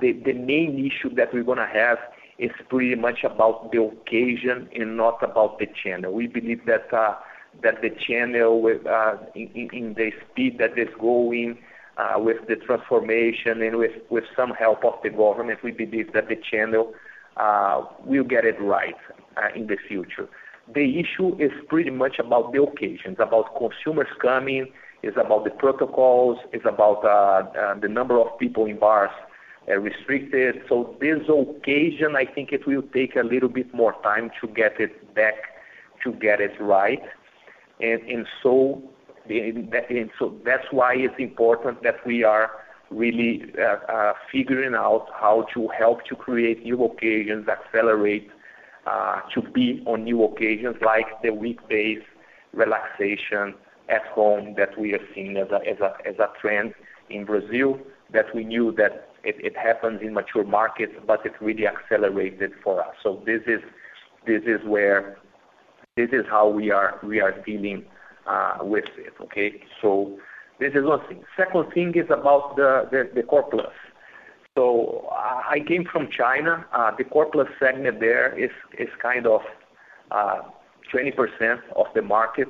the 0.00 0.32
main 0.32 0.78
issue 0.84 1.14
that 1.14 1.32
we're 1.32 1.44
gonna 1.44 1.68
have 1.72 1.98
is 2.38 2.52
pretty 2.68 2.94
much 2.94 3.24
about 3.24 3.72
the 3.72 3.82
occasion 3.82 4.68
and 4.74 4.96
not 4.96 5.22
about 5.22 5.58
the 5.58 5.66
channel. 5.82 6.12
We 6.12 6.26
believe 6.26 6.64
that 6.66 6.92
uh, 6.92 7.16
that 7.62 7.82
the 7.82 7.90
channel 7.90 8.60
with 8.62 8.86
uh, 8.86 9.16
in 9.34 9.94
the 9.96 10.12
speed 10.30 10.58
that 10.58 10.78
is 10.78 10.88
going 11.00 11.58
uh, 11.96 12.14
with 12.18 12.46
the 12.46 12.56
transformation 12.56 13.62
and 13.62 13.76
with 13.76 13.92
with 14.08 14.24
some 14.36 14.50
help 14.50 14.84
of 14.84 14.94
the 15.02 15.10
government, 15.10 15.62
we 15.64 15.72
believe 15.72 16.12
that 16.12 16.28
the 16.28 16.36
channel 16.36 16.94
will 18.04 18.24
get 18.24 18.44
it 18.44 18.60
right 18.60 18.96
in 19.54 19.66
the 19.66 19.76
future. 19.88 20.28
The 20.74 21.00
issue 21.00 21.34
is 21.38 21.50
pretty 21.68 21.90
much 21.90 22.18
about 22.18 22.52
the 22.52 22.62
occasions, 22.62 23.16
about 23.20 23.56
consumers 23.56 24.08
coming, 24.20 24.66
it's 25.02 25.16
about 25.16 25.44
the 25.44 25.50
protocols, 25.50 26.38
it's 26.52 26.66
about 26.66 27.02
the 27.80 27.88
number 27.88 28.20
of 28.20 28.38
people 28.38 28.66
in 28.66 28.78
bars 28.78 29.10
Uh, 29.68 29.78
restricted. 29.78 30.62
So 30.68 30.96
this 30.98 31.18
occasion, 31.28 32.16
I 32.16 32.24
think 32.24 32.52
it 32.52 32.66
will 32.66 32.84
take 32.94 33.16
a 33.16 33.22
little 33.22 33.50
bit 33.50 33.74
more 33.74 33.94
time 34.02 34.30
to 34.40 34.46
get 34.46 34.80
it 34.80 35.14
back, 35.14 35.34
to 36.04 36.12
get 36.12 36.40
it 36.40 36.52
right. 36.58 37.02
And, 37.80 38.00
and, 38.02 38.26
so, 38.42 38.82
and 39.28 40.10
so 40.18 40.34
that's 40.42 40.66
why 40.70 40.94
it's 40.94 41.18
important 41.18 41.82
that 41.82 42.06
we 42.06 42.24
are 42.24 42.50
really 42.90 43.52
uh, 43.58 43.92
uh, 43.92 44.14
figuring 44.32 44.74
out 44.74 45.08
how 45.12 45.46
to 45.52 45.68
help 45.68 46.04
to 46.06 46.16
create 46.16 46.62
new 46.62 46.82
occasions, 46.84 47.46
accelerate 47.48 48.30
to 49.34 49.42
be 49.52 49.82
on 49.86 50.04
new 50.04 50.24
occasions 50.24 50.76
like 50.80 51.20
the 51.22 51.30
weekdays 51.30 52.00
relaxation 52.54 53.54
at 53.90 54.06
home 54.06 54.54
that 54.56 54.78
we 54.78 54.94
are 54.94 55.06
seeing 55.14 55.36
as 55.36 55.50
a 55.50 56.28
trend 56.40 56.72
in 57.10 57.26
Brazil, 57.26 57.78
that 58.10 58.34
we 58.34 58.44
knew 58.44 58.72
that 58.72 59.07
it 59.38 59.56
happens 59.56 60.00
in 60.02 60.14
mature 60.14 60.44
markets, 60.44 60.92
but 61.06 61.24
it 61.24 61.32
really 61.40 61.66
accelerated 61.66 62.52
for 62.62 62.82
us. 62.82 62.94
So 63.02 63.22
this 63.26 63.42
is 63.46 63.60
this 64.26 64.42
is 64.44 64.60
where 64.66 65.18
this 65.96 66.10
is 66.12 66.24
how 66.30 66.48
we 66.48 66.70
are 66.70 66.98
we 67.02 67.20
are 67.20 67.32
dealing 67.44 67.84
uh, 68.26 68.58
with 68.60 68.84
it, 68.96 69.14
okay? 69.20 69.62
So 69.82 70.18
this 70.60 70.72
is 70.74 70.84
one 70.84 71.00
thing. 71.08 71.22
Second 71.36 71.72
thing 71.72 71.92
is 71.94 72.06
about 72.10 72.56
the 72.56 73.24
core 73.28 73.48
plus. 73.50 73.72
So 74.56 75.08
uh, 75.10 75.42
I 75.48 75.60
came 75.66 75.84
from 75.90 76.08
China. 76.10 76.66
Uh, 76.72 76.90
the 76.96 77.04
core 77.04 77.26
plus 77.30 77.48
segment 77.58 78.00
there 78.00 78.38
is 78.38 78.50
is 78.78 78.88
kind 79.00 79.26
of 79.26 79.40
20% 80.12 81.58
of 81.76 81.86
the 81.94 82.02
market. 82.02 82.48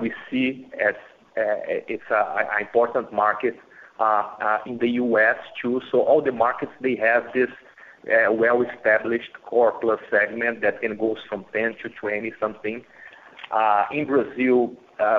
We 0.00 0.12
see 0.30 0.66
as 0.80 0.94
it's 1.36 2.10
an 2.10 2.46
important 2.60 3.12
market 3.12 3.56
Uh, 4.00 4.24
uh, 4.40 4.58
in 4.64 4.78
the 4.78 4.88
U.S. 4.92 5.36
too. 5.60 5.82
So 5.92 6.00
all 6.00 6.22
the 6.22 6.32
markets, 6.32 6.72
they 6.80 6.96
have 6.96 7.24
this 7.34 7.50
uh, 8.06 8.32
well-established 8.32 9.30
core 9.44 9.78
plus 9.78 10.00
segment 10.10 10.62
that 10.62 10.80
can 10.80 10.96
go 10.96 11.18
from 11.28 11.44
10%-20% 11.54 12.32
something. 12.40 12.82
In 13.92 14.06
Brazil, 14.06 14.72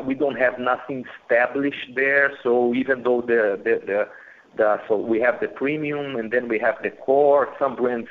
we 0.04 0.16
don't 0.16 0.36
have 0.36 0.58
nothing 0.58 1.06
established 1.22 1.92
there. 1.96 2.32
So 2.42 2.74
even 2.74 3.04
though 3.04 3.22
the 3.22 3.62
the 4.58 4.80
so 4.88 4.98
we 4.98 5.22
have 5.22 5.40
the 5.42 5.50
premium, 5.50 6.16
and 6.16 6.32
then 6.32 6.48
we 6.48 6.58
have 6.58 6.78
the 6.82 6.90
core. 6.90 7.54
Some 7.60 7.76
brands 7.76 8.10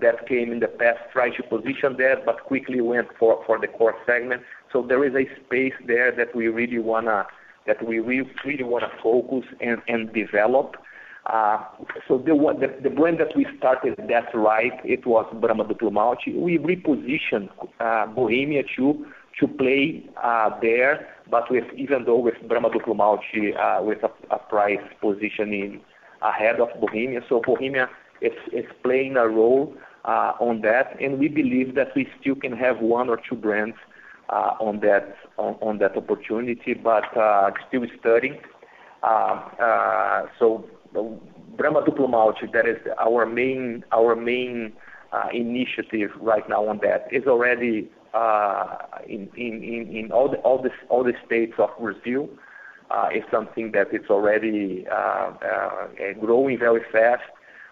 that 0.00 0.28
came 0.28 0.52
in 0.52 0.60
the 0.60 0.68
past 0.68 1.00
tried 1.12 1.34
to 1.38 1.42
position 1.42 1.96
there, 1.98 2.22
but 2.24 2.44
quickly 2.44 2.80
went 2.80 3.08
for 3.18 3.42
for 3.46 3.58
the 3.58 3.66
core 3.66 3.96
segment. 4.06 4.42
So 4.72 4.80
there 4.80 5.04
is 5.04 5.14
a 5.14 5.26
space 5.44 5.74
there 5.88 6.12
that 6.12 6.36
we 6.36 6.46
really 6.46 6.78
wanna 6.78 7.26
focus 9.02 9.44
and 9.60 10.12
develop. 10.12 10.76
Uh 11.26 11.58
so 12.06 12.18
the 12.18 12.34
the 12.82 12.90
brand 12.90 13.18
that 13.18 13.34
we 13.34 13.46
started 13.56 13.94
that 14.08 14.34
right, 14.34 14.78
it 14.84 15.06
was 15.06 15.26
Brahma 15.40 15.64
Duplo. 15.64 16.16
We 16.36 16.58
repositioned 16.58 17.48
uh, 17.80 18.06
Bohemia 18.06 18.64
to 18.76 19.06
to 19.40 19.48
play 19.48 20.04
uh, 20.22 20.50
there, 20.60 21.08
but 21.30 21.50
with 21.50 21.64
even 21.74 22.04
though 22.04 22.18
with 22.18 22.34
Brahma 22.46 22.70
Duplo 22.70 22.94
uh, 23.56 23.82
with 23.82 24.02
a 24.30 24.38
price 24.38 24.84
positioning 25.00 25.80
ahead 26.20 26.60
of 26.60 26.68
Bohemia. 26.80 27.22
So 27.28 27.40
Bohemia 27.40 27.88
is 28.20 28.66
playing 28.82 29.16
a 29.16 29.26
role 29.26 29.74
on 30.04 30.60
that, 30.60 30.96
and 31.00 31.18
we 31.18 31.28
believe 31.28 31.74
that 31.74 31.94
we 31.96 32.06
still 32.20 32.34
can 32.34 32.52
have 32.52 32.80
one 32.80 33.08
or 33.08 33.18
two 33.28 33.36
brands 33.36 33.76
Uh, 34.30 34.56
on 34.58 34.80
that 34.80 35.16
on 35.36 35.76
that 35.76 35.94
opportunity, 35.98 36.72
but 36.72 37.14
uh, 37.14 37.50
still 37.68 37.84
studying. 38.00 38.38
Uh, 39.02 40.22
so, 40.38 40.64
Brahma 41.58 41.82
Duplo 41.82 42.08
Malte, 42.08 42.46
that 42.54 42.66
is 42.66 42.78
our 42.98 43.26
main 43.26 43.84
our 43.92 44.16
main 44.16 44.72
uh 45.12 45.28
initiative 45.30 46.10
right 46.22 46.48
now 46.48 46.66
on 46.66 46.80
that, 46.82 47.06
is 47.12 47.26
already 47.26 47.90
in 49.06 49.28
in 49.36 50.10
all 50.10 50.30
the 50.32 50.38
all 50.88 51.04
the 51.04 51.12
states 51.26 51.52
of 51.58 51.68
Brazil. 51.78 52.30
It's 53.10 53.30
something 53.30 53.72
that 53.72 53.88
it's 53.92 54.08
already 54.08 54.86
growing 56.18 56.58
very 56.58 56.82
fast, 56.90 57.24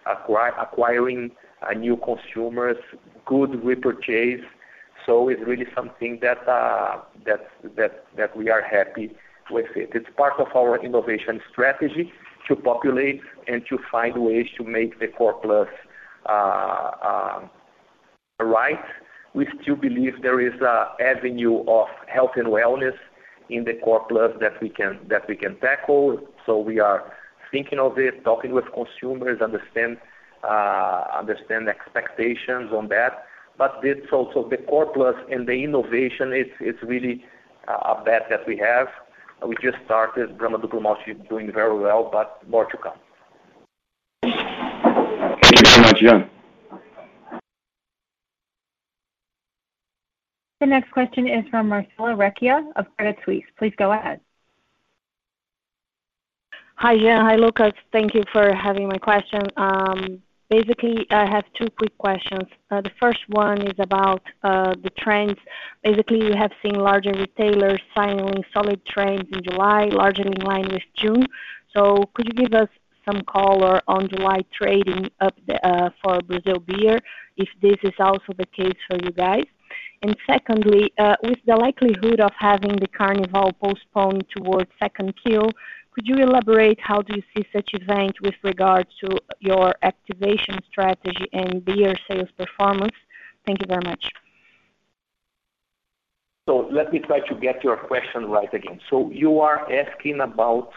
acquiring 0.05 1.31
new 1.75 1.97
consumers, 1.97 2.77
good 3.25 3.65
repurchase. 3.65 4.45
So 5.05 5.29
it's 5.29 5.41
really 5.45 5.67
something 5.75 6.19
that 6.21 6.47
uh 6.47 6.99
that 7.25 7.49
that 7.75 8.05
that 8.17 8.37
we 8.37 8.49
are 8.49 8.61
happy 8.61 9.11
with 9.49 9.67
it. 9.75 9.89
It's 9.93 10.09
part 10.15 10.39
of 10.39 10.47
our 10.55 10.83
innovation 10.83 11.41
strategy 11.51 12.11
to 12.47 12.55
populate 12.55 13.21
and 13.47 13.63
to 13.69 13.77
find 13.91 14.17
ways 14.17 14.47
to 14.57 14.63
make 14.63 14.99
the 14.99 15.07
core 15.07 15.33
plus 15.33 15.67
uh, 16.27 16.91
uh, 17.01 17.47
right. 18.39 18.83
We 19.33 19.47
still 19.61 19.75
believe 19.75 20.21
there 20.21 20.39
is 20.39 20.53
an 20.61 20.85
avenue 20.99 21.63
of 21.67 21.87
health 22.07 22.31
and 22.35 22.47
wellness 22.47 22.97
in 23.49 23.63
the 23.65 23.73
core 23.73 24.05
plus 24.07 24.31
that 24.39 24.61
we 24.61 24.69
can 24.69 24.99
that 25.09 25.27
we 25.27 25.35
can 25.35 25.59
tackle. 25.59 26.19
So 26.45 26.59
we 26.59 26.79
are 26.79 27.11
thinking 27.51 27.79
of 27.79 27.97
it, 27.97 28.23
talking 28.23 28.53
with 28.53 28.65
consumers, 28.73 29.41
understand 29.41 29.97
uh, 30.43 31.05
understand 31.17 31.67
expectations 31.67 32.71
on 32.71 32.89
that. 32.89 33.25
But 33.57 33.79
it's 33.83 34.11
also 34.11 34.49
the 34.49 34.57
core 34.57 34.91
plus 34.91 35.15
and 35.31 35.47
the 35.47 35.63
innovation, 35.63 36.33
it's 36.33 36.83
really 36.83 37.23
a 37.67 38.03
bet 38.03 38.27
that 38.29 38.47
we 38.47 38.57
have. 38.57 38.87
We 39.45 39.55
just 39.61 39.77
started. 39.85 40.37
Brahma 40.37 40.59
Duplo 40.59 40.81
Malte 40.81 41.13
doing 41.29 41.51
very 41.51 41.77
well, 41.77 42.09
but 42.11 42.41
more 42.49 42.65
to 42.65 42.77
come. 42.77 42.97
Thank 44.23 45.59
you 45.59 45.65
very 45.65 45.81
much, 45.81 45.99
Jean. 45.99 46.29
The 50.61 50.67
next 50.67 50.91
question 50.91 51.27
is 51.27 51.43
from 51.49 51.67
Marcella 51.67 52.15
Recchia 52.15 52.71
of 52.77 52.85
Credit 52.97 53.17
Suisse. 53.25 53.43
Please 53.59 53.73
go 53.77 53.91
ahead. 53.91 54.21
Hi, 56.75 56.97
Jean. 56.97 57.19
Hi, 57.19 57.35
Lucas. 57.35 57.73
Thank 57.91 58.13
you 58.13 58.23
for 58.31 58.53
having 58.55 58.87
my 58.87 58.97
question. 58.97 59.41
Um, 59.57 60.21
Basically, 60.57 61.07
I 61.09 61.25
have 61.35 61.45
two 61.59 61.67
quick 61.79 61.97
questions. 61.97 62.47
Uh, 62.69 62.81
the 62.81 62.91
first 63.01 63.21
one 63.29 63.59
is 63.63 63.77
about 63.79 64.21
uh, 64.43 64.75
the 64.83 64.91
trends. 64.99 65.39
Basically, 65.83 66.19
we 66.29 66.35
have 66.37 66.51
seen 66.61 66.75
larger 66.75 67.11
retailers 67.11 67.81
signaling 67.97 68.43
solid 68.53 68.79
trends 68.85 69.27
in 69.31 69.41
July, 69.49 69.85
largely 69.85 70.27
in 70.27 70.41
line 70.45 70.67
with 70.71 70.83
June. 70.95 71.25
So 71.75 72.03
could 72.13 72.27
you 72.27 72.35
give 72.43 72.53
us 72.53 72.69
some 73.03 73.21
color 73.23 73.81
on 73.87 74.07
July 74.09 74.41
trading 74.53 75.09
up 75.21 75.35
uh, 75.63 75.89
for 76.03 76.21
Brazil 76.21 76.59
beer, 76.59 76.99
if 77.35 77.49
this 77.63 77.79
is 77.83 77.97
also 77.97 78.31
the 78.37 78.45
case 78.59 78.79
for 78.87 78.97
you 79.03 79.11
guys? 79.11 79.47
And 80.03 80.15
secondly, 80.29 80.93
with 81.23 81.39
the 81.47 81.55
likelihood 81.55 82.19
of 82.19 82.31
having 82.37 82.75
the 82.75 82.89
Carnival 82.95 83.53
postponed 83.53 84.25
towards 84.35 84.69
second 84.79 85.15
Q, 85.25 85.49
could 85.93 86.07
you 86.07 86.15
elaborate 86.15 86.79
how 86.81 87.01
do 87.01 87.15
you 87.15 87.23
see 87.35 87.45
such 87.53 87.69
event 87.73 88.19
with 88.21 88.35
regards 88.43 88.89
to 89.01 89.17
your 89.39 89.73
activation 89.83 90.59
strategy 90.69 91.27
and 91.33 91.63
beer 91.63 91.93
sales 92.07 92.29
performance? 92.37 92.95
Thank 93.45 93.61
you 93.61 93.67
very 93.67 93.85
much. 93.85 94.09
So 96.47 96.67
let 96.71 96.91
me 96.91 96.99
try 96.99 97.19
to 97.29 97.35
get 97.35 97.63
your 97.63 97.77
question 97.77 98.25
right 98.25 98.53
again. 98.53 98.79
So 98.89 99.09
you 99.11 99.39
are 99.39 99.71
asking 99.71 100.19
about 100.19 100.71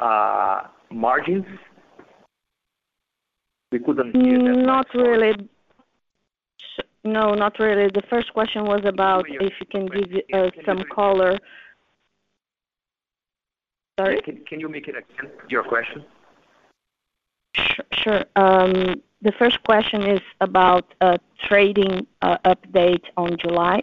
uh, 0.00 0.68
margins? 0.90 1.46
We 3.72 3.78
couldn't 3.80 4.14
hear 4.14 4.38
that. 4.38 4.62
Not 4.64 4.86
really. 4.94 5.34
No, 7.02 7.34
not 7.34 7.58
really. 7.58 7.88
The 7.92 8.02
first 8.10 8.32
question 8.32 8.64
was 8.64 8.82
about 8.84 9.24
if 9.28 9.52
you 9.60 9.66
can 9.70 9.86
give 9.86 10.10
uh, 10.32 10.50
some 10.66 10.82
color. 10.94 11.38
Sorry? 14.00 14.20
Can 14.48 14.60
you 14.60 14.68
make 14.68 14.88
it 14.88 14.96
again, 14.96 15.30
your 15.48 15.62
question? 15.62 16.04
Sure. 18.02 18.24
Um, 18.36 19.02
the 19.20 19.32
first 19.38 19.62
question 19.64 20.00
is 20.16 20.22
about 20.40 20.86
uh, 21.00 21.18
trading 21.46 22.06
uh, 22.22 22.38
update 22.52 23.04
on 23.16 23.36
July. 23.36 23.82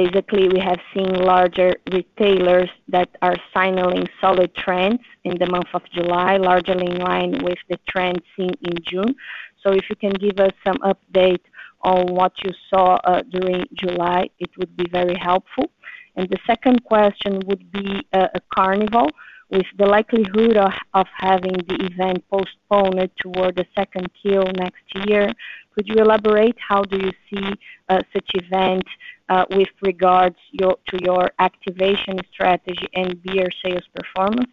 Basically, 0.00 0.48
we 0.48 0.58
have 0.58 0.80
seen 0.92 1.10
larger 1.32 1.70
retailers 1.92 2.70
that 2.88 3.10
are 3.22 3.36
signaling 3.54 4.06
solid 4.20 4.50
trends 4.56 5.02
in 5.24 5.34
the 5.38 5.46
month 5.46 5.70
of 5.74 5.82
July, 5.92 6.36
largely 6.38 6.86
in 6.86 6.98
line 6.98 7.34
with 7.44 7.58
the 7.70 7.78
trends 7.88 8.24
seen 8.36 8.54
in 8.62 8.74
June. 8.90 9.14
So 9.62 9.72
if 9.72 9.84
you 9.90 9.96
can 9.96 10.14
give 10.14 10.38
us 10.40 10.54
some 10.66 10.78
update 10.92 11.44
on 11.82 12.12
what 12.18 12.32
you 12.42 12.50
saw 12.70 12.96
uh, 13.04 13.22
during 13.30 13.66
July, 13.74 14.30
it 14.38 14.50
would 14.58 14.74
be 14.76 14.86
very 14.90 15.16
helpful. 15.16 15.70
And 16.16 16.28
the 16.30 16.38
second 16.46 16.82
question 16.84 17.40
would 17.46 17.70
be 17.70 17.88
a 18.12 18.40
Carnival. 18.54 19.08
With 19.50 19.66
the 19.78 19.86
likelihood 19.86 20.56
of 20.56 21.06
having 21.16 21.56
the 21.68 21.88
event 21.90 22.24
postponed 22.30 23.10
toward 23.20 23.56
the 23.56 23.66
second 23.76 24.08
Q 24.20 24.42
next 24.56 25.06
year, 25.06 25.32
could 25.74 25.86
you 25.88 25.96
elaborate 25.96 26.56
how 26.58 26.82
do 26.82 26.96
you 26.96 27.12
see 27.30 27.54
uh, 27.88 28.00
such 28.12 28.30
event 28.34 28.84
uh, 29.28 29.44
with 29.50 29.68
regards 29.82 30.36
to 30.58 30.98
your 31.02 31.30
activation 31.38 32.18
strategy 32.32 32.86
and 32.94 33.20
beer 33.22 33.48
sales 33.64 33.84
performance? 33.94 34.50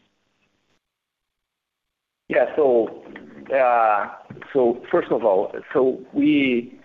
Yeah. 2.27 2.45
Uh, 3.53 4.07
first 4.89 5.11
of 5.11 5.25
all, 5.25 5.51
so 5.73 5.99
we, 6.13 6.79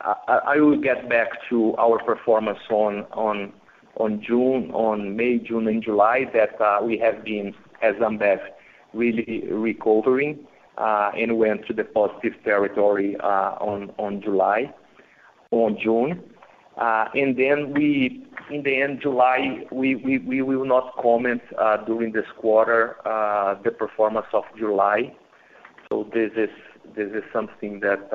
I 0.00 0.56
will 0.58 0.80
get 0.80 1.08
back 1.08 1.28
to 1.48 1.74
our 1.78 1.98
performance 2.04 2.58
on 2.70 3.52
May, 4.00 5.38
June, 5.38 5.68
and 5.68 5.82
July 5.82 6.24
that 6.32 6.60
uh, 6.60 6.80
we 6.82 6.98
have 6.98 7.24
been, 7.24 7.54
as 7.82 7.94
Ambev, 7.96 8.40
really 8.92 9.44
recovering, 9.50 10.46
uh, 10.78 11.10
and 11.16 11.38
went 11.38 11.66
to 11.66 11.72
the 11.72 11.84
positive 11.84 12.34
territory 12.44 13.16
uh 13.20 13.54
on 13.60 14.20
July. 14.22 14.72
On 15.50 15.78
June. 15.80 16.22
Uh 16.76 17.06
and 17.14 17.36
then 17.36 17.72
we 17.72 18.26
in 18.50 18.62
the 18.62 18.82
end 18.82 19.00
July, 19.00 19.64
we 19.70 19.94
will 19.94 20.64
not 20.64 20.96
comment 21.00 21.40
uh, 21.58 21.78
during 21.84 22.12
this 22.12 22.26
quarter 22.38 22.96
the 23.62 23.70
performance 23.70 24.26
of 24.32 24.44
July. 24.58 25.14
So 25.88 26.10
this 26.12 26.32
is 26.36 27.22
something 27.32 27.80
that 27.80 28.12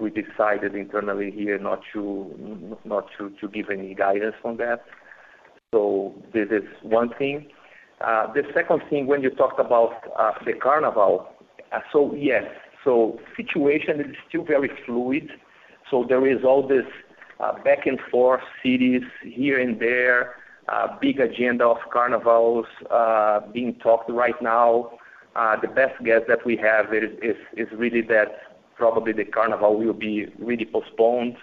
we 0.00 0.10
decided 0.10 0.74
internally 0.74 1.30
here 1.30 1.58
not 1.58 1.80
to 1.92 2.76
not 2.84 3.06
to 3.18 3.48
give 3.48 3.70
any 3.70 3.94
guidance 3.94 4.36
on 4.44 4.56
that. 4.58 4.84
So 5.72 6.14
this 6.32 6.48
is 6.50 6.64
one 6.82 7.10
thing. 7.18 7.48
Uh, 8.02 8.32
the 8.32 8.42
second 8.52 8.82
thing, 8.90 9.06
when 9.06 9.22
you 9.22 9.30
talked 9.30 9.60
about 9.60 9.92
uh, 10.18 10.32
the 10.44 10.54
Carnival, 10.54 11.28
uh, 11.72 11.80
so 11.92 12.14
yes. 12.14 12.44
So 12.84 13.18
situation 13.36 14.00
is 14.00 14.16
still 14.28 14.44
very 14.44 14.70
fluid. 14.84 15.30
So 15.90 16.04
there 16.08 16.26
is 16.26 16.44
all 16.44 16.66
this 16.66 16.84
back 17.64 17.86
and 17.86 17.98
forth 18.10 18.40
cities 18.62 19.02
here 19.22 19.60
and 19.60 19.80
there, 19.80 20.34
big 21.00 21.20
agenda 21.20 21.64
of 21.64 21.78
Carnivals 21.92 22.66
being 23.52 23.76
talked 23.76 24.10
right 24.10 24.40
now. 24.42 24.98
The 25.34 25.68
best 25.68 26.02
guess 26.04 26.22
that 26.26 26.44
we 26.44 26.56
have 26.56 26.92
is 26.92 27.68
really 27.72 28.02
that 28.02 28.51
probably 28.76 29.12
the 29.12 29.24
Carnival 29.24 29.78
will 29.78 29.92
be 29.92 30.26
really 30.38 30.64
postponed. 30.64 31.36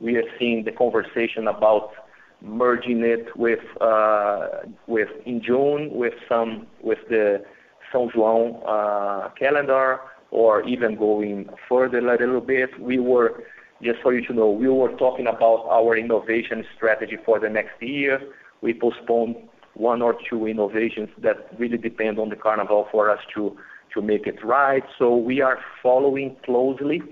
We 0.00 0.16
are 0.16 0.24
seeing 0.38 0.64
the 0.64 0.72
conversation 0.72 1.46
about 1.48 1.92
merging 2.40 3.04
it 3.04 3.36
with 3.36 3.60
uh, 3.80 4.48
with 4.86 5.08
in 5.26 5.42
June 5.42 5.90
with 5.92 6.14
some 6.28 6.66
with 6.82 6.98
the 7.08 7.44
São 7.92 8.10
João 8.12 9.34
calendar 9.38 10.00
or 10.30 10.62
even 10.62 10.96
going 10.96 11.48
further 11.68 11.98
a 11.98 12.18
little 12.18 12.40
bit. 12.40 12.70
We 12.80 12.98
were 12.98 13.44
just 13.82 14.00
for 14.00 14.14
you 14.14 14.24
to 14.26 14.32
know, 14.32 14.48
we 14.48 14.68
were 14.68 14.92
talking 14.96 15.26
about 15.26 15.66
our 15.68 15.96
innovation 15.96 16.64
strategy 16.76 17.18
for 17.24 17.40
the 17.40 17.48
next 17.48 17.80
year. 17.82 18.20
We 18.60 18.74
postponed 18.74 19.36
one 19.74 20.02
or 20.02 20.16
two 20.28 20.46
innovations 20.46 21.08
that 21.18 21.48
really 21.58 21.78
depend 21.78 22.18
on 22.18 22.28
the 22.28 22.36
Carnival 22.36 22.86
for 22.92 23.10
us 23.10 23.18
to 23.34 23.56
make 24.00 24.26
it 24.26 24.42
right. 24.44 24.84
So 24.98 25.16
we 25.16 25.40
are 25.40 25.58
following 25.82 26.36
closely 26.44 27.02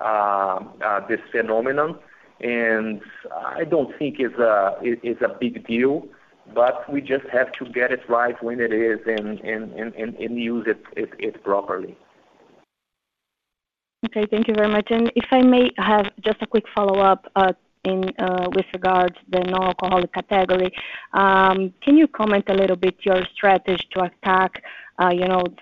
uh, 0.00 0.60
uh, 0.84 1.06
this 1.06 1.20
phenomenon, 1.30 1.98
and 2.40 3.00
I 3.32 3.64
don't 3.64 3.96
think 3.98 4.16
it's 4.18 4.38
a 4.38 5.36
big 5.40 5.66
deal, 5.66 6.06
but 6.54 6.90
we 6.92 7.00
just 7.00 7.26
have 7.32 7.52
to 7.52 7.66
get 7.66 7.92
it 7.92 8.00
right 8.08 8.40
when 8.42 8.60
it 8.60 8.72
is 8.72 9.00
and 9.06 9.38
and 9.40 9.72
and 9.72 10.14
and 10.14 10.38
use 10.38 10.66
it 10.66 10.82
it 10.96 11.42
properly. 11.44 11.96
Okay. 14.06 14.26
Thank 14.30 14.48
you 14.48 14.54
very 14.54 14.68
much. 14.68 14.88
And 14.90 15.10
if 15.16 15.26
I 15.30 15.40
may 15.42 15.70
have 15.78 16.06
just 16.20 16.42
a 16.42 16.46
quick 16.46 16.64
follow-up 16.74 17.26
uh, 17.36 17.52
in 17.84 18.02
with 18.54 18.66
regards 18.72 19.14
to 19.16 19.24
the 19.30 19.40
non-alcoholic 19.40 20.12
category. 20.12 20.72
Um, 21.12 21.72
can 21.82 21.96
you 21.96 22.08
comment 22.08 22.44
a 22.48 22.54
little 22.54 22.76
bit 22.76 22.96
your 23.02 23.22
strategy 23.34 23.86
to 23.92 24.04
attack 24.04 24.62
Uh, 24.96 25.10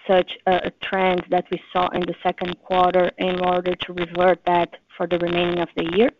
such 0.06 0.32
a 0.46 0.70
trend 0.82 1.24
that 1.30 1.46
we 1.50 1.58
saw 1.72 1.88
in 1.88 2.02
the 2.02 2.14
second 2.22 2.54
quarter 2.64 3.10
in 3.16 3.40
order 3.40 3.74
to 3.74 3.92
revert 3.94 4.38
that 4.44 4.76
for 4.94 5.06
the 5.06 5.18
remaining 5.18 5.58
of 5.58 5.68
the 5.74 5.84
year? 5.96 6.10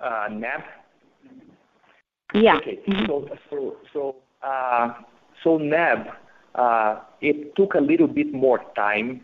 Uh, 0.00 0.28
NAB? 0.32 0.62
Yeah. 2.34 2.56
Okay. 2.56 2.80
Mm-hmm. 2.88 3.06
So 3.06 3.28
so, 3.48 3.76
so 3.92 4.16
uh, 4.42 4.94
NAB, 5.58 6.08
it 7.20 7.54
took 7.54 7.74
a 7.74 7.80
little 7.80 8.08
bit 8.08 8.32
more 8.32 8.60
time 8.74 9.22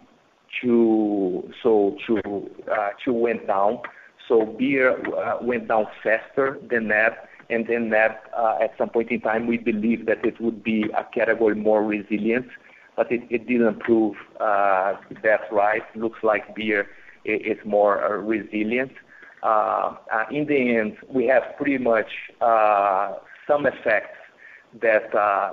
to 0.63 1.51
so 1.63 1.97
to 2.07 2.51
uh 2.71 2.91
to 3.05 3.13
went 3.13 3.47
down. 3.47 3.81
So 4.29 4.47
beer 4.47 5.03
went 5.43 5.69
down 5.69 5.87
faster 6.03 6.59
than 6.71 6.89
NAB, 6.89 7.13
and 7.51 7.67
then 7.67 7.91
NAB, 7.91 8.13
uh, 8.37 8.59
at 8.61 8.75
some 8.79 8.91
point 8.91 9.11
in 9.11 9.21
time, 9.21 9.47
we 9.47 9.59
believe 9.59 10.07
that 10.07 10.25
it 10.25 10.41
would 10.41 10.63
be 10.63 10.85
a 10.97 11.05
category 11.05 11.55
more 11.55 11.83
resilient, 11.85 12.47
but 12.97 13.11
it 13.11 13.47
didn't 13.49 13.81
prove 13.81 14.17
uh, 14.41 14.95
that 15.23 15.41
right. 15.51 15.83
Looks 15.97 16.23
like 16.23 16.55
beer 16.55 16.87
is 17.25 17.59
more 17.65 18.05
uh, 18.05 18.17
resilient. 18.19 18.93
in 20.31 20.47
the 20.47 20.77
end, 20.79 20.97
we 21.09 21.27
have 21.27 21.43
pretty 21.57 21.79
much 21.79 22.11
some 23.47 23.67
effects 23.67 24.19
that 24.81 25.13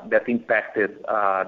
that 0.09 0.23
impacted 0.27 0.97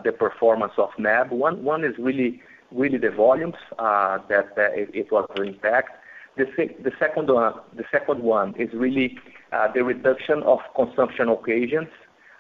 the 0.04 0.14
performance 0.18 0.74
of 0.78 0.90
NAB. 0.98 1.32
One 1.32 1.64
one 1.64 1.84
is 1.84 1.96
really 1.98 2.42
really 2.72 2.98
the 2.98 3.12
volumes 3.12 3.56
that 3.78 4.54
it 4.58 5.12
was 5.12 5.30
the 5.36 5.44
impact. 5.44 5.92
The 6.36 6.92
second 7.00 8.24
one 8.24 8.56
is 8.58 8.70
really 8.74 9.20
Uh, 9.54 9.72
the 9.72 9.84
reduction 9.84 10.42
of 10.44 10.60
consumption 10.76 11.30
occasions. 11.30 11.88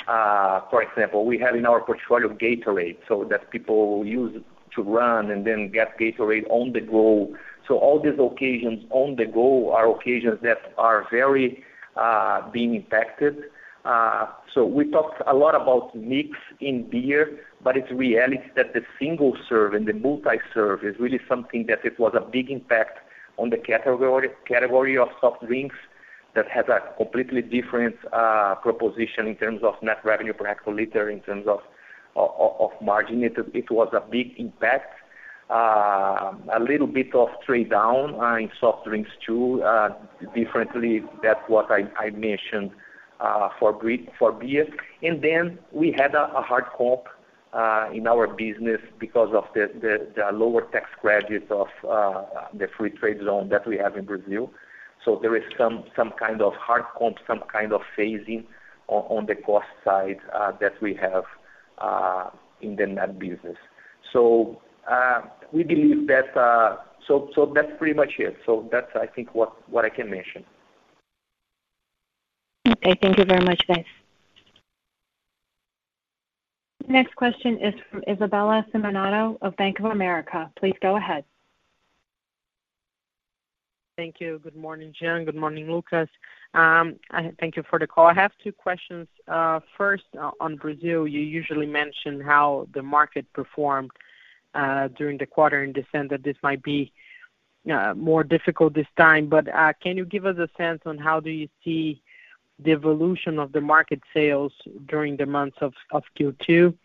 Uh, 0.07 0.61
for 0.71 0.81
example, 0.81 1.25
we 1.25 1.37
have 1.37 1.55
in 1.55 1.63
our 1.63 1.79
portfolio 1.79 2.27
Gatorade, 2.27 2.97
so 3.07 3.23
that 3.29 3.51
people 3.51 4.03
use 4.03 4.41
to 4.73 4.81
run 4.81 5.29
and 5.29 5.45
then 5.45 5.69
get 5.69 5.99
Gatorade 5.99 6.49
on 6.49 6.73
the 6.73 6.81
go. 6.81 7.35
So 7.67 7.77
all 7.77 8.01
these 8.01 8.17
occasions 8.19 8.83
on 8.89 9.15
the 9.15 9.27
go 9.27 9.71
are 9.71 9.87
occasions 9.95 10.39
that 10.41 10.73
are 10.79 11.05
very 11.11 11.63
uh, 11.95 12.49
being 12.49 12.73
impacted. 12.73 13.43
Uh 13.85 14.27
so 14.53 14.65
we 14.65 14.89
talked 14.89 15.21
a 15.27 15.33
lot 15.33 15.55
about 15.55 15.93
mix 15.95 16.29
in 16.61 16.89
beer, 16.89 17.39
but 17.63 17.75
it's 17.75 17.91
reality 17.91 18.47
that 18.55 18.73
the 18.73 18.81
single 18.97 19.35
serve 19.49 19.73
and 19.73 19.85
the 19.87 19.93
multi-serve 19.93 20.83
is 20.83 20.95
really 20.99 21.19
something 21.27 21.65
that 21.67 21.83
it 21.83 21.99
was 21.99 22.13
a 22.15 22.21
big 22.21 22.49
impact 22.49 22.99
on 23.37 23.49
the 23.49 23.57
category 23.57 24.29
category 24.47 24.97
of 24.97 25.09
soft 25.19 25.45
drinks 25.45 25.75
that 26.35 26.49
has 26.49 26.65
a 26.67 26.79
completely 26.97 27.41
different 27.41 27.95
uh, 28.11 28.55
proposition 28.55 29.27
in 29.27 29.35
terms 29.35 29.61
of 29.63 29.75
net 29.81 29.97
revenue 30.03 30.33
per 30.33 30.45
hectoliter, 30.45 31.11
in 31.11 31.19
terms 31.21 31.45
of 31.47 31.59
of 32.15 32.69
margin. 32.81 33.23
It 33.23 33.71
was 33.71 33.89
a 33.93 33.99
big 33.99 34.33
impact. 34.37 34.93
Uh, 35.49 36.33
a 36.55 36.59
little 36.59 36.87
bit 36.87 37.13
of 37.13 37.27
trade 37.45 37.69
down 37.69 38.15
uh, 38.19 38.35
in 38.35 38.49
soft 38.59 38.85
drinks 38.85 39.11
too, 39.25 39.61
differently 40.33 41.03
than 41.21 41.35
what 41.47 41.69
I 41.71 42.09
mentioned 42.11 42.71
for 43.59 43.79
for 44.17 44.31
beer. 44.31 44.67
And 45.01 45.21
then 45.21 45.59
we 45.71 45.91
had 45.91 46.15
a 46.15 46.41
hard 46.41 46.65
comp 46.77 47.03
in 47.93 48.07
our 48.07 48.27
business 48.27 48.81
because 48.99 49.33
of 49.33 49.45
the 49.53 49.69
the 50.15 50.31
lower 50.31 50.61
tax 50.71 50.89
credit 51.01 51.51
of 51.51 51.67
the 52.53 52.67
free 52.77 52.91
trade 52.91 53.19
zone 53.23 53.49
that 53.49 53.67
we 53.67 53.77
have 53.77 53.97
in 53.97 54.05
Brazil. 54.05 54.49
So 55.05 55.19
there 55.21 55.35
is 55.35 55.43
some 55.57 55.83
kind 56.19 56.41
of 56.41 56.53
hard 56.53 56.83
comp, 56.97 57.17
some 57.27 57.41
kind 57.51 57.73
of 57.73 57.81
phasing 57.97 58.45
on 58.87 59.25
the 59.25 59.35
cost 59.35 59.67
side 59.83 60.19
that 60.59 60.73
we 60.81 60.93
have 60.95 61.23
in 62.61 62.75
the 62.75 62.85
NAB 62.87 63.19
business. 63.19 63.57
So 64.11 64.61
uh 64.89 65.21
we 65.51 65.63
believe 65.63 66.07
that. 66.07 66.35
Uh 66.37 66.77
so 67.07 67.29
so 67.35 67.51
that's 67.53 67.71
pretty 67.77 67.93
much 67.93 68.13
it. 68.19 68.37
So 68.45 68.67
that's, 68.71 68.91
I 68.95 69.07
think, 69.07 69.35
what 69.35 69.51
what 69.69 69.85
I 69.85 69.89
can 69.89 70.09
mention. 70.09 70.45
Okay. 72.67 72.95
Thank 73.01 73.17
you 73.17 73.25
very 73.25 73.43
much, 73.43 73.61
guys. 73.67 73.85
The 76.85 76.93
next 76.93 77.15
question 77.15 77.59
is 77.61 77.73
from 77.89 78.03
Isabella 78.09 78.65
Simonato 78.73 79.37
of 79.41 79.55
Bank 79.55 79.79
of 79.79 79.85
America. 79.85 80.51
Please 80.59 80.75
go 80.81 80.97
ahead. 80.97 81.23
Thank 83.95 84.19
you. 84.19 84.39
Good 84.43 84.55
morning, 84.55 84.93
Jean. 84.99 85.23
Good 85.23 85.35
morning, 85.35 85.71
Lucas. 85.71 86.09
Um, 86.55 86.95
thank 87.39 87.55
you 87.55 87.63
for 87.69 87.77
the 87.77 87.85
call. 87.85 88.07
I 88.07 88.13
have 88.13 88.31
two 88.43 88.51
questions. 88.51 89.07
Uh, 89.27 89.59
first, 89.77 90.05
uh, 90.19 90.31
on 90.39 90.55
Brazil, 90.55 91.07
you 91.07 91.19
usually 91.19 91.67
mention 91.67 92.19
how 92.19 92.67
the 92.73 92.81
market 92.81 93.31
performed 93.33 93.91
uh, 94.55 94.87
during 94.89 95.17
the 95.19 95.27
quarter 95.27 95.63
in 95.63 95.73
the 95.73 95.85
sense 95.91 96.09
that 96.09 96.23
this 96.23 96.37
might 96.41 96.63
be 96.63 96.91
more 97.95 98.23
difficult 98.23 98.73
this 98.73 98.87
time. 98.97 99.27
But 99.27 99.47
uh 99.47 99.73
can 99.81 99.97
you 99.97 100.05
give 100.05 100.25
us 100.25 100.37
a 100.37 100.49
sense 100.57 100.81
on 100.85 100.97
how 100.97 101.19
do 101.19 101.29
you 101.29 101.47
see 101.63 102.01
the 102.59 102.71
evolution 102.71 103.39
of 103.39 103.51
the 103.51 103.61
market 103.61 104.01
sales 104.13 104.53
during 104.87 105.17
the 105.17 105.25
months 105.25 105.57
of 105.61 105.73
Q2? 106.19 106.75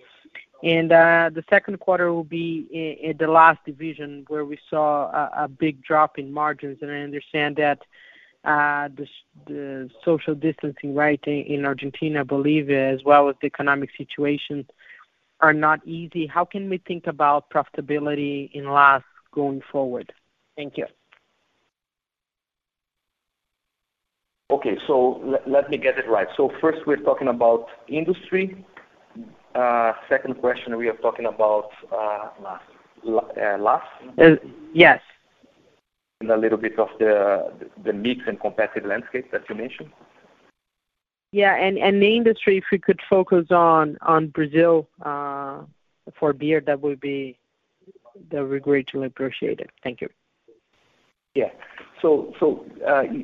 The 0.62 1.44
second 1.48 1.78
quarter 1.80 2.12
will 2.12 2.24
be 2.24 2.66
in 2.70 3.10
in 3.10 3.16
the 3.18 3.28
LAS 3.28 3.56
division 3.64 4.24
where 4.28 4.44
we 4.44 4.58
saw 4.68 5.10
a 5.44 5.48
big 5.48 5.82
drop 5.82 6.18
in 6.18 6.32
margins. 6.32 6.78
And 6.82 6.90
I 6.90 7.00
understand 7.00 7.56
that 7.56 7.80
uh, 8.44 8.88
the 8.96 9.06
the 9.46 9.90
social 10.04 10.34
distancing 10.34 10.94
right 10.94 11.22
in 11.26 11.64
Argentina, 11.64 12.24
Bolivia, 12.24 12.92
as 12.92 13.02
well 13.04 13.28
as 13.28 13.36
the 13.40 13.46
economic 13.46 13.90
situation 13.96 14.66
are 15.40 15.52
not 15.52 15.86
easy. 15.86 16.26
How 16.26 16.44
can 16.44 16.68
we 16.68 16.78
think 16.78 17.06
about 17.06 17.50
profitability 17.50 18.50
in 18.52 18.64
LAS 18.68 19.02
going 19.32 19.62
forward? 19.70 20.12
Thank 20.56 20.76
you. 20.76 20.86
Okay. 24.50 24.78
So 24.86 25.38
let 25.46 25.68
me 25.70 25.76
get 25.76 25.98
it 25.98 26.08
right. 26.08 26.28
So 26.36 26.50
First 26.60 26.86
we're 26.86 26.96
talking 26.96 27.28
about 27.28 27.66
industry. 27.86 28.64
Uh, 29.58 29.92
second 30.08 30.34
question, 30.34 30.76
we 30.76 30.88
are 30.88 30.96
talking 30.98 31.26
about. 31.26 31.70
Uh, 31.92 32.28
LAS. 33.02 33.24
LAS? 33.58 33.82
Uh, 34.16 34.36
yes. 34.72 35.00
And 36.20 36.30
a 36.30 36.36
little 36.36 36.58
bit 36.58 36.78
of 36.78 36.88
the 37.00 37.52
the 37.84 37.92
mix 37.92 38.20
and 38.28 38.40
competitive 38.40 38.84
landscape 38.84 39.32
that 39.32 39.42
you 39.48 39.56
mentioned. 39.56 39.90
Yeah. 41.32 41.54
And 41.56 41.76
and 41.76 42.00
the 42.00 42.16
industry, 42.16 42.58
if 42.58 42.64
we 42.70 42.78
could 42.78 43.00
focus 43.10 43.46
on 43.50 43.98
on 44.02 44.28
Brazil 44.28 44.88
for 45.02 46.32
beer, 46.32 46.60
that 46.60 46.80
would 46.80 47.00
be 47.00 47.36
greatly 48.30 49.06
appreciated. 49.06 49.70
Thank 49.82 50.00
you. 50.00 50.08
Yeah. 51.34 51.50
So 52.00 52.32
so 52.38 52.64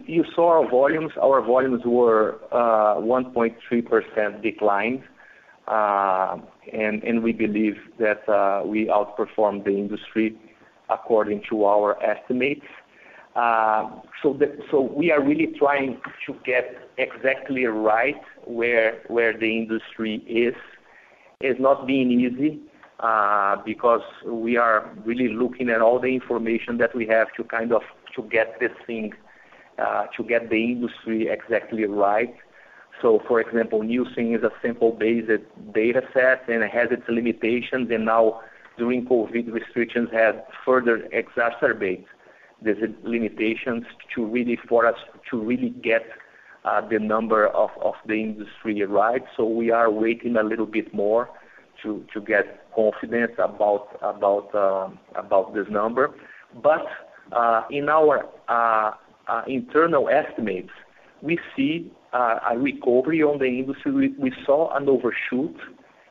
you 0.06 0.24
saw 0.34 0.46
our 0.58 0.68
volumes. 0.68 1.12
Our 1.20 1.42
volumes 1.42 1.82
were 1.84 2.40
1.3% 2.52 4.42
decline. 4.42 5.04
Uh, 5.66 6.38
and 6.72 7.22
we 7.22 7.32
believe 7.32 7.78
that 7.98 8.28
uh, 8.28 8.62
we 8.66 8.86
outperformed 8.86 9.64
the 9.64 9.70
industry 9.70 10.36
according 10.90 11.42
to 11.48 11.64
our 11.64 12.02
estimates. 12.02 12.66
Uh, 13.34 13.88
so 14.22 14.80
we 14.80 15.10
are 15.10 15.22
really 15.22 15.48
trying 15.58 16.00
to 16.26 16.34
get 16.44 16.76
exactly 16.98 17.64
right 17.64 18.22
where 18.44 19.02
where 19.08 19.36
the 19.36 19.58
industry 19.58 20.16
is. 20.28 20.54
It's 21.40 21.58
not 21.58 21.86
been 21.86 22.10
easy, 22.12 22.60
because 23.64 24.02
we 24.26 24.56
are 24.56 24.88
really 25.04 25.28
looking 25.28 25.68
at 25.68 25.80
all 25.80 25.98
the 25.98 26.14
information 26.14 26.78
that 26.78 26.94
we 26.94 27.06
have 27.06 27.28
to 27.36 27.44
kind 27.44 27.72
of 27.72 27.82
to 28.14 28.22
get 28.22 28.60
this 28.60 28.72
thing, 28.86 29.12
to 29.78 30.24
get 30.28 30.48
the 30.50 30.62
industry 30.72 31.28
exactly 31.28 31.84
right. 31.84 32.34
So, 33.02 33.20
for 33.26 33.40
example, 33.40 33.82
Nielsen 33.82 34.34
is 34.34 34.42
a 34.42 34.50
sample-based 34.62 35.42
data 35.74 36.02
set, 36.12 36.48
and 36.48 36.62
it 36.62 36.70
has 36.70 36.88
its 36.90 37.02
limitations, 37.08 37.90
and 37.90 38.04
now 38.04 38.40
during 38.78 39.06
COVID, 39.06 39.52
restrictions 39.52 40.08
have 40.12 40.42
further 40.64 41.08
exacerbated 41.12 42.06
these 42.62 42.76
limitations 43.02 43.84
to 44.14 44.24
really 44.24 44.58
for 44.68 44.86
us 44.86 44.96
to 45.30 45.38
really 45.38 45.70
get 45.70 46.06
the 46.90 46.98
number 46.98 47.46
of 47.48 47.70
of 47.82 47.94
the 48.06 48.14
industry 48.14 48.82
right. 48.86 49.22
So 49.36 49.46
we 49.46 49.70
are 49.70 49.90
waiting 49.90 50.36
a 50.36 50.42
little 50.42 50.66
bit 50.66 50.94
more 50.94 51.28
to 51.82 52.04
to 52.12 52.20
get 52.20 52.70
confidence 52.74 53.32
about 53.38 53.98
about 54.02 54.54
um, 54.54 54.98
about 55.14 55.54
this 55.54 55.66
number. 55.68 56.10
But 56.62 56.86
uh, 57.32 57.62
in 57.70 57.88
our 57.88 58.26
uh, 58.48 58.92
internal 59.46 60.08
estimates, 60.08 60.70
we 61.22 61.38
see 61.56 61.92
a 62.14 62.56
recovery 62.56 63.22
on 63.22 63.38
the 63.38 63.46
industry. 63.46 64.14
We 64.18 64.32
saw 64.46 64.74
an 64.76 64.88
overshoot 64.88 65.56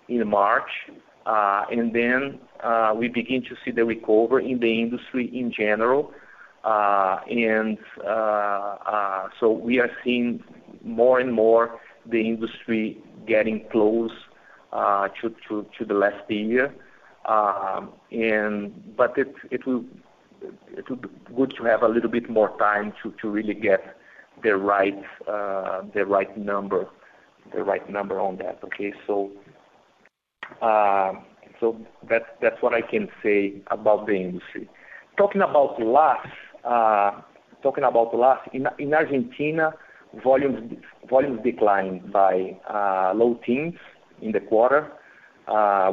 in 0.08 0.28
March, 0.28 0.70
uh, 1.26 1.64
and 1.72 1.94
then 1.94 2.40
uh, 2.62 2.94
we 2.96 3.08
begin 3.08 3.42
to 3.44 3.56
see 3.64 3.72
the 3.72 3.86
recovery 3.86 4.52
in 4.52 4.60
the 4.60 4.82
industry 4.82 5.26
in 5.34 5.52
general. 5.52 6.12
Uh, 6.64 7.20
and 7.30 7.78
so 9.40 9.52
we 9.52 9.80
are 9.80 9.90
seeing 10.04 10.44
more 10.84 11.20
and 11.20 11.34
more 11.34 11.80
the 12.06 12.28
industry 12.28 12.98
getting 13.26 13.66
close 13.72 14.12
to 14.72 15.86
the 15.88 15.94
last 15.94 16.30
year. 16.30 16.74
Um, 17.26 17.94
and 18.12 18.96
but 18.98 19.18
it 19.18 19.34
it 19.50 19.66
will 19.66 19.86
it 20.76 20.90
will 20.90 20.98
be 20.98 21.08
good 21.34 21.54
to 21.56 21.64
have 21.64 21.82
a 21.82 21.88
little 21.88 22.10
bit 22.10 22.30
more 22.30 22.58
time 22.60 22.94
to 23.02 23.14
to 23.22 23.30
really 23.30 23.54
get 23.54 23.98
the 24.44 24.56
right 24.58 25.02
uh 25.28 25.82
the 25.94 26.06
right 26.06 26.38
number 26.38 26.88
the 27.54 27.64
right 27.64 27.90
number 27.90 28.20
on 28.20 28.38
that. 28.38 28.60
Okay? 28.64 28.94
So 29.08 29.32
uh 30.62 31.14
so 31.60 31.78
that 32.10 32.38
that's 32.42 32.62
what 32.62 32.74
I 32.74 32.82
can 32.82 33.08
say 33.22 33.62
about 33.68 34.06
the 34.08 34.14
industry. 34.16 34.70
Talking 35.18 35.42
about 35.42 35.80
LAS. 35.80 36.28
In 38.54 38.68
in 38.80 38.94
Argentina, 38.94 39.74
volumes 40.24 40.74
volumes 41.10 41.40
declined 41.44 42.12
by 42.12 42.58
low 43.16 43.40
teens 43.46 43.76
in 44.22 44.32
the 44.32 44.40
quarter, 44.40 44.92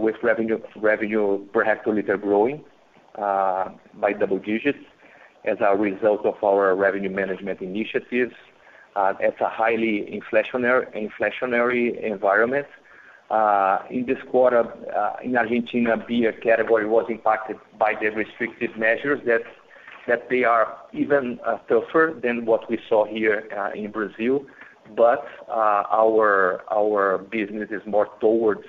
with 0.01 0.17
revenue 0.23 0.59
revenue 0.77 1.47
per 1.53 1.65
hectoliter 1.65 2.21
growing 2.21 2.65
by 3.17 4.13
double 4.19 4.39
digits. 4.39 4.79
As 5.45 5.59
a 5.61 5.77
result 5.77 6.25
of 6.27 6.35
our 6.45 6.75
revenue 6.75 7.11
management 7.11 7.61
initiatives. 7.61 8.35
Uh, 8.97 9.15
it's 9.21 9.41
a 9.41 9.49
highly 9.49 10.21
inflationary 10.21 10.85
inflationary 10.95 12.03
environment. 12.03 12.67
Uh, 13.31 13.79
in 13.91 14.05
this 14.07 14.19
quarter, 14.31 14.65
uh, 14.93 15.17
in 15.23 15.37
Argentina, 15.37 15.97
beer 15.97 16.33
category 16.33 16.87
was 16.87 17.07
impacted 17.09 17.57
by 17.79 17.95
the 18.01 18.09
restrictive 18.09 18.77
measures 18.77 19.21
that 19.25 19.43
they 20.29 20.43
are 20.43 20.77
even 20.93 21.39
tougher 21.69 22.19
than 22.21 22.45
what 22.45 22.69
we 22.69 22.81
saw 22.89 23.05
here 23.05 23.49
in 23.75 23.93
Brazil. 23.93 24.45
But 24.97 25.25
uh 25.49 25.85
our 26.03 26.63
our 26.73 27.19
business 27.19 27.69
is 27.71 27.83
more 27.87 28.09
towards 28.19 28.65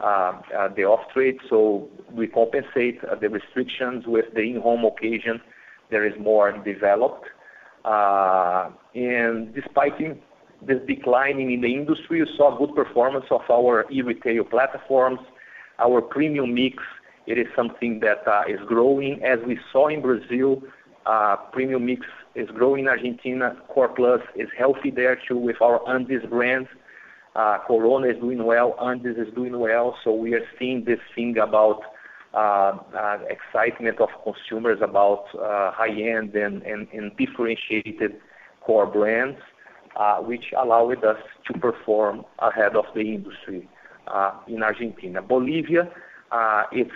the 0.00 0.84
off-trade, 0.84 1.40
so 1.50 1.90
we 2.10 2.26
compensate 2.26 3.02
the 3.20 3.28
restrictions 3.28 4.06
with 4.06 4.32
the 4.32 4.40
in-home 4.40 4.86
occasion 4.86 5.42
that 5.90 6.02
is 6.06 6.14
more 6.20 6.52
developed. 6.52 7.26
Uh 7.84 8.70
and 8.94 9.54
despite 9.54 9.98
this 10.60 10.78
declining 10.86 11.52
in 11.52 11.60
the 11.60 11.72
industry, 11.72 12.22
we 12.22 12.28
saw 12.36 12.56
good 12.58 12.74
performance 12.74 13.26
of 13.30 13.42
our 13.50 13.86
e-retail 13.90 14.44
platforms. 14.44 15.20
Our 15.78 16.00
premium 16.02 16.54
mix, 16.54 16.82
it 17.26 17.38
is 17.38 17.46
something 17.54 18.00
that 18.00 18.26
uh, 18.26 18.42
is 18.48 18.58
growing. 18.66 19.22
As 19.22 19.38
we 19.46 19.58
saw 19.72 19.88
in 19.88 20.02
Brazil, 20.02 20.62
uh, 21.06 21.36
premium 21.52 21.86
mix 21.86 22.02
is 22.34 22.48
growing 22.50 22.84
in 22.84 22.88
Argentina. 22.88 23.56
Core 23.68 23.88
Plus 23.88 24.20
is 24.34 24.48
healthy 24.58 24.90
there 24.90 25.16
too 25.28 25.38
with 25.38 25.56
our 25.62 25.88
Andes 25.88 26.24
brands. 26.28 26.68
Uh, 27.36 27.58
Corona 27.66 28.08
is 28.08 28.16
doing 28.20 28.44
well, 28.44 28.74
Andes 28.82 29.16
is 29.16 29.32
doing 29.34 29.58
well. 29.58 29.96
So 30.02 30.12
we 30.12 30.34
are 30.34 30.44
seeing 30.58 30.84
this 30.84 30.98
thing 31.14 31.38
about 31.38 31.82
Uh, 32.34 32.76
uh, 32.94 33.18
excitement 33.30 33.98
of 34.02 34.10
consumers 34.22 34.80
about 34.82 35.24
uh, 35.34 35.72
high-end 35.72 36.34
and 36.34 37.16
differentiated 37.16 38.16
core 38.60 38.84
brands, 38.84 39.38
which 40.20 40.52
allowed 40.54 41.02
us 41.04 41.16
to 41.46 41.58
perform 41.58 42.26
ahead 42.40 42.76
of 42.76 42.84
the 42.94 43.00
industry 43.00 43.66
in 44.46 44.62
Argentina. 44.62 45.22
Bolivia, 45.22 45.90
it's 46.70 46.92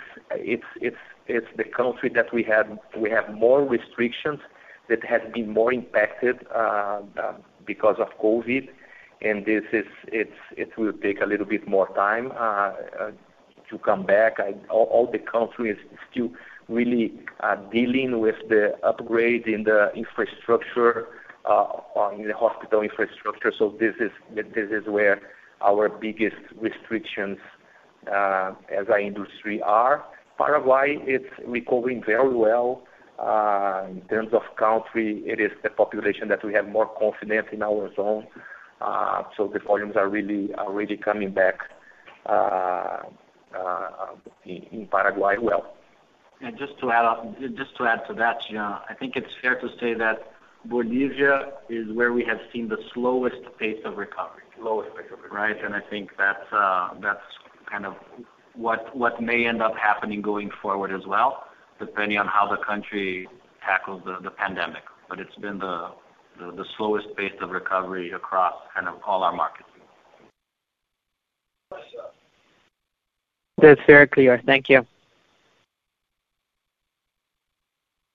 the 1.27 1.63
country 1.75 2.09
that 2.13 2.31
we 2.31 2.43
have 2.43 2.67
we 2.95 3.09
have 3.09 3.33
more 3.33 3.63
restrictions 3.63 4.39
that 4.87 5.03
has 5.03 5.21
been 5.33 5.49
more 5.49 5.73
impacted 5.73 6.45
um, 6.53 7.09
because 7.65 7.95
of 7.97 8.07
COVID, 8.21 8.69
and 9.23 9.47
this 9.47 9.63
is 9.73 9.87
it's 10.09 10.37
it 10.55 10.77
will 10.77 10.93
take 10.93 11.21
a 11.21 11.25
little 11.25 11.47
bit 11.47 11.67
more 11.67 11.87
time 11.95 12.31
to 13.73 13.79
come 13.79 14.05
back. 14.05 14.37
All 14.69 15.09
the 15.11 15.19
country 15.19 15.71
is 15.71 15.77
still 16.09 16.29
really 16.69 17.13
uh, 17.41 17.55
dealing 17.71 18.19
with 18.19 18.35
the 18.47 18.73
upgrade 18.83 19.47
in 19.47 19.63
the 19.63 19.91
infrastructure, 19.95 21.07
uh, 21.45 21.65
in 22.17 22.27
the 22.27 22.37
hospital 22.37 22.81
infrastructure. 22.81 23.51
So 23.57 23.75
this 23.79 23.95
is 23.99 24.87
where 24.87 25.21
our 25.61 25.89
biggest 25.89 26.37
restrictions 26.55 27.37
uh, 28.07 28.53
as 28.71 28.85
an 28.89 29.01
industry 29.01 29.61
are. 29.61 30.05
Paraguay, 30.37 30.97
it's 31.01 31.33
recovering 31.45 32.03
very 32.05 32.33
well. 32.33 32.83
In 33.89 34.01
terms 34.09 34.29
of 34.33 34.41
country, 34.57 35.21
it 35.25 35.39
is 35.39 35.51
the 35.63 35.69
population 35.69 36.27
that 36.29 36.43
we 36.43 36.53
have 36.53 36.67
more 36.67 36.89
confidence 36.99 37.47
in 37.51 37.61
our 37.61 37.93
zone. 37.95 38.27
So, 39.37 39.49
the 39.53 39.59
volumes 39.59 39.95
are 39.95 40.09
really 40.09 40.97
coming 40.97 41.31
back 41.31 41.59
Uh, 43.55 44.15
in 44.45 44.87
Paraguay 44.91 45.35
well. 45.39 45.75
Just 46.57 46.79
to 46.79 46.91
add 46.91 48.07
to 48.07 48.13
that, 48.15 48.41
Jean, 48.49 48.57
I 48.57 48.93
think 48.99 49.15
it's 49.15 49.31
fair 49.41 49.59
to 49.61 49.69
say 49.79 49.93
that 49.93 50.33
Bolivia 50.65 51.53
is 51.69 51.91
where 51.93 52.11
we 52.11 52.25
have 52.25 52.39
seen 52.51 52.67
the 52.67 52.77
slowest 52.93 53.37
pace 53.59 53.79
of 53.85 53.97
recovery. 53.97 54.43
Lowest 54.59 54.95
pace 54.95 55.05
of 55.11 55.19
recovery. 55.21 55.53
Right? 55.53 55.63
And 55.63 55.75
i 55.75 55.81
think 55.81 56.11
that's 56.17 56.51
uh, 56.51 56.89
kind 57.69 57.85
of 57.85 57.95
what 58.55 58.95
what 58.95 59.21
may 59.21 59.45
end 59.45 59.61
up 59.61 59.75
happening 59.77 60.21
going 60.21 60.49
forward 60.61 60.91
as 60.91 61.05
well, 61.07 61.43
depending 61.79 62.17
on 62.17 62.27
how 62.27 62.47
the 62.47 62.57
country 62.63 63.27
tackles 63.65 64.03
the 64.05 64.31
pandemic. 64.31 64.83
But 65.09 65.19
it's 65.19 65.35
been 65.35 65.59
the 65.59 65.91
slowest 66.77 67.07
pace 67.15 67.33
of 67.41 67.51
recovery 67.51 68.11
across 68.11 68.55
kind 68.73 68.87
of 68.87 68.95
all 69.05 69.23
our 69.23 69.33
markets. 69.33 69.69
That's 73.63 73.79
very 73.87 74.07
clear. 74.07 74.41
Thank 74.45 74.67
you. 74.67 74.85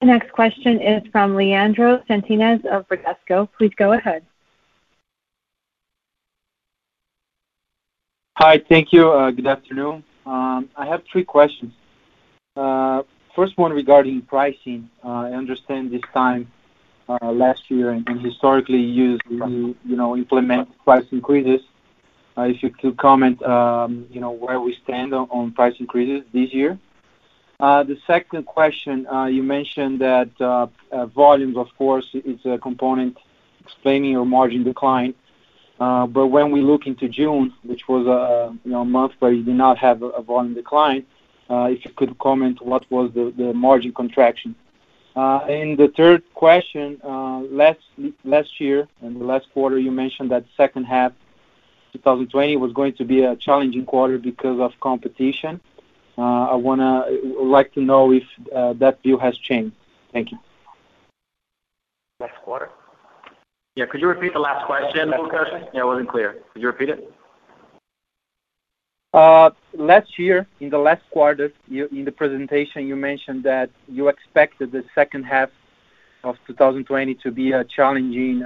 The 0.02 0.06
next 0.06 0.30
question 0.30 0.78
is 0.78 1.02
from 1.10 1.36
Leandro 1.36 2.04
Fontanesi 2.06 2.66
of 2.66 2.86
Bradesco. 2.86 3.48
Please 3.56 3.72
go 3.74 3.92
ahead. 3.92 4.26
Hi. 8.36 8.58
Thank 8.58 8.92
you. 8.92 9.10
Uh, 9.10 9.30
good 9.30 9.46
afternoon. 9.46 10.04
Um, 10.26 10.68
I 10.76 10.84
have 10.84 11.02
three 11.10 11.24
questions. 11.24 11.72
Uh, 12.54 13.04
first 13.34 13.56
one 13.56 13.72
regarding 13.72 14.20
pricing. 14.20 14.90
Uh, 15.02 15.08
I 15.08 15.32
understand 15.32 15.90
this 15.90 16.02
time 16.12 16.52
last 17.22 17.70
year 17.70 17.92
and 17.92 18.20
historically 18.20 18.82
you 18.82 19.12
used 19.12 19.22
to 19.30 19.74
implement 20.14 20.68
price 20.84 21.06
increases. 21.10 21.62
Uh, 22.38 22.42
if 22.42 22.62
you 22.62 22.70
could 22.70 22.96
comment 22.96 23.42
um, 23.42 24.06
you 24.12 24.20
know, 24.20 24.30
where 24.30 24.60
we 24.60 24.72
stand 24.84 25.12
on 25.12 25.50
price 25.50 25.74
increases 25.80 26.24
this 26.32 26.54
year. 26.54 26.78
Uh, 27.58 27.82
the 27.82 27.98
second 28.06 28.44
question, 28.46 29.04
uh, 29.08 29.24
you 29.24 29.42
mentioned 29.42 30.00
that 30.00 30.30
volumes, 31.12 31.56
of 31.56 31.66
course, 31.76 32.08
is 32.14 32.38
a 32.44 32.56
component 32.58 33.18
explaining 33.64 34.12
your 34.12 34.24
margin 34.24 34.62
decline. 34.62 35.14
Uh 35.80 36.06
but 36.06 36.26
when 36.26 36.50
we 36.50 36.60
look 36.60 36.86
into 36.86 37.08
June, 37.08 37.52
which 37.62 37.84
was 37.88 38.04
a 38.06 38.56
you 38.64 38.72
know, 38.72 38.84
month 38.84 39.12
where 39.20 39.32
you 39.32 39.44
did 39.44 39.54
not 39.54 39.76
have 39.78 40.02
a 40.02 40.22
volume 40.22 40.54
decline, 40.54 41.04
if 41.50 41.84
you 41.84 41.92
could 41.98 42.18
comment 42.18 42.56
what 42.70 42.84
was 42.90 43.06
the 43.16 43.32
the 43.36 43.52
margin 43.66 43.92
contraction. 43.92 44.50
Uh 45.14 45.40
in 45.48 45.76
the 45.76 45.88
third 45.98 46.22
question, 46.34 47.00
uh 47.04 47.38
last 47.62 47.84
last 48.24 48.52
year, 48.64 48.88
in 49.02 49.12
the 49.20 49.26
last 49.32 49.46
quarter, 49.54 49.78
you 49.78 49.92
mentioned 50.04 50.30
that 50.34 50.44
second 50.56 50.84
half 50.84 51.12
2020 51.92 52.56
was 52.56 52.72
going 52.72 52.94
to 52.94 53.04
be 53.04 53.22
a 53.22 53.36
challenging 53.36 53.84
quarter 53.84 54.18
because 54.18 54.60
of 54.60 54.72
competition. 54.80 55.60
Uh, 56.16 56.46
I 56.50 56.54
would 56.54 56.78
like 57.46 57.72
to 57.74 57.80
know 57.80 58.12
if 58.12 58.24
uh, 58.54 58.72
that 58.74 59.02
view 59.02 59.18
has 59.18 59.38
changed. 59.38 59.74
Thank 60.12 60.32
you. 60.32 60.38
Last 62.20 62.34
quarter? 62.42 62.70
Yeah. 63.76 63.86
Could 63.86 64.00
you 64.00 64.08
repeat 64.08 64.32
the 64.32 64.40
last 64.40 64.66
question, 64.66 65.10
Lucas? 65.10 65.48
Yeah, 65.72 65.82
it 65.82 65.86
wasn't 65.86 66.08
clear. 66.08 66.38
Could 66.52 66.62
you 66.62 66.68
repeat 66.68 66.88
it? 66.88 67.12
Uh, 69.14 69.50
last 69.74 70.18
year, 70.18 70.46
in 70.60 70.68
the 70.70 70.78
last 70.78 71.02
quarter, 71.10 71.52
in 71.70 72.04
the 72.04 72.12
presentation, 72.12 72.86
you 72.86 72.96
mentioned 72.96 73.44
that 73.44 73.70
you 73.86 74.08
expected 74.08 74.72
the 74.72 74.84
second 74.94 75.22
half 75.22 75.50
of 76.24 76.36
2020 76.46 77.14
to 77.14 77.30
be 77.30 77.52
a 77.52 77.64
challenging 77.64 78.38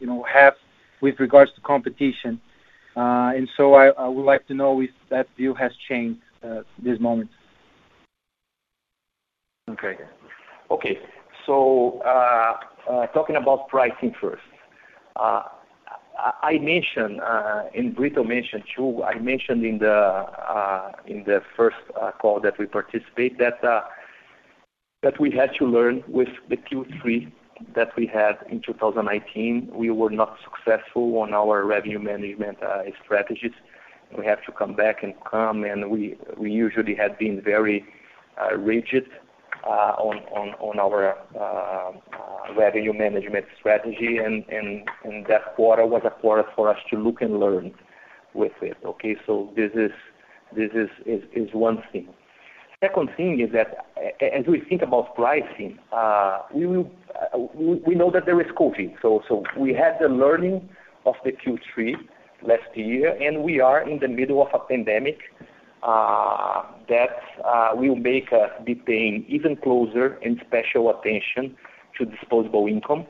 you 0.00 0.06
know, 0.06 0.24
half 0.26 0.54
with 1.00 1.20
regards 1.20 1.52
to 1.52 1.60
competition. 1.60 2.40
Uh, 3.00 3.32
I 3.96 4.08
would 4.08 4.24
like 4.24 4.46
to 4.48 4.54
know 4.54 4.80
if 4.82 4.90
that 5.08 5.26
view 5.36 5.54
has 5.54 5.72
changed 5.88 6.20
uh, 6.42 6.62
this 6.82 7.00
moment. 7.00 7.30
Okay. 9.70 9.96
Okay. 10.70 10.98
So, 11.46 12.00
uh, 12.00 13.06
talking 13.08 13.36
about 13.36 13.68
pricing 13.68 14.14
first. 14.20 14.42
I 15.16 16.58
mentioned, 16.58 17.20
and 17.74 17.94
Brito 17.94 18.22
mentioned, 18.22 18.64
too, 18.76 19.02
I 19.02 19.18
mentioned 19.18 19.64
in 19.64 19.78
the 19.78 20.26
in 21.06 21.24
the 21.24 21.40
first 21.56 21.78
call 22.20 22.40
that 22.40 22.58
we 22.58 22.66
participate 22.66 23.38
that 23.38 23.64
uh 23.64 23.82
that 25.02 25.18
we 25.18 25.30
had 25.30 25.50
to 25.58 25.64
learn 25.64 26.04
with 26.06 26.28
the 26.50 26.56
Q3 26.56 27.32
that 27.74 27.94
we 27.96 28.06
had 28.06 28.38
in 28.48 28.60
2019. 28.62 29.70
We 29.72 29.90
were 29.90 30.10
not 30.10 30.36
successful 30.44 31.18
on 31.18 31.34
our 31.34 31.64
revenue 31.64 31.98
management 31.98 32.62
uh, 32.62 32.82
strategies. 33.04 33.52
We 34.16 34.26
have 34.26 34.44
to 34.46 34.52
come 34.52 34.74
back 34.74 35.02
and 35.02 35.14
come, 35.30 35.64
and 35.64 35.90
we 35.90 36.16
we 36.36 36.50
usually 36.50 36.94
had 36.94 37.16
been 37.18 37.40
very 37.40 37.84
uh, 38.40 38.56
rigid 38.56 39.04
uh, 39.64 39.94
on 39.98 40.78
our 40.78 41.16
revenue 42.56 42.92
management 42.92 43.46
strategy, 43.58 44.18
and 44.18 44.44
that 45.28 45.54
quarter 45.54 45.86
was 45.86 46.02
a 46.04 46.10
quarter 46.10 46.44
for 46.56 46.68
us 46.68 46.78
to 46.90 46.96
look 46.96 47.20
and 47.20 47.38
learn 47.38 47.72
with 48.34 48.52
it. 48.62 48.76
Okay? 48.84 49.16
So 49.26 49.52
this 49.54 49.70
is 49.74 49.92
this 50.56 50.70
is 50.74 51.48
one 51.52 51.82
thing. 51.92 52.08
Second 52.82 53.10
thing 53.14 53.40
is 53.40 53.52
that 53.52 53.88
as 54.22 54.46
we 54.46 54.58
think 54.58 54.80
about 54.80 55.14
pricing, 55.14 55.78
uh, 55.92 55.96
uh 55.96 57.38
we 57.54 57.94
know 57.94 58.10
that 58.10 58.24
there 58.24 58.40
is 58.40 58.46
COVID. 58.58 58.94
So 59.02 59.20
so 59.28 59.44
we 59.58 59.74
had 59.74 59.98
the 60.00 60.08
learning 60.08 60.66
of 61.04 61.14
the 61.22 61.32
Q3 61.32 61.92
last 62.40 62.74
year, 62.74 63.14
and 63.20 63.42
we 63.42 63.60
are 63.60 63.86
in 63.86 63.98
the 63.98 64.08
middle 64.08 64.40
of 64.40 64.48
a 64.54 64.58
pandemic 64.60 65.18
uh, 65.82 66.62
that 66.88 67.20
uh, 67.44 67.72
will 67.74 67.96
make 67.96 68.32
us 68.32 68.48
be 68.64 68.76
paying 68.76 69.26
even 69.28 69.56
closer 69.56 70.14
and 70.24 70.40
special 70.46 70.88
attention 70.88 71.54
to 71.98 72.06
disposable 72.06 72.66
income, 72.66 73.04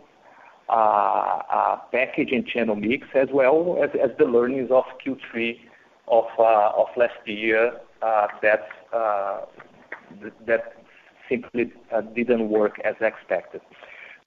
package 1.93 2.33
and 2.33 2.45
channel 2.45 2.75
mix, 2.75 3.07
as 3.15 3.29
well 3.33 3.79
as 3.81 3.91
as 4.03 4.11
the 4.19 4.25
learnings 4.25 4.73
of 4.73 4.83
Q3 5.07 5.61
of 6.09 6.25
of 6.41 6.89
last 6.97 7.23
year 7.25 7.71
Uh, 8.03 8.29
that 8.41 8.67
uh, 8.95 9.41
that 10.47 10.73
simply 11.29 11.71
uh, 11.95 12.01
didn't 12.01 12.49
work 12.49 12.81
as 12.83 12.95
expected. 13.03 13.61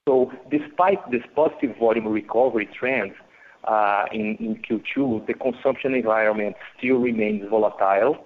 So 0.08 0.32
despite 0.52 1.00
this 1.10 1.24
positive 1.36 1.76
volume 1.80 2.08
recovery 2.08 2.70
trend 2.78 3.14
in 4.14 4.60
Q2, 4.70 5.26
the 5.26 5.34
consumption 5.34 5.96
environment 5.96 6.56
still 6.78 6.98
remains 6.98 7.50
volatile. 7.50 8.18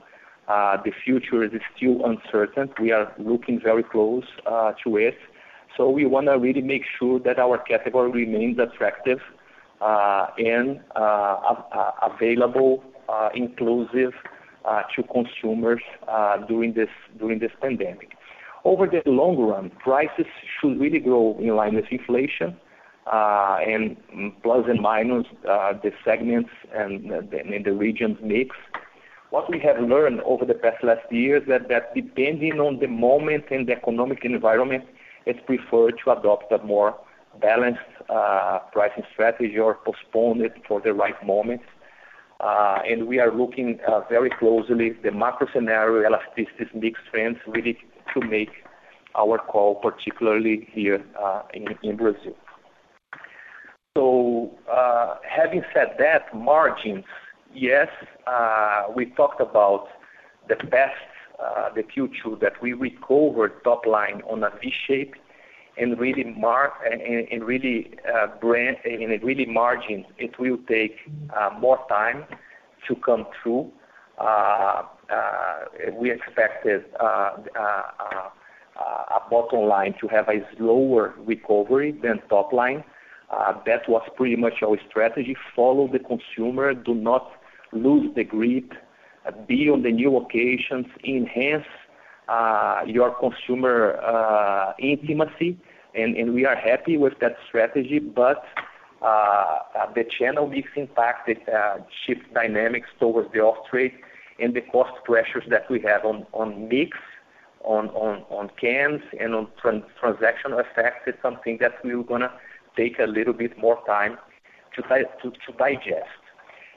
The 0.47 0.91
future 1.05 1.45
is 1.45 1.51
still 1.77 2.03
uncertain. 2.03 2.73
We 2.81 2.91
are 2.91 3.13
looking 3.17 3.61
very 3.63 3.83
close 3.83 4.25
to 4.45 4.97
it. 4.97 5.15
So 5.77 5.89
we 5.89 6.05
want 6.05 6.27
to 6.27 6.33
really 6.33 6.61
make 6.61 6.83
sure 6.99 7.19
that 7.21 7.39
our 7.39 7.57
category 7.57 8.11
remains 8.11 8.59
attractive 8.59 9.19
and 9.79 10.81
available, 12.01 12.83
inclusive 13.33 14.11
Uh, 14.67 14.81
to 14.93 15.01
consumers 15.03 15.81
uh 16.09 16.35
during 16.45 16.73
this 16.73 16.89
during 17.17 17.39
this 17.39 17.53
pandemic. 17.61 18.17
Over 18.65 18.85
the 18.85 19.01
long 19.09 19.37
run, 19.37 19.69
prices 19.79 20.25
should 20.59 20.77
really 20.77 20.99
grow 20.99 21.37
in 21.39 21.55
line 21.55 21.75
with 21.75 21.85
inflation, 21.89 22.57
uh, 23.05 23.59
and 23.65 23.95
plus 24.43 24.65
and 24.67 24.81
minus 24.81 25.25
uh, 25.49 25.71
the 25.81 25.91
segments 26.03 26.49
and 26.75 27.09
the 27.65 27.71
regions 27.71 28.17
mix. 28.21 28.57
What 29.29 29.49
we 29.49 29.57
have 29.59 29.79
learned 29.79 30.19
over 30.25 30.43
the 30.43 30.55
past 30.55 30.83
last 30.83 31.09
years 31.11 31.43
that 31.47 31.95
depending 31.95 32.59
on 32.59 32.79
the 32.79 32.87
moment 32.87 33.45
and 33.49 33.69
the 33.69 33.71
economic 33.71 34.25
environment, 34.25 34.83
it's 35.25 35.39
preferred 35.45 35.95
to 36.03 36.11
adopt 36.11 36.51
a 36.51 36.57
more 36.57 36.93
balanced 37.39 37.79
pricing 38.73 39.03
strategy 39.13 39.57
or 39.57 39.75
postpone 39.85 40.41
it 40.41 40.55
for 40.67 40.81
the 40.81 40.93
right 40.93 41.25
moment. 41.25 41.61
Uh, 42.39 42.79
and 42.87 43.07
we 43.07 43.19
are 43.19 43.33
looking 43.35 43.79
uh, 43.87 44.01
very 44.09 44.29
closely 44.29 44.91
the 45.03 45.11
macro 45.11 45.47
scenario, 45.53 46.07
elasticities, 46.07 46.73
mix 46.75 46.99
trends, 47.11 47.37
really 47.47 47.77
to 48.13 48.21
make 48.21 48.51
our 49.15 49.39
call, 49.39 49.75
particularly 49.75 50.67
here 50.71 51.03
uh, 51.19 51.41
in 51.53 51.95
Brazil. 51.95 52.35
So 53.97 54.51
uh 54.71 55.15
having 55.27 55.63
said 55.73 55.95
that, 55.97 56.31
margins, 56.35 57.05
yes, 57.51 57.87
we 58.95 59.07
talked 59.07 59.41
about 59.41 59.87
the 60.47 60.55
past, 60.55 60.93
the 61.73 61.81
Q2, 61.81 62.39
that 62.39 62.61
we 62.61 62.73
recovered 62.73 63.63
top 63.63 63.87
line 63.87 64.21
on 64.29 64.43
a 64.43 64.51
V 64.61 64.71
shape 64.85 65.15
and 65.79 65.99
really 65.99 66.23
uh, 68.13 68.27
margin, 69.47 70.05
it 70.17 70.39
will 70.39 70.57
take 70.67 70.97
uh, 71.35 71.49
more 71.59 71.79
time 71.89 72.25
to 72.87 72.95
come 72.95 73.25
through. 73.41 73.71
Uh, 74.17 74.83
we 75.93 76.11
expected 76.11 76.83
a 76.99 77.39
bottom 79.29 79.67
line 79.67 79.93
to 80.01 80.07
have 80.07 80.27
a 80.29 80.41
slower 80.57 81.13
recovery 81.19 81.91
than 82.03 82.19
top 82.29 82.51
line. 82.51 82.83
That 83.65 83.87
was 83.87 84.01
pretty 84.15 84.35
much 84.35 84.63
our 84.63 84.77
strategy. 84.89 85.35
Follow 85.55 85.87
the 85.87 85.99
consumer, 85.99 86.73
do 86.73 86.95
not 86.95 87.31
lose 87.71 88.13
the 88.15 88.23
grip, 88.23 88.73
be 89.47 89.69
on 89.69 89.83
the 89.83 89.91
new 89.91 90.17
occasions, 90.17 90.87
enhance 91.03 91.65
your 92.87 93.13
consumer 93.19 94.73
intimacy, 94.79 95.59
and 95.97 96.33
we 96.33 96.45
are 96.45 96.55
happy 96.55 96.97
with 96.97 97.13
that 97.19 97.35
strategy. 97.47 97.99
But 97.99 98.43
uh, 99.01 99.59
the 99.93 100.03
channel 100.17 100.47
mix 100.47 100.69
impacted 100.75 101.37
uh, 101.49 101.77
shift 102.05 102.33
dynamics 102.33 102.89
towards 102.99 103.31
the 103.33 103.39
off-trade 103.39 103.93
and 104.39 104.53
the 104.53 104.61
cost 104.61 104.91
pressures 105.03 105.43
that 105.49 105.69
we 105.69 105.79
have 105.81 106.05
on 106.05 106.25
on 106.33 106.67
mix, 106.67 106.97
on 107.63 107.89
on 107.89 108.49
cans, 108.59 109.01
and 109.19 109.33
on 109.35 109.47
transactional 109.63 110.63
FX 110.75 110.91
is 111.07 111.15
something 111.21 111.57
that 111.59 111.73
we're 111.83 112.03
going 112.03 112.21
to 112.21 112.31
take 112.75 112.99
a 112.99 113.05
little 113.05 113.33
bit 113.33 113.57
more 113.57 113.79
time 113.85 114.17
to 114.75 114.81
to 114.81 115.51
digest. 115.57 116.21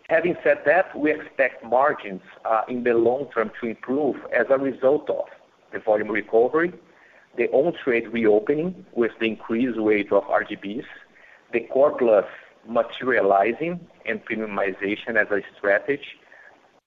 Having 0.09 0.37
said 0.43 0.59
that, 0.67 0.99
we 0.99 1.13
expect 1.13 1.65
margins 1.65 2.23
uh, 2.45 2.63
in 2.69 2.83
the 2.83 2.95
long 2.95 3.29
term 3.33 3.53
to 3.61 3.69
improve 3.69 4.17
as 4.37 4.47
a 4.51 4.59
result 4.59 5.09
of 5.09 5.27
the 5.73 5.79
volume 5.79 6.11
recovery, 6.11 6.73
the 7.41 7.49
on-trade 7.53 8.07
reopening 8.09 8.85
with 8.93 9.13
the 9.19 9.25
increased 9.25 9.81
weight 9.81 10.13
of 10.13 10.23
RGBs, 10.25 10.85
the 11.55 11.61
core 11.73 11.97
plus 11.97 12.27
materializing 12.69 13.81
and 14.05 14.23
premiumization 14.27 15.17
as 15.17 15.29
a 15.31 15.41
strategy, 15.57 16.03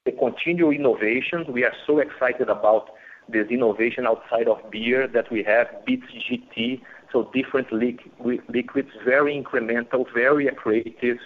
the 0.05 0.11
continued 0.11 0.75
innovations. 0.75 1.47
We 1.47 1.63
are 1.63 1.73
so 1.87 1.97
excited 1.97 2.49
about 2.49 2.91
this 3.27 3.47
innovation 3.49 4.05
outside 4.05 4.47
of 4.47 4.59
beer 4.69 5.07
that 5.07 5.31
we 5.31 5.41
have, 5.41 5.67
Beats 5.87 6.05
GT, 6.29 6.81
so 7.11 7.31
different 7.33 7.73
liquids, 7.73 8.89
very 9.03 9.33
incremental, 9.43 10.05
very 10.13 10.45
accretive, 10.45 11.17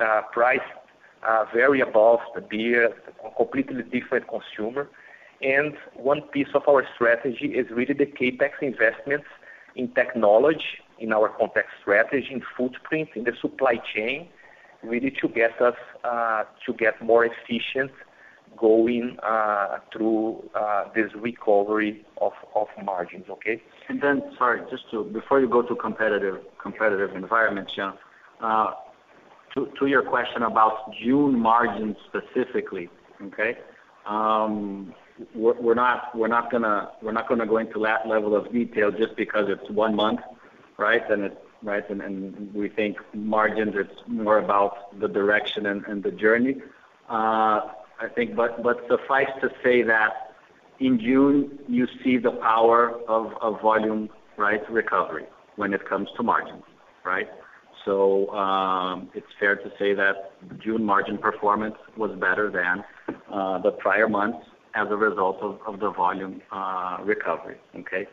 uh, 0.00 0.22
priced 0.32 0.64
uh, 1.22 1.44
very 1.54 1.80
above 1.82 2.18
the 2.34 2.40
beer, 2.40 2.92
completely 3.36 3.84
different 3.84 4.26
consumer. 4.26 4.88
And 5.42 5.74
one 5.94 6.22
piece 6.32 6.48
of 6.54 6.62
our 6.68 6.86
strategy 6.94 7.54
is 7.54 7.66
really 7.70 7.94
the 7.94 8.06
CapEx 8.06 8.50
investments 8.62 9.26
in 9.74 9.92
technology, 9.92 10.64
in 10.98 11.12
our 11.12 11.28
context 11.28 11.70
strategy, 11.82 12.28
in 12.30 12.42
footprint, 12.56 13.10
in 13.14 13.24
the 13.24 13.32
supply 13.40 13.78
chain, 13.94 14.28
really 14.82 15.10
to 15.20 15.28
get 15.28 15.60
us 15.60 15.74
uh, 16.04 16.44
to 16.64 16.72
get 16.72 17.00
more 17.02 17.26
efficient 17.26 17.90
going 18.56 19.18
uh, 19.22 19.78
through 19.92 20.42
uh, 20.54 20.84
this 20.94 21.10
recovery 21.16 22.06
of 22.20 22.32
margins. 22.82 23.24
Okay? 23.28 23.62
And 23.88 24.00
then 24.00 24.22
sorry, 24.38 24.60
just 24.70 24.90
to 24.92 25.04
before 25.04 25.40
you 25.40 25.48
go 25.48 25.62
to 25.62 25.74
competitive 25.76 26.38
competitive 26.62 27.14
environment, 27.14 27.70
Jean, 27.74 27.92
to 29.56 29.86
your 29.86 30.02
question 30.02 30.42
about 30.42 30.92
June 31.02 31.38
margins 31.38 31.96
specifically, 32.08 32.88
okay? 33.22 33.56
Um, 34.06 34.94
We're 35.34 35.74
not 35.74 36.14
we're 36.14 36.28
not 36.28 36.50
to 36.50 36.90
we're 37.02 37.12
not 37.12 37.28
gonna 37.28 37.46
go 37.46 37.56
into 37.56 37.80
that 37.80 38.06
level 38.06 38.36
of 38.36 38.52
detail 38.52 38.90
just 38.90 39.16
because 39.16 39.46
it's 39.48 39.70
one 39.70 39.94
month, 39.94 40.20
right? 40.76 41.08
And 41.10 41.24
it's 41.24 41.36
right 41.62 41.88
and 41.88 42.52
we 42.54 42.68
think 42.68 42.98
margins, 43.14 43.74
it's 43.76 44.00
more 44.06 44.38
about 44.38 44.98
the 45.00 45.08
direction 45.08 45.66
and 45.66 46.02
the 46.02 46.10
journey. 46.10 46.56
I 47.08 48.08
think 48.14 48.36
but 48.36 48.62
but 48.62 48.86
suffice 48.88 49.30
to 49.40 49.48
say 49.64 49.82
that 49.82 50.34
in 50.80 50.98
June, 51.00 51.58
you 51.66 51.86
see 52.04 52.18
the 52.18 52.32
power 52.32 53.00
of 53.08 53.60
volume 53.62 54.10
right, 54.36 54.60
recovery 54.70 55.24
when 55.56 55.72
it 55.72 55.88
comes 55.88 56.10
to 56.18 56.22
margins, 56.22 56.64
right? 57.04 57.28
So 57.86 58.28
um 58.34 59.10
it's 59.14 59.32
fair 59.40 59.56
to 59.56 59.72
say 59.78 59.94
that 59.94 60.32
June 60.58 60.84
margin 60.84 61.16
performance 61.16 61.76
was 61.96 62.10
better 62.18 62.50
than 62.50 62.84
the 63.62 63.72
prior 63.78 64.08
months 64.08 64.44
as 64.76 64.88
a 64.90 64.96
result 64.96 65.38
of 65.42 65.80
the 65.80 65.90
volume 65.90 66.42
uh, 66.52 66.98
recovery. 67.02 67.56
Okay? 67.74 68.06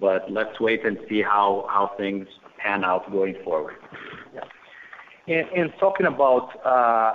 But 0.00 0.30
let's 0.30 0.60
wait 0.60 0.84
and 0.86 0.96
see 1.08 1.22
how 1.22 1.90
things 1.98 2.28
pan 2.58 2.84
out 2.84 3.10
going 3.10 3.36
forward. 3.44 3.74
Yeah. 4.34 5.42
And 5.54 5.72
talking 5.80 6.06
about 6.06 6.64
uh 6.64 7.14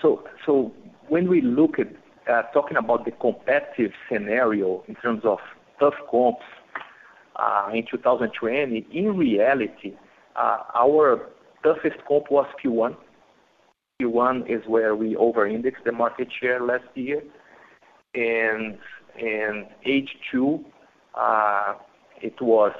so 0.00 0.22
so 0.46 0.72
when 1.08 1.28
we 1.28 1.40
look 1.40 1.78
at 1.78 1.88
uh, 2.30 2.42
talking 2.54 2.76
about 2.76 3.04
the 3.04 3.10
competitive 3.10 3.92
scenario 4.08 4.84
in 4.86 4.94
terms 4.96 5.22
of 5.24 5.38
tough 5.80 5.94
comps 6.10 6.44
uh, 7.36 7.68
in 7.74 7.84
2020, 7.90 8.86
in 8.92 9.16
reality, 9.16 9.94
our 10.36 11.28
toughest 11.64 11.96
comp 12.06 12.30
was 12.30 12.46
Q1. 12.64 12.96
Q1 14.00 14.48
is 14.48 14.62
where 14.68 14.94
we 14.94 15.16
over-indexed 15.16 15.84
the 15.84 15.92
market 15.92 16.28
share 16.40 16.60
last 16.60 16.84
year. 16.94 17.22
H2, 18.14 20.64
uh, 21.14 21.74
it 22.20 22.40
was 22.40 22.72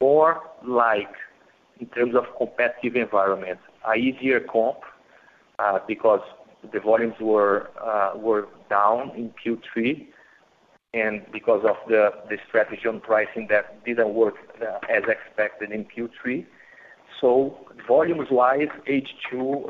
more 0.00 0.40
like, 0.66 1.12
in 1.78 1.86
terms 1.88 2.14
of 2.14 2.24
competitive 2.38 2.96
environment, 2.96 3.58
a 3.86 3.94
easier 3.94 4.40
comp 4.40 4.78
uh, 5.58 5.78
because 5.86 6.22
the 6.72 6.80
volumes 6.80 7.14
were 7.20 7.70
uh, 7.82 8.12
were 8.16 8.48
down 8.68 9.10
in 9.16 9.32
Q3 9.42 10.06
and 10.92 11.24
because 11.32 11.64
of 11.64 11.76
the 11.88 12.10
strategy 12.48 12.86
on 12.86 13.00
pricing 13.00 13.46
that 13.48 13.82
didn't 13.84 14.12
work 14.12 14.34
as 14.90 15.04
expected 15.08 15.70
in 15.70 15.84
Q3. 15.84 16.44
Volumes-wise, 17.88 18.68
H2, 18.88 19.64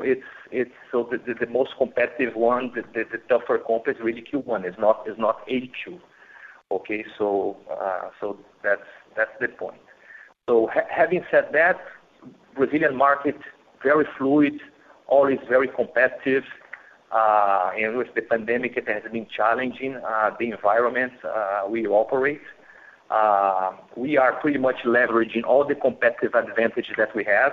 it's 0.51 0.69
the 0.91 1.35
the 1.39 1.47
most 1.47 1.71
competitive 1.77 2.35
one, 2.35 2.71
the 2.93 3.05
tougher 3.29 3.57
comp 3.57 3.87
is 3.87 3.95
really 4.01 4.21
Q1, 4.21 4.67
is 4.67 4.75
not 4.77 5.07
is 5.07 5.17
not 5.17 5.47
H2. 5.47 5.99
Okay? 6.71 7.05
So 7.17 7.57
uh, 7.69 8.09
so 8.19 8.37
that's 8.63 8.81
that's 9.15 9.31
the 9.39 9.47
point. 9.47 9.81
So 10.47 10.69
having 10.89 11.23
said 11.31 11.49
that, 11.53 11.79
Brazilian 12.55 12.95
market, 12.95 13.37
very 13.83 14.05
fluid, 14.17 14.59
always 15.07 15.39
very 15.47 15.67
competitive. 15.67 16.43
Uh, 17.11 17.71
and 17.77 17.97
with 17.97 18.07
the 18.15 18.21
pandemic, 18.21 18.77
it 18.77 18.87
has 18.87 19.03
been 19.11 19.27
challenging, 19.35 19.97
uh, 19.97 20.31
the 20.39 20.51
environment 20.51 21.11
we 21.69 21.85
operate. 21.85 22.41
Uh, 23.11 23.73
we 23.97 24.17
are 24.17 24.33
pretty 24.39 24.57
much 24.57 24.77
leveraging 24.85 25.43
all 25.43 25.67
the 25.67 25.75
competitive 25.75 26.33
advantages 26.33 26.93
that 26.97 27.13
we 27.13 27.25
have. 27.25 27.51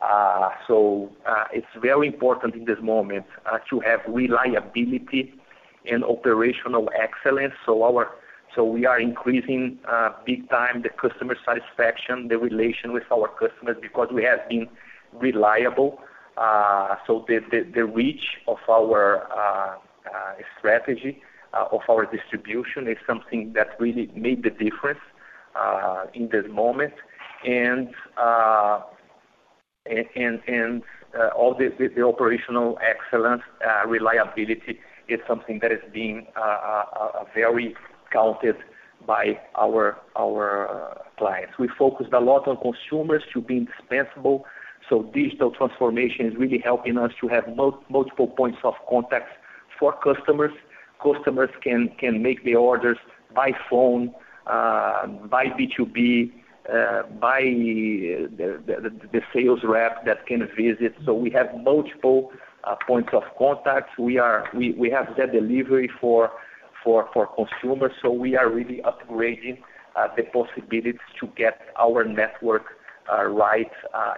Uh, 0.00 0.50
so 0.68 1.10
uh, 1.26 1.44
it's 1.52 1.66
very 1.82 2.06
important 2.06 2.54
in 2.54 2.66
this 2.66 2.78
moment 2.80 3.26
to 3.68 3.80
have 3.80 4.00
reliability 4.06 5.34
and 5.90 6.04
operational 6.04 6.88
excellence. 6.96 7.54
So 7.64 7.82
our 7.82 8.10
so 8.54 8.64
we 8.64 8.86
are 8.86 8.98
increasing 8.98 9.78
big 10.24 10.48
time 10.48 10.82
the 10.82 10.88
customer 10.88 11.36
satisfaction, 11.44 12.28
the 12.28 12.38
relation 12.38 12.92
with 12.92 13.04
our 13.12 13.28
customers 13.28 13.76
because 13.82 14.08
we 14.12 14.22
have 14.22 14.48
been 14.48 14.68
reliable. 15.12 16.00
Uh 16.36 16.96
so 17.06 17.24
the 17.26 17.40
the 17.74 17.84
reach 17.84 18.38
of 18.46 18.58
our 18.68 19.78
strategy, 20.58 21.22
Uh, 21.56 21.64
of 21.72 21.80
our 21.88 22.04
distribution 22.04 22.86
is 22.88 22.98
something 23.06 23.52
that 23.54 23.68
really 23.78 24.10
made 24.14 24.42
the 24.42 24.50
difference 24.50 24.98
uh, 25.54 26.04
in 26.12 26.28
this 26.28 26.44
moment. 26.50 26.92
And 27.46 27.88
uh, 28.20 28.80
and 29.86 30.40
and 30.46 30.82
all 31.34 31.54
the 31.54 31.70
the 31.78 32.02
operational 32.02 32.78
excellence, 32.82 33.42
reliability 33.86 34.80
is 35.08 35.20
something 35.26 35.60
that 35.60 35.72
is 35.72 35.80
being 35.94 36.26
very 37.34 37.74
counted 38.12 38.56
by 39.06 39.38
our 39.56 39.96
our 40.16 41.00
clients. 41.16 41.54
We 41.58 41.68
focused 41.68 42.12
a 42.12 42.20
lot 42.20 42.48
on 42.48 42.56
consumers 42.58 43.22
to 43.32 43.40
be 43.40 43.58
indispensable. 43.58 44.44
So 44.90 45.04
digital 45.14 45.52
transformation 45.52 46.26
is 46.26 46.34
really 46.36 46.58
helping 46.58 46.98
us 46.98 47.12
to 47.20 47.28
have 47.28 47.44
multiple 47.56 48.26
points 48.26 48.58
of 48.62 48.74
contact 48.90 49.28
for 49.78 49.94
customers. 50.02 50.52
Customers 51.06 51.50
can 51.62 51.90
can 51.98 52.22
make 52.22 52.42
the 52.44 52.54
orders 52.54 52.98
by 53.34 53.52
phone, 53.68 54.12
uh, 54.46 55.06
by 55.06 55.46
B2B, 55.46 56.32
uh, 56.72 57.02
by 57.20 57.38
uh, 57.38 58.26
the 59.14 59.22
sales 59.32 59.60
rep 59.62 60.04
that 60.04 60.26
can 60.26 60.48
visit. 60.56 60.94
So 61.04 61.14
we 61.14 61.30
have 61.30 61.48
multiple 61.62 62.32
points 62.86 63.10
of 63.12 63.22
contact. 63.38 63.98
We 63.98 64.18
are 64.18 64.48
we 64.52 64.90
have 64.90 65.14
that 65.16 65.32
delivery 65.32 65.88
for 66.00 66.32
for 66.82 67.08
for 67.12 67.26
consumers. 67.26 67.92
So 68.02 68.10
we 68.10 68.36
are 68.36 68.48
really 68.48 68.80
upgrading 68.82 69.58
the 70.16 70.24
possibilities 70.24 71.06
to 71.20 71.26
get 71.36 71.60
our 71.78 72.04
network 72.04 72.66
right 73.44 73.72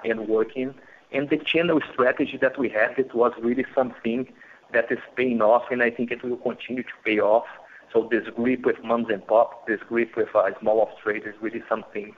and 0.04 0.26
working. 0.26 0.74
And 1.12 1.28
the 1.30 1.38
channel 1.38 1.80
strategy 1.92 2.36
that 2.38 2.58
we 2.58 2.68
had, 2.68 2.98
it 2.98 3.14
was 3.14 3.32
really 3.40 3.64
something 3.74 4.28
that 4.72 4.90
is 4.90 4.98
paying 5.16 5.40
off, 5.40 5.64
and 5.70 5.82
I 5.82 5.90
think 5.90 6.10
it 6.10 6.22
will 6.22 6.36
continue 6.36 6.82
to 6.82 6.96
pay 7.04 7.20
off. 7.20 7.46
So 7.92 8.08
this 8.10 8.24
grip 8.36 8.66
with 8.66 8.76
moms 8.84 9.08
and 9.10 9.26
pop, 9.26 9.66
this 9.66 9.80
grip 9.88 10.16
with 10.16 10.28
uh, 10.34 10.50
small 10.60 10.80
off-trade 10.80 11.22
is 11.26 11.34
really 11.40 11.62
something 11.68 12.14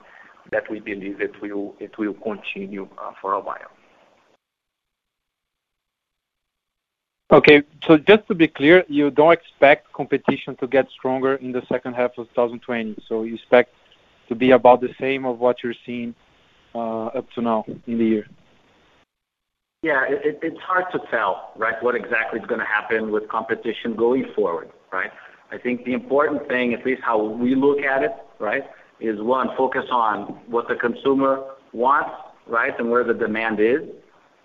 that 0.50 0.68
we 0.70 0.80
believe 0.80 1.20
it 1.20 1.40
will 1.40 1.76
it 1.78 1.96
will 1.96 2.14
continue 2.14 2.88
uh, 2.98 3.12
for 3.20 3.34
a 3.34 3.40
while. 3.40 3.70
Okay. 7.32 7.62
So 7.86 7.96
just 7.96 8.26
to 8.26 8.34
be 8.34 8.48
clear, 8.48 8.84
you 8.88 9.10
don't 9.10 9.32
expect 9.32 9.92
competition 9.92 10.56
to 10.56 10.66
get 10.66 10.88
stronger 10.90 11.36
in 11.36 11.52
the 11.52 11.62
second 11.68 11.94
half 11.94 12.18
of 12.18 12.28
2020. 12.30 12.96
So 13.06 13.22
You 13.22 13.34
expect 13.34 13.72
to 14.28 14.34
be 14.34 14.50
about 14.50 14.80
the 14.80 14.92
same 14.98 15.24
of 15.24 15.38
what 15.38 15.62
you're 15.62 15.80
seeing 15.86 16.14
uh, 16.74 17.06
up 17.06 17.30
to 17.32 17.42
now 17.42 17.64
in 17.86 17.98
the 17.98 18.04
year? 18.04 18.26
Yeah. 19.82 20.04
It's 20.08 20.60
hard 20.60 20.84
to 20.92 21.00
tell, 21.10 21.52
right, 21.56 21.82
what 21.82 21.94
exactly 21.94 22.38
is 22.40 22.46
going 22.46 22.60
to 22.60 22.66
happen 22.66 23.10
with 23.10 23.28
competition 23.28 23.96
going 23.96 24.26
forward, 24.34 24.70
right? 24.92 25.10
I 25.50 25.58
think 25.58 25.84
the 25.84 25.94
important 25.94 26.46
thing, 26.48 26.74
at 26.74 26.84
least 26.84 27.02
how 27.02 27.22
we 27.22 27.54
look 27.54 27.80
at 27.80 28.02
it, 28.02 28.12
right, 28.38 28.64
is 29.00 29.20
one, 29.20 29.48
focus 29.56 29.86
on 29.90 30.38
what 30.46 30.68
the 30.68 30.74
consumer 30.74 31.42
wants, 31.72 32.10
right, 32.46 32.78
and 32.78 32.90
where 32.90 33.04
the 33.04 33.14
demand 33.14 33.58
is. 33.58 33.80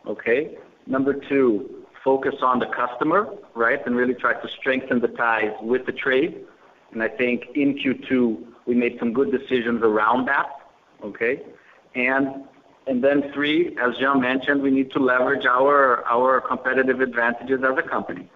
Okay? 0.07 0.57
Number 0.88 1.14
two, 1.14 1.84
focus 2.03 2.36
on 2.41 2.60
the 2.60 2.68
customer, 2.68 3.28
right, 3.56 3.86
and 3.86 3.95
really 3.95 4.14
try 4.14 4.34
to 4.34 4.48
strengthen 4.60 5.02
the 5.02 5.10
ties 5.10 5.52
with 5.62 5.86
the 5.86 5.91
trade. 5.91 6.45
And 6.94 7.03
I 7.03 7.10
think 7.10 7.44
in 7.56 7.78
Q2, 7.78 8.38
we 8.68 8.74
made 8.76 8.98
some 8.99 9.12
good 9.12 9.32
decisions 9.32 9.84
around 9.84 10.28
that. 10.28 10.48
Okay? 11.03 11.41
Three, 13.34 13.76
as 13.82 13.98
Jean 13.98 14.22
mentioned, 14.22 14.62
we 14.62 14.72
need 14.72 14.91
to 14.91 14.99
leverage 14.99 15.45
our 15.45 16.03
our 16.06 16.40
competitive 16.40 17.02
advantages 17.02 17.62
as 17.64 17.78
a 17.78 17.82
company, 17.82 18.30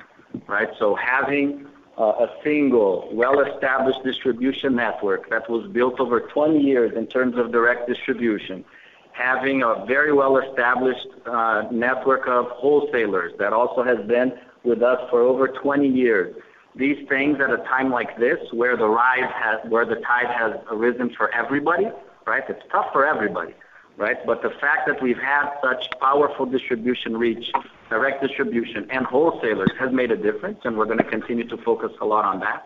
right? 0.48 0.70
So 0.80 0.96
having 0.96 1.68
a 2.00 2.28
single 2.44 3.10
well-established 3.12 4.04
distribution 4.06 4.76
network 4.76 5.30
that 5.30 5.50
was 5.50 5.68
built 5.68 6.00
over 6.00 6.22
20 6.22 6.58
years 6.58 6.96
in 6.96 7.06
terms 7.08 7.38
of 7.38 7.52
direct 7.52 7.90
distribution, 7.90 8.64
having 9.12 9.64
a 9.64 9.86
very 9.86 10.14
well-established 10.14 11.08
uh, 11.26 11.64
network 11.72 12.26
of 12.26 12.46
wholesalers 12.52 13.34
that 13.38 13.52
also 13.52 13.84
has 13.84 14.00
been 14.08 14.32
with 14.64 14.82
us 14.82 15.00
for 15.10 15.22
over 15.22 15.50
20 15.50 15.88
years. 15.90 16.34
These 16.76 17.06
things 17.10 17.38
at 17.42 17.52
a 17.52 17.58
time 17.58 17.92
like 17.92 18.18
this, 18.18 18.40
where 18.54 18.78
the 18.78 18.88
rise 18.88 19.30
ha 19.30 19.58
where 19.68 19.86
the 19.86 19.96
tide 19.96 20.28
has 20.28 20.54
arisen 20.72 21.14
for 21.18 21.30
everybody, 21.34 21.88
right? 22.26 22.44
It's 22.48 22.64
tough 22.72 22.94
for 22.94 23.06
everybody, 23.06 23.54
right? 24.00 24.18
But 24.26 24.42
the 24.42 24.52
fact 24.62 24.88
that 24.88 25.04
we've 25.04 25.18
had 25.18 25.50
such 25.62 25.84
powerful 26.00 26.46
distribution 26.46 27.18
reach, 27.18 27.52
direct 27.90 28.24
distribution, 28.26 28.88
and 28.90 29.06
wholesalers 29.06 29.70
has 29.78 29.92
made 29.92 30.10
a 30.12 30.18
difference, 30.18 30.60
and 30.64 30.78
we're 30.78 30.86
going 30.86 31.00
to 31.00 31.04
continue 31.04 31.48
to 31.50 31.58
focus 31.58 31.92
a 32.02 32.06
lot 32.06 32.24
on 32.26 32.40
that. 32.40 32.66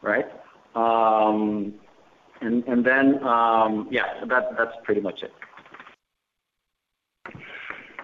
Right? 0.00 0.26
Um, 0.76 1.74
and 2.40 2.64
and 2.64 2.86
then 2.86 3.22
um, 3.24 3.88
yeah, 3.90 4.24
that's 4.26 4.76
pretty 4.84 5.00
much 5.00 5.22
it. 5.22 5.32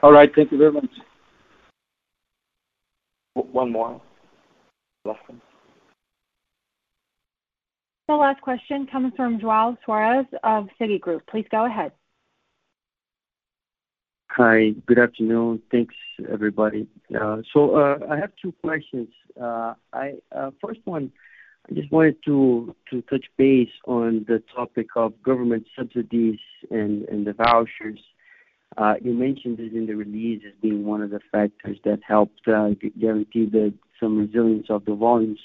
All 0.03 0.13
right. 0.13 0.31
Thank 0.35 0.53
you 0.53 0.59
very 0.59 0.73
much. 0.73 0.91
One 3.35 3.71
more. 3.71 4.01
Last 5.05 5.21
one. 5.29 5.41
The 8.09 8.15
last 8.15 8.41
question 8.41 8.87
comes 8.87 9.13
from 9.17 9.39
João 9.39 9.77
Soares 9.87 10.27
of 10.45 10.69
Citigroup. 10.81 11.21
Please 11.29 11.47
go 11.51 11.67
ahead. 11.67 11.93
Hi. 14.31 14.73
Good 14.85 14.99
afternoon. 14.99 15.63
Thanks, 15.71 15.95
everybody. 16.31 16.87
Uh, 17.19 17.39
so 17.53 17.77
uh, 17.77 17.99
I 18.11 18.17
have 18.17 18.33
two 18.41 18.53
questions. 18.63 19.09
Uh, 19.41 19.75
first 20.63 20.81
one, 20.85 21.11
I 21.71 21.75
just 21.75 21.91
wanted 21.91 22.23
to 22.27 22.75
touch 23.09 23.27
base 23.39 23.71
on 23.87 24.27
the 24.29 24.43
topic 24.55 24.89
of 24.95 25.21
government 25.23 25.67
subsidies 25.77 26.39
and 26.71 27.27
the 27.27 27.33
vouchers. 27.33 28.01
You 29.03 29.15
mentioned 29.15 29.59
it 29.59 29.73
in 29.73 29.87
the 29.87 29.95
release 29.95 30.43
as 30.47 30.53
being 30.61 30.85
one 30.85 31.01
of 31.01 31.11
the 31.11 31.21
factors 31.33 31.79
that 31.85 32.01
helped 32.07 32.45
guarantee 32.45 33.73
some 33.99 34.19
resilience 34.19 34.67
of 34.69 34.85
the 34.85 34.95
volumes. 34.95 35.41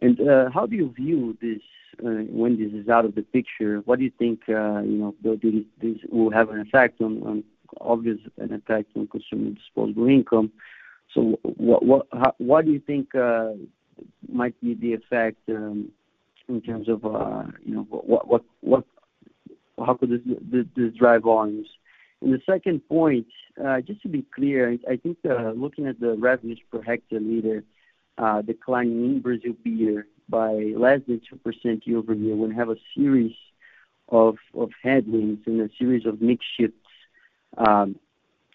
And 0.00 0.18
how 0.52 0.66
do 0.66 0.76
you 0.76 0.92
view 0.92 1.36
this 1.42 1.60
when 1.98 2.56
this 2.58 2.72
is 2.72 2.88
out 2.88 3.04
of 3.04 3.16
the 3.16 3.22
picture? 3.22 3.78
What 3.84 3.98
do 3.98 4.04
you 4.04 4.12
think 4.16 4.42
You 4.46 4.54
know, 4.54 5.14
will 5.24 5.38
this 5.80 5.98
will 6.08 6.30
have 6.30 6.50
an 6.50 6.60
effect 6.60 7.00
on, 7.00 7.42
obvious 7.80 8.18
an 8.38 8.52
effect 8.52 8.90
on 8.96 9.08
consumer 9.08 9.50
disposable 9.50 10.08
income? 10.08 10.52
So 11.14 11.38
what 11.58 12.64
do 12.64 12.70
you 12.70 12.80
think 12.80 13.14
uh, 13.14 13.52
might 14.28 14.58
be 14.60 14.74
the 14.74 14.94
effect 14.94 15.38
um, 15.48 15.90
in 16.48 16.60
terms 16.60 16.88
of 16.88 17.04
uh 17.04 17.44
you 17.64 17.74
know 17.74 17.82
what 17.90 18.26
what 18.26 18.42
what 18.60 18.84
how 19.78 19.94
could 19.94 20.10
this 20.10 20.94
drive 20.94 21.22
volumes? 21.22 21.68
And 22.20 22.32
the 22.32 22.42
second 22.46 22.86
point, 22.88 23.26
uh, 23.62 23.80
just 23.80 24.00
to 24.02 24.08
be 24.08 24.24
clear, 24.34 24.78
I 24.88 24.96
think 24.96 25.18
uh, 25.28 25.50
looking 25.50 25.86
at 25.86 25.98
the 25.98 26.14
revenues 26.14 26.60
per 26.70 26.80
hectoliter 26.80 27.64
declining 28.46 29.04
in 29.04 29.20
Brazil 29.20 29.54
beer 29.64 30.06
by 30.28 30.52
less 30.76 31.00
than 31.08 31.20
2% 31.20 31.86
year-over-year, 31.86 32.36
we 32.36 32.54
have 32.54 32.70
a 32.70 32.76
series 32.94 33.34
of 34.08 34.36
headwinds 34.82 35.42
and 35.46 35.60
a 35.60 35.70
series 35.78 36.06
of 36.06 36.20
mix 36.20 36.44
shifts 36.56 36.81
Um, 37.56 37.96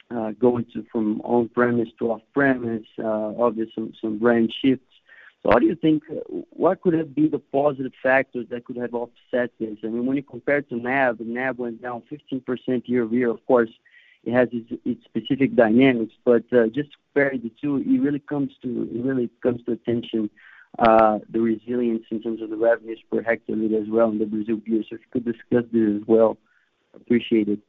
uh, 0.10 0.32
going 0.32 0.66
from 0.90 1.20
on-premise 1.22 1.90
to 2.00 2.12
off-premise, 2.12 2.86
uh, 2.98 3.34
obviously 3.38 3.94
some 4.02 4.18
brand 4.18 4.54
shifts. 4.62 4.86
So 5.44 5.50
how 5.52 5.60
do 5.60 5.66
you 5.66 5.76
think, 5.76 6.04
uh, 6.10 6.22
what 6.52 6.82
could 6.82 6.94
have 6.94 7.14
been 7.14 7.30
the 7.30 7.40
positive 7.40 7.92
factors 8.02 8.48
that 8.50 8.64
could 8.64 8.78
have 8.78 8.94
offset 8.94 9.52
this? 9.60 9.78
I 9.84 9.88
mean, 9.88 10.06
when 10.06 10.16
you 10.16 10.24
compare 10.24 10.62
to 10.62 10.76
NAV, 10.76 11.20
NAB 11.20 11.58
went 11.58 11.82
down 11.82 12.04
15% 12.10 12.88
year-over-year. 12.88 13.30
Of 13.30 13.46
course, 13.46 13.70
it 14.24 14.32
has 14.32 14.48
its 14.52 15.04
specific 15.04 15.56
dynamics, 15.56 16.14
but 16.24 16.50
just 16.74 16.90
comparing 17.14 17.42
the 17.42 17.52
two, 17.62 17.78
it 17.78 18.02
really 18.02 18.20
comes 18.20 18.52
to 18.62 18.90
it 18.94 19.06
really 19.06 19.30
comes 19.44 19.64
to 19.66 19.74
attention 19.74 20.30
the 20.80 21.40
resilience 21.40 22.06
in 22.12 22.22
terms 22.22 22.42
of 22.42 22.50
the 22.50 22.58
revenues 22.58 23.00
per 23.12 23.22
hectoliter 23.22 23.82
as 23.82 23.90
well 23.90 24.10
in 24.10 24.20
the 24.20 24.26
Brazil 24.26 24.58
beer. 24.58 24.82
If 24.82 24.92
you 24.92 24.98
could 25.12 25.26
discuss 25.26 25.66
this 25.72 26.02
as 26.02 26.08
well, 26.08 26.38
Appreciate 27.02 27.48
it. 27.48 27.60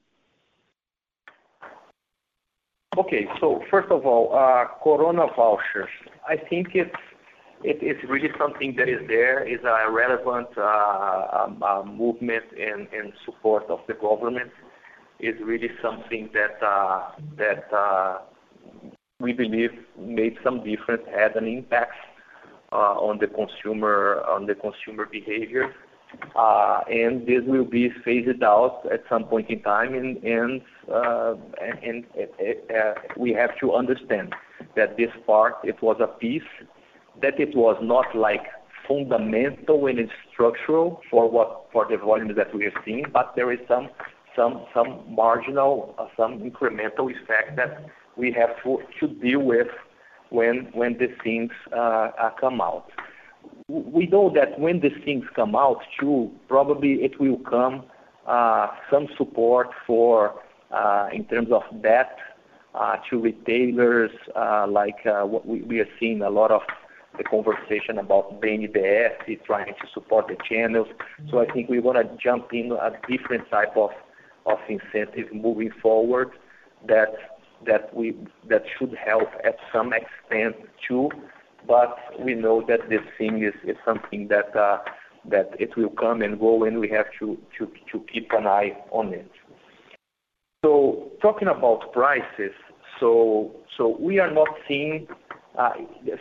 Okay. 2.99 3.27
so 3.41 3.63
First 3.71 3.91
of 3.91 4.05
all, 4.05 4.35
uh, 4.35 4.67
Corona 4.83 5.27
vouchers. 5.37 5.89
I 6.27 6.37
think 6.37 6.69
it's 6.75 6.91
it 7.63 7.83
is 7.83 7.97
really 8.09 8.31
something 8.39 8.75
that 8.77 8.89
is 8.89 9.01
there, 9.09 9.47
is 9.47 9.61
a 9.65 9.91
relevant 9.91 10.49
uh, 10.57 11.45
um, 11.45 11.63
uh, 11.63 11.83
movement 11.85 12.45
in 12.57 12.89
in 12.93 13.13
support 13.25 13.65
of 13.69 13.81
the 13.87 13.95
government. 13.95 14.51
It's 15.21 15.41
really 15.43 15.71
something 15.81 16.31
that 16.35 16.61
that 17.37 17.65
we 19.21 19.33
believe 19.33 19.71
made 19.99 20.37
some 20.45 20.65
difference, 20.65 21.03
had 21.15 21.37
an 21.37 21.47
impact 21.47 21.95
uh 22.71 23.09
on 23.09 23.19
the 23.19 23.27
consumer 23.27 24.23
on 24.29 24.47
the 24.47 24.55
consumer 24.55 25.07
behavior. 25.07 25.73
Uh, 26.35 26.81
and 26.91 27.27
this 27.27 27.43
will 27.47 27.65
be 27.65 27.91
phased 28.05 28.43
out 28.43 28.83
at 28.93 29.03
some 29.09 29.25
point 29.25 29.51
in 29.51 29.61
time, 29.63 29.95
and 29.95 30.61
uh, 30.91 30.95
uh, 30.95 31.35
we 33.17 33.33
have 33.33 33.51
to 33.59 33.75
understand 33.75 34.35
that 34.77 34.97
this 34.97 35.11
part, 35.27 35.55
it 35.65 35.81
was 35.83 35.97
a 36.01 36.07
piece, 36.07 36.43
that 37.21 37.39
it 37.39 37.57
was 37.57 37.77
not 37.83 38.17
like 38.17 38.47
fundamental 38.87 39.87
and 39.87 39.99
it's 39.99 40.13
structural 40.33 41.01
for 41.11 41.31
what 41.31 41.67
for 41.73 41.87
the 41.91 41.97
volumes 41.97 42.37
that 42.37 42.55
we 42.55 42.65
are 42.65 42.73
seeing, 42.85 43.05
but 43.13 43.33
there 43.37 43.53
is 43.53 43.59
some 43.69 43.89
marginal, 45.09 45.95
some 46.17 46.39
incremental 46.39 47.11
effect 47.11 47.57
that 47.57 47.87
we 48.17 48.33
have 48.33 48.51
to 48.63 49.09
deal 49.09 49.41
with 49.41 49.67
when 50.31 50.71
the 50.75 51.09
things 51.23 51.51
come 52.41 52.61
out. 52.61 52.87
We 53.69 54.07
know 54.07 54.33
that 54.35 54.59
when 54.59 54.81
these 54.81 54.97
things 55.05 55.25
come 55.37 55.55
out 55.55 55.81
too, 56.01 56.31
probably 56.49 57.05
it 57.05 57.21
will 57.21 57.39
come 57.39 57.85
uh, 58.27 58.69
some 58.91 59.09
support 59.17 59.69
for 59.87 60.35
uh, 60.71 61.09
in 61.13 61.25
terms 61.25 61.49
of 61.51 61.63
debt 61.83 62.19
uh, 62.75 62.97
to 63.09 63.19
retailers, 63.21 64.11
like 64.69 65.05
what 65.05 65.47
we 65.47 65.81
are 65.81 65.89
seeing 65.99 66.23
a 66.23 66.31
lot 66.31 66.51
of 66.51 66.63
the 67.17 67.25
conversation 67.25 67.99
about 67.99 68.41
BNDES 68.41 69.45
trying 69.45 69.67
to 69.67 69.87
support 69.93 70.29
the 70.29 70.37
channels. 70.49 70.89
So 71.31 71.41
I 71.41 71.47
think 71.51 71.69
we 71.69 71.81
want 71.81 71.99
to 71.99 72.17
jump 72.23 72.53
in 72.53 72.73
a 72.73 72.93
different 73.09 73.51
type 73.51 73.77
of 73.77 73.91
of 74.47 74.59
incentive 74.69 75.33
moving 75.33 75.71
forward 75.83 76.31
that 76.87 77.15
that 77.67 77.95
we 77.95 78.17
that 78.49 78.65
should 78.79 78.95
help 78.95 79.29
at 79.45 79.57
some 79.73 79.93
extent 79.93 80.57
too. 80.87 81.11
But 81.67 81.97
we 82.19 82.35
know 82.35 82.65
that 82.69 82.89
this 82.89 83.03
thing 83.19 83.43
is 83.43 83.77
something 83.85 84.29
that 84.29 84.55
uh, 84.57 84.79
that 85.31 85.51
it 85.59 85.77
will 85.77 85.91
come 85.91 86.23
and 86.23 86.39
go, 86.39 86.65
and 86.65 86.79
we 86.79 86.89
have 86.91 87.07
to 87.19 87.37
to 87.59 87.67
to 87.93 88.05
keep 88.13 88.31
an 88.33 88.47
eye 88.47 88.77
on 88.91 89.13
it. 89.13 89.31
So 90.65 91.11
talking 91.21 91.49
about 91.49 91.93
prices, 91.93 92.53
so 93.01 93.53
so 93.77 93.97
we 94.01 94.19
are 94.19 94.31
not 94.31 94.49
seeing 94.67 95.07
uh, 95.59 95.71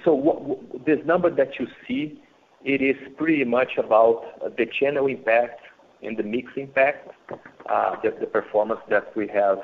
so 0.03 0.59
this 0.85 0.97
number 1.05 1.29
that 1.29 1.59
you 1.59 1.67
see, 1.87 2.21
it 2.65 2.81
is 2.81 2.95
pretty 3.17 3.43
much 3.43 3.77
about 3.77 4.23
the 4.57 4.65
channel 4.79 5.05
impact 5.07 5.61
and 6.01 6.17
the 6.17 6.23
mix 6.23 6.51
impact, 6.57 7.09
uh, 7.71 7.95
the 8.03 8.25
performance 8.25 8.81
that 8.89 9.15
we 9.15 9.27
have 9.27 9.59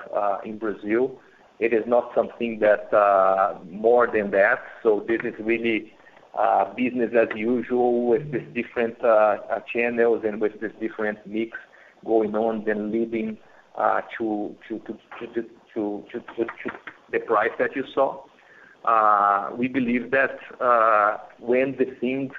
in 0.45 0.58
Brazil. 0.58 1.20
It 1.64 1.72
is 1.72 1.84
not 1.88 2.11
something 2.14 2.60
that 2.60 2.94
uh, 2.94 3.57
more 3.72 4.06
than 4.06 4.31
that. 4.31 4.60
So 4.84 5.06
this 5.07 5.22
is 5.23 5.34
really 5.40 5.94
uh, 6.38 6.73
business 6.73 7.11
as 7.18 7.30
usual 7.38 8.06
with 8.06 8.34
these 8.34 8.49
different 8.53 9.02
uh, 9.02 9.38
channels 9.72 10.23
and 10.27 10.41
with 10.41 10.60
this 10.60 10.73
different 10.81 11.19
mix 11.26 11.57
going 12.06 12.35
on, 12.35 12.65
then 12.65 12.91
leading 12.91 13.38
to 14.18 14.56
the 17.14 17.19
price 17.26 17.52
that 17.60 17.73
you 17.77 17.85
saw. 17.94 18.23
We 19.57 19.69
believe 19.69 20.11
that 20.11 20.38
when 21.40 21.77
the 21.80 21.95
things 22.02 22.34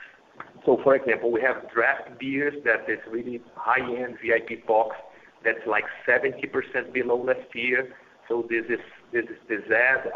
so 0.66 0.78
for 0.82 0.94
example, 0.96 1.30
we 1.32 1.40
have 1.40 1.70
draft 1.72 2.18
beers 2.18 2.54
that 2.64 2.90
is 2.90 2.98
really 3.10 3.40
high-end 3.54 4.16
VIP 4.22 4.66
box 4.66 4.96
that's 5.44 5.66
like 5.66 5.84
70% 6.06 6.92
below 6.92 7.22
last 7.22 7.54
year. 7.54 7.94
So 8.28 8.46
this 8.48 8.64
adds 9.14 10.06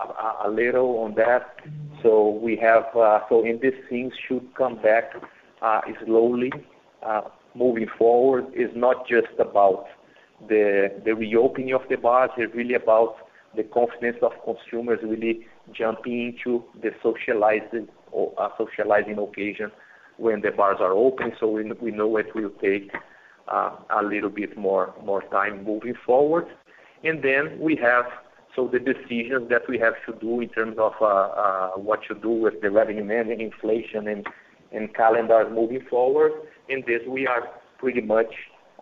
a 0.44 0.50
little 0.50 0.98
on 0.98 1.14
that. 1.14 1.56
So 2.02 2.30
we 2.30 2.56
have 2.56 2.84
uh, 2.96 3.20
so 3.28 3.44
in 3.44 3.58
these 3.60 3.80
things 3.88 4.12
should 4.26 4.54
come 4.54 4.80
back 4.80 5.12
uh, 5.62 5.80
slowly 6.04 6.52
uh, 7.02 7.22
moving 7.54 7.88
forward. 7.98 8.46
It's 8.52 8.74
not 8.76 9.06
just 9.06 9.28
about 9.38 9.86
the 10.48 10.92
the 11.04 11.14
reopening 11.14 11.74
of 11.74 11.82
the 11.88 11.96
bars, 11.96 12.30
it's 12.36 12.54
really 12.54 12.74
about 12.74 13.16
the 13.56 13.64
confidence 13.64 14.18
of 14.22 14.32
consumers 14.44 15.00
really 15.02 15.46
jumping 15.72 16.34
into 16.34 16.62
the 16.82 16.90
socializing 17.02 17.88
or 18.12 18.32
socializing 18.56 19.18
occasion 19.18 19.70
when 20.16 20.40
the 20.40 20.50
bars 20.50 20.78
are 20.80 20.92
open. 20.92 21.32
So 21.40 21.48
we 21.48 21.70
we 21.80 21.90
know 21.90 22.16
it 22.16 22.34
will 22.34 22.50
take 22.60 22.90
uh, 23.48 23.70
a 23.90 24.02
little 24.02 24.30
bit 24.30 24.56
more 24.56 24.94
more 25.04 25.22
time 25.22 25.64
moving 25.64 25.94
forward. 26.06 26.46
And 27.04 27.22
then 27.22 27.58
we 27.60 27.76
have 27.76 28.06
the 28.56 28.78
decisions 28.78 29.48
that 29.50 29.68
we 29.68 29.78
have 29.78 29.94
to 30.06 30.12
do 30.20 30.40
in 30.40 30.48
terms 30.48 30.76
of 30.78 30.92
uh, 31.00 31.04
uh, 31.04 31.70
what 31.72 32.00
to 32.08 32.14
do 32.14 32.30
with 32.30 32.60
the 32.60 32.70
revenue 32.70 33.04
management, 33.04 33.40
inflation, 33.40 34.24
and 34.72 34.94
calendar 34.94 35.48
moving 35.50 35.84
forward. 35.88 36.32
In 36.68 36.82
this, 36.86 37.00
we 37.06 37.26
are 37.26 37.48
pretty 37.78 38.00
much 38.00 38.34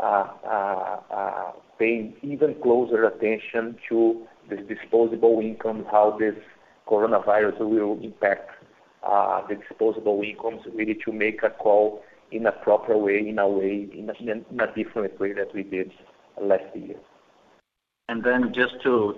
uh, 0.02 1.52
paying 1.78 2.14
even 2.22 2.54
closer 2.62 3.04
attention 3.04 3.76
to 3.88 4.26
the 4.48 4.56
disposable 4.56 5.40
income, 5.40 5.84
how 5.90 6.16
this 6.18 6.34
coronavirus 6.88 7.58
will 7.60 7.98
impact 8.02 8.50
the 9.02 9.54
disposable 9.54 10.22
incomes, 10.22 10.62
really 10.74 10.98
to 11.04 11.12
make 11.12 11.42
a 11.42 11.50
call 11.50 12.02
in 12.32 12.46
a 12.46 12.52
proper 12.52 12.96
way, 12.96 13.18
in 13.28 13.38
a 13.38 13.48
way, 13.48 13.88
in 13.92 14.10
a 14.10 14.74
different 14.74 15.20
way 15.20 15.32
that 15.32 15.54
we 15.54 15.62
did 15.62 15.92
last 16.40 16.64
year. 16.74 16.96
Then 18.08 18.52
just 18.52 18.80
to 18.84 19.16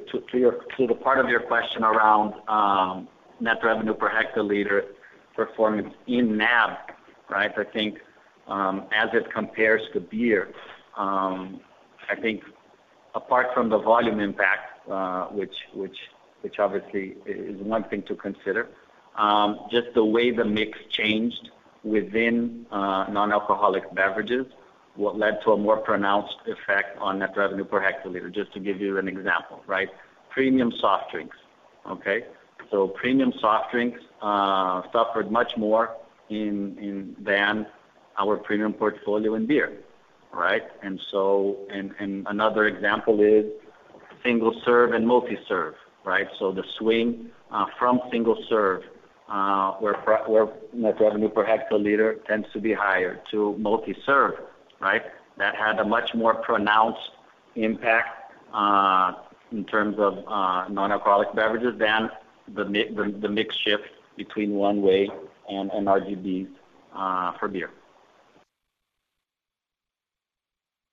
the 0.78 0.94
part 0.94 1.18
of 1.18 1.28
your 1.28 1.40
question 1.40 1.84
around 1.84 2.32
um, 2.48 3.06
net 3.38 3.58
revenue 3.62 3.92
per 3.92 4.08
hectoliter 4.08 4.82
performance 5.36 5.92
in 6.06 6.38
NAB, 6.38 6.70
right? 7.28 7.52
I 7.54 7.64
think 7.64 7.98
um, 8.46 8.86
as 8.90 9.10
it 9.12 9.30
compares 9.30 9.82
to 9.92 10.00
beer, 10.00 10.54
um, 10.96 11.60
I 12.08 12.16
think 12.16 12.42
apart 13.14 13.48
from 13.52 13.68
the 13.68 13.76
volume 13.76 14.20
impact, 14.20 14.88
uh, 14.88 15.26
which 15.26 15.56
which 15.74 15.98
which 16.40 16.58
obviously 16.58 17.14
is 17.26 17.60
one 17.60 17.84
thing 17.84 18.02
to 18.04 18.14
consider, 18.14 18.68
just 19.70 19.92
the 19.94 20.04
way 20.04 20.30
the 20.30 20.46
mix 20.46 20.78
changed 20.88 21.50
within 21.84 22.64
uh, 22.70 23.04
non-alcoholic 23.10 23.94
beverages, 23.94 24.46
what 24.98 25.16
led 25.16 25.40
to 25.44 25.52
a 25.52 25.56
more 25.56 25.76
pronounced 25.76 26.36
effect 26.46 26.98
on 26.98 27.20
net 27.20 27.36
revenue 27.36 27.64
per 27.64 27.80
hectoliter. 27.80 28.34
Just 28.34 28.52
to 28.54 28.60
give 28.60 28.80
you 28.80 28.98
an 28.98 29.08
example. 29.08 29.62
Right? 29.66 29.88
Premium 30.30 30.72
soft 30.72 31.12
drinks. 31.12 31.36
Okay? 31.88 32.24
So 32.70 32.88
premium 32.88 33.32
soft 33.40 33.70
drinks 33.70 34.00
uh, 34.20 34.82
suffered 34.92 35.30
much 35.30 35.56
more 35.56 35.96
in 36.28 37.16
than 37.20 37.66
our 38.18 38.36
premium 38.36 38.72
portfolio 38.72 39.34
in 39.36 39.46
beer. 39.46 39.72
Right? 40.34 40.64
And 40.82 41.00
so 41.10 41.56
another 41.70 42.66
example 42.66 43.20
is 43.20 43.46
single-serve 44.24 44.92
and 44.92 45.06
multi-serve. 45.06 45.74
Right? 46.04 46.26
So 46.40 46.50
the 46.50 46.64
swing 46.76 47.30
uh, 47.52 47.66
from 47.78 48.00
single-serve, 48.10 48.82
uh, 49.28 49.72
where 49.74 49.94
net 50.72 51.00
revenue 51.00 51.28
per 51.28 51.46
hectoliter 51.46 52.24
tends 52.26 52.48
to 52.52 52.60
be 52.60 52.72
higher, 52.72 53.20
to 53.30 53.56
multi-serve, 53.58 54.34
that 54.80 55.54
had 55.54 55.78
a 55.78 55.84
much 55.84 56.14
more 56.14 56.34
pronounced 56.34 57.10
impact 57.54 58.32
uh, 58.52 59.12
in 59.52 59.64
terms 59.64 59.96
of 59.98 60.18
uh, 60.26 60.68
non-alcoholic 60.68 61.34
beverages 61.34 61.78
than 61.78 62.10
the 62.54 63.28
mix 63.28 63.56
shift 63.56 63.84
between 64.16 64.52
one-way 64.52 65.08
and 65.48 65.70
RGBs 65.70 66.48
uh, 66.94 67.32
for 67.38 67.48
beer. 67.48 67.70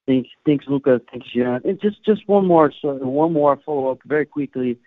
Thanks, 0.06 0.66
Lucas. 0.68 1.00
Thanks, 1.10 1.26
Jean. 1.32 1.60
Just 2.04 2.28
one 2.28 2.46
more 2.46 2.70
follow-up 3.64 3.98
very 4.06 4.26
quickly. 4.26 4.78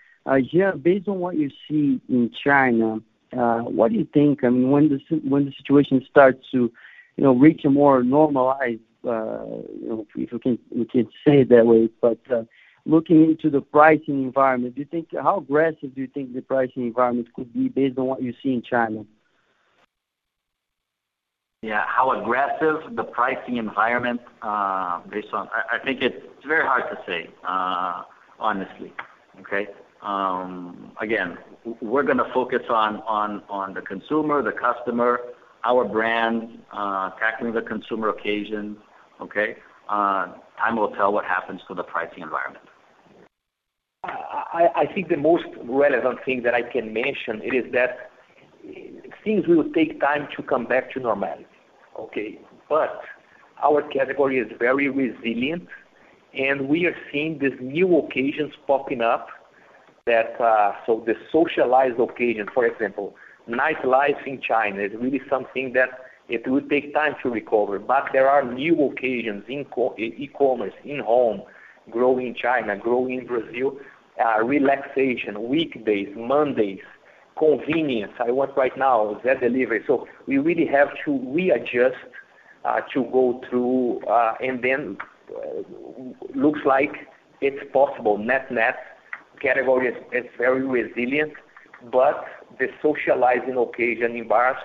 Jean, 0.52 0.80
based 0.80 1.08
on 1.08 1.20
what 1.20 1.36
you 1.36 1.50
see 1.68 2.00
in 2.08 2.32
China, 2.44 3.00
what 3.32 3.92
do 3.92 3.98
you 3.98 4.08
think, 4.14 4.44
I 4.44 4.50
mean, 4.50 4.72
when 4.72 4.90
the 4.90 5.00
when 5.28 5.46
the 5.46 5.52
situation 5.58 6.06
starts 6.10 6.46
to 6.52 6.72
you 7.20 7.26
know, 7.26 7.34
reach 7.34 7.66
a 7.66 7.70
more 7.70 8.02
normalized, 8.02 8.80
Uh, 9.08 9.64
if 10.16 10.32
we 10.34 10.40
can 10.40 10.60
you 10.72 10.86
can 10.86 11.06
say 11.26 11.42
it 11.42 11.50
that 11.50 11.66
way, 11.66 11.90
but 12.02 12.20
uh, 12.32 12.44
looking 12.86 13.24
into 13.24 13.50
the 13.50 13.62
pricing 13.62 14.24
environment, 14.24 14.76
do 14.76 14.82
you 14.82 14.88
think 14.88 15.10
how 15.14 15.38
aggressive 15.38 15.96
do 15.96 16.02
you 16.02 16.08
think 16.08 16.34
the 16.34 16.42
pricing 16.42 16.84
environment 16.84 17.34
could 17.34 17.54
be 17.54 17.70
based 17.70 17.98
on 17.98 18.06
what 18.06 18.22
you 18.22 18.34
see 18.44 18.54
in 18.54 18.62
China? 18.62 19.06
Yeah, 21.62 21.84
how 21.88 22.12
aggressive 22.22 22.96
the 22.96 23.04
pricing 23.04 23.58
environment 23.58 24.22
uh, 24.42 25.02
based 25.10 25.34
on. 25.34 25.50
I 25.54 25.78
think 25.84 26.02
it's 26.02 26.16
very 26.46 26.66
hard 26.66 26.84
to 26.90 26.98
say, 27.06 27.30
honestly. 28.40 28.94
Okay? 29.42 29.68
Um, 30.02 30.94
again, 31.02 31.38
we're 31.82 32.04
gonna 32.04 32.32
focus 32.34 32.64
on 32.70 33.74
the 33.74 33.82
consumer, 33.82 34.42
the 34.42 34.54
customer, 34.54 35.20
our 35.66 35.84
brand, 35.84 36.60
tackling 37.20 37.54
the 37.54 37.62
consumer 37.62 38.10
occasion. 38.10 38.78
Okay? 39.22 39.58
Uh, 39.90 40.34
time 40.58 40.76
will 40.76 40.92
tell 40.92 41.12
what 41.12 41.26
happens 41.26 41.62
to 41.68 41.74
the 41.74 41.84
pricing 41.84 42.24
environment. 42.24 42.66
I 44.52 44.86
think 44.94 45.10
the 45.10 45.18
most 45.18 45.46
relevant 45.64 46.20
thing 46.26 46.42
that 46.44 46.54
I 46.54 46.64
can 46.64 46.94
mention 46.94 47.42
is 47.42 47.72
that 47.74 48.10
things 49.24 49.46
will 49.48 49.72
take 49.74 50.00
time 50.00 50.28
to 50.36 50.44
come 50.44 50.66
back 50.66 50.92
to 50.94 51.00
normality. 51.00 51.46
Okay? 51.98 52.40
But 52.68 53.02
our 53.62 53.82
category 53.90 54.40
is 54.40 54.48
very 54.58 54.90
resilient, 54.90 55.68
and 56.34 56.68
we 56.68 56.86
are 56.86 56.96
seeing 57.12 57.40
these 57.40 57.60
new 57.60 57.98
occasions 57.98 58.54
popping 58.66 59.02
up 59.02 59.28
that 60.06 60.40
uh, 60.42 60.74
so 60.86 61.04
the 61.06 61.14
socialized 61.32 62.00
occasion, 62.00 62.48
for 62.54 62.66
example, 62.66 63.16
nightlife 63.48 64.26
in 64.26 64.42
China 64.42 64.82
is 64.82 64.92
really 65.00 65.22
something 65.30 65.74
that 65.74 65.90
it 66.30 66.48
will 66.48 66.62
take 66.62 66.94
time 66.94 67.16
to 67.24 67.30
recover. 67.30 67.80
But 67.80 68.10
there 68.14 68.30
are 68.30 68.44
new 68.44 68.86
occasions 68.86 69.44
in 69.48 69.66
e-commerce, 69.98 70.74
in 70.86 71.00
home, 71.00 71.42
growing 71.90 72.28
in 72.28 72.36
China, 72.36 72.78
growing 72.78 73.20
in 73.20 73.26
Brazil, 73.26 73.78
uh, 74.24 74.44
relaxation, 74.44 75.50
weekdays, 75.50 76.10
Mondays, 76.16 76.82
convenience. 77.38 78.14
I 78.20 78.32
want 78.32 78.56
right 78.56 78.78
now 78.78 79.20
Zé 79.24 79.40
Delivery. 79.40 79.84
So 79.88 80.08
we 80.28 80.38
really 80.38 80.68
have 80.68 80.90
to 81.06 81.20
readjust 81.34 81.96
uh, 82.66 82.82
to 82.94 83.04
go 83.06 83.42
through, 83.50 84.02
uh, 84.06 84.36
and 84.42 84.62
then 84.64 84.98
looks 86.36 86.60
like 86.66 87.08
it's 87.42 87.64
possible. 87.72 88.18
Net-net 88.18 88.76
category 89.42 89.88
is 90.12 90.26
very 90.38 90.66
resilient, 90.66 91.34
but 91.92 92.26
the 92.60 92.68
socializing 92.82 93.56
occasion 93.56 94.16
in 94.16 94.28
bars, 94.28 94.58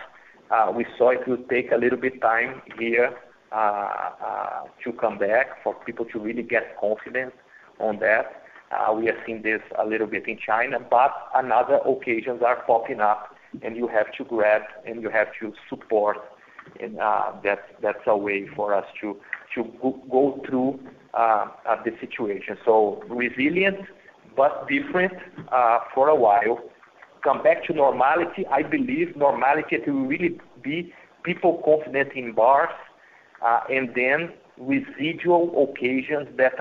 Uh, 0.51 0.73
we 0.75 0.87
saw 0.99 1.11
it 1.11 1.27
will 1.27 1.43
take 1.49 1.73
a 1.73 1.77
little 1.77 1.99
bit 1.99 2.21
time 2.21 2.63
here 2.79 3.17
uh, 3.53 3.57
uh, 3.57 4.63
to 4.83 4.93
come 4.93 5.19
back 5.19 5.63
for 5.63 5.75
people 5.87 6.05
to 6.05 6.19
really 6.19 6.43
get 6.43 6.79
confidence 6.81 7.33
on 7.81 7.99
that. 8.01 8.43
We 8.97 9.09
are 9.09 9.17
seeing 9.25 9.43
this 9.43 9.61
a 9.79 9.87
little 9.87 10.09
bit 10.09 10.27
in 10.27 10.37
China, 10.45 10.79
but 10.81 11.13
another 11.35 11.79
occasions 11.87 12.43
are 12.45 12.61
popping 12.67 13.01
up, 13.01 13.37
and 13.63 13.77
you 13.77 13.87
have 13.87 14.13
to 14.19 14.25
grab 14.25 14.63
and 14.85 15.01
you 15.01 15.11
have 15.11 15.29
to 15.41 15.53
support. 15.69 16.17
And 16.81 16.99
that's 17.45 18.01
a 18.07 18.17
way 18.17 18.49
for 18.57 18.75
us 18.75 18.85
to 19.01 19.17
go 19.55 20.43
through 20.45 20.81
the 21.13 21.93
situation. 22.01 22.57
So 22.65 23.05
resilient 23.09 23.79
but 24.37 24.67
different 24.69 25.13
for 25.95 26.09
a 26.09 26.17
while. 26.17 26.59
Come 27.25 27.43
back 27.43 27.65
to 27.65 27.73
normality. 27.73 28.47
I 28.47 28.63
believe 28.63 29.17
normality 29.17 29.79
will 29.87 30.07
really 30.07 30.39
be 30.63 30.93
people 31.25 31.63
confident 31.65 32.13
in 32.13 32.33
bars, 32.33 32.69
uh, 33.43 33.61
and 33.71 33.95
then 33.95 34.35
residual 34.59 35.69
occasions 35.69 36.29
that 36.37 36.55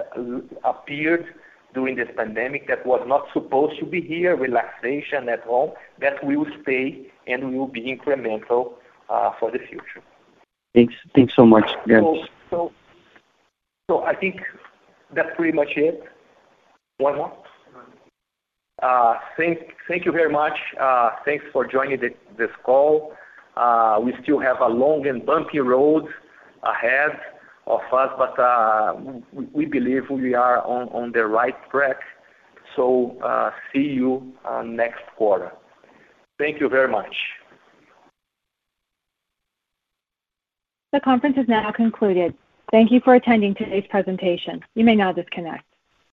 appeared 0.63 1.25
during 1.73 1.95
this 1.95 2.07
pandemic 2.15 2.67
that 2.67 2.85
was 2.85 3.03
not 3.07 3.27
supposed 3.33 3.77
to 3.79 3.85
be 3.85 3.99
here, 3.99 4.35
relaxation 4.35 5.27
at 5.27 5.41
home, 5.41 5.71
that 5.99 6.23
will 6.23 6.45
stay 6.61 7.11
and 7.27 7.57
will 7.57 7.67
be 7.67 7.81
incremental 7.81 8.73
uh, 9.09 9.31
for 9.39 9.51
the 9.51 9.59
future. 9.59 10.01
Thanks. 10.73 10.93
Thanks 11.13 11.35
so 11.35 11.45
much, 11.45 11.69
guys. 11.87 12.03
I 14.03 14.15
think 14.15 14.41
that's 15.13 15.35
pretty 15.35 15.55
much 15.55 15.73
it. 15.75 16.03
One 16.97 17.17
more? 17.17 17.42
Uh, 18.81 19.15
thank 19.37 20.05
you 20.05 20.11
very 20.11 20.31
much. 20.31 20.57
Uh, 20.79 21.11
thanks 21.25 21.45
for 21.53 21.65
joining 21.65 21.99
this 21.99 22.49
call. 22.63 23.13
Uh, 23.55 23.99
we 24.03 24.13
still 24.23 24.39
have 24.39 24.59
a 24.61 24.67
long 24.67 25.05
and 25.07 25.25
bumpy 25.25 25.59
road 25.59 26.05
ahead 26.63 27.19
of 27.67 27.81
us, 27.93 28.09
but 28.17 28.35
we 29.53 29.65
believe 29.65 30.09
we 30.09 30.33
are 30.33 30.65
on 30.65 31.11
the 31.11 31.25
right 31.25 31.55
track. 31.69 31.97
So 32.75 33.17
uh 33.23 33.51
see 33.71 33.87
you 33.99 34.33
next 34.65 35.03
quarter. 35.15 35.51
Thank 36.39 36.59
you 36.59 36.69
very 36.69 36.87
much. 36.87 37.15
The 40.91 40.99
conference 40.99 41.37
is 41.37 41.47
now 41.47 41.71
concluded. 41.71 42.33
Thank 42.71 42.91
you 42.91 42.99
for 43.03 43.15
attending 43.15 43.55
today's 43.55 43.85
presentation. 43.89 44.61
You 44.75 44.83
may 44.83 44.95
now 44.95 45.11
disconnect. 45.11 45.63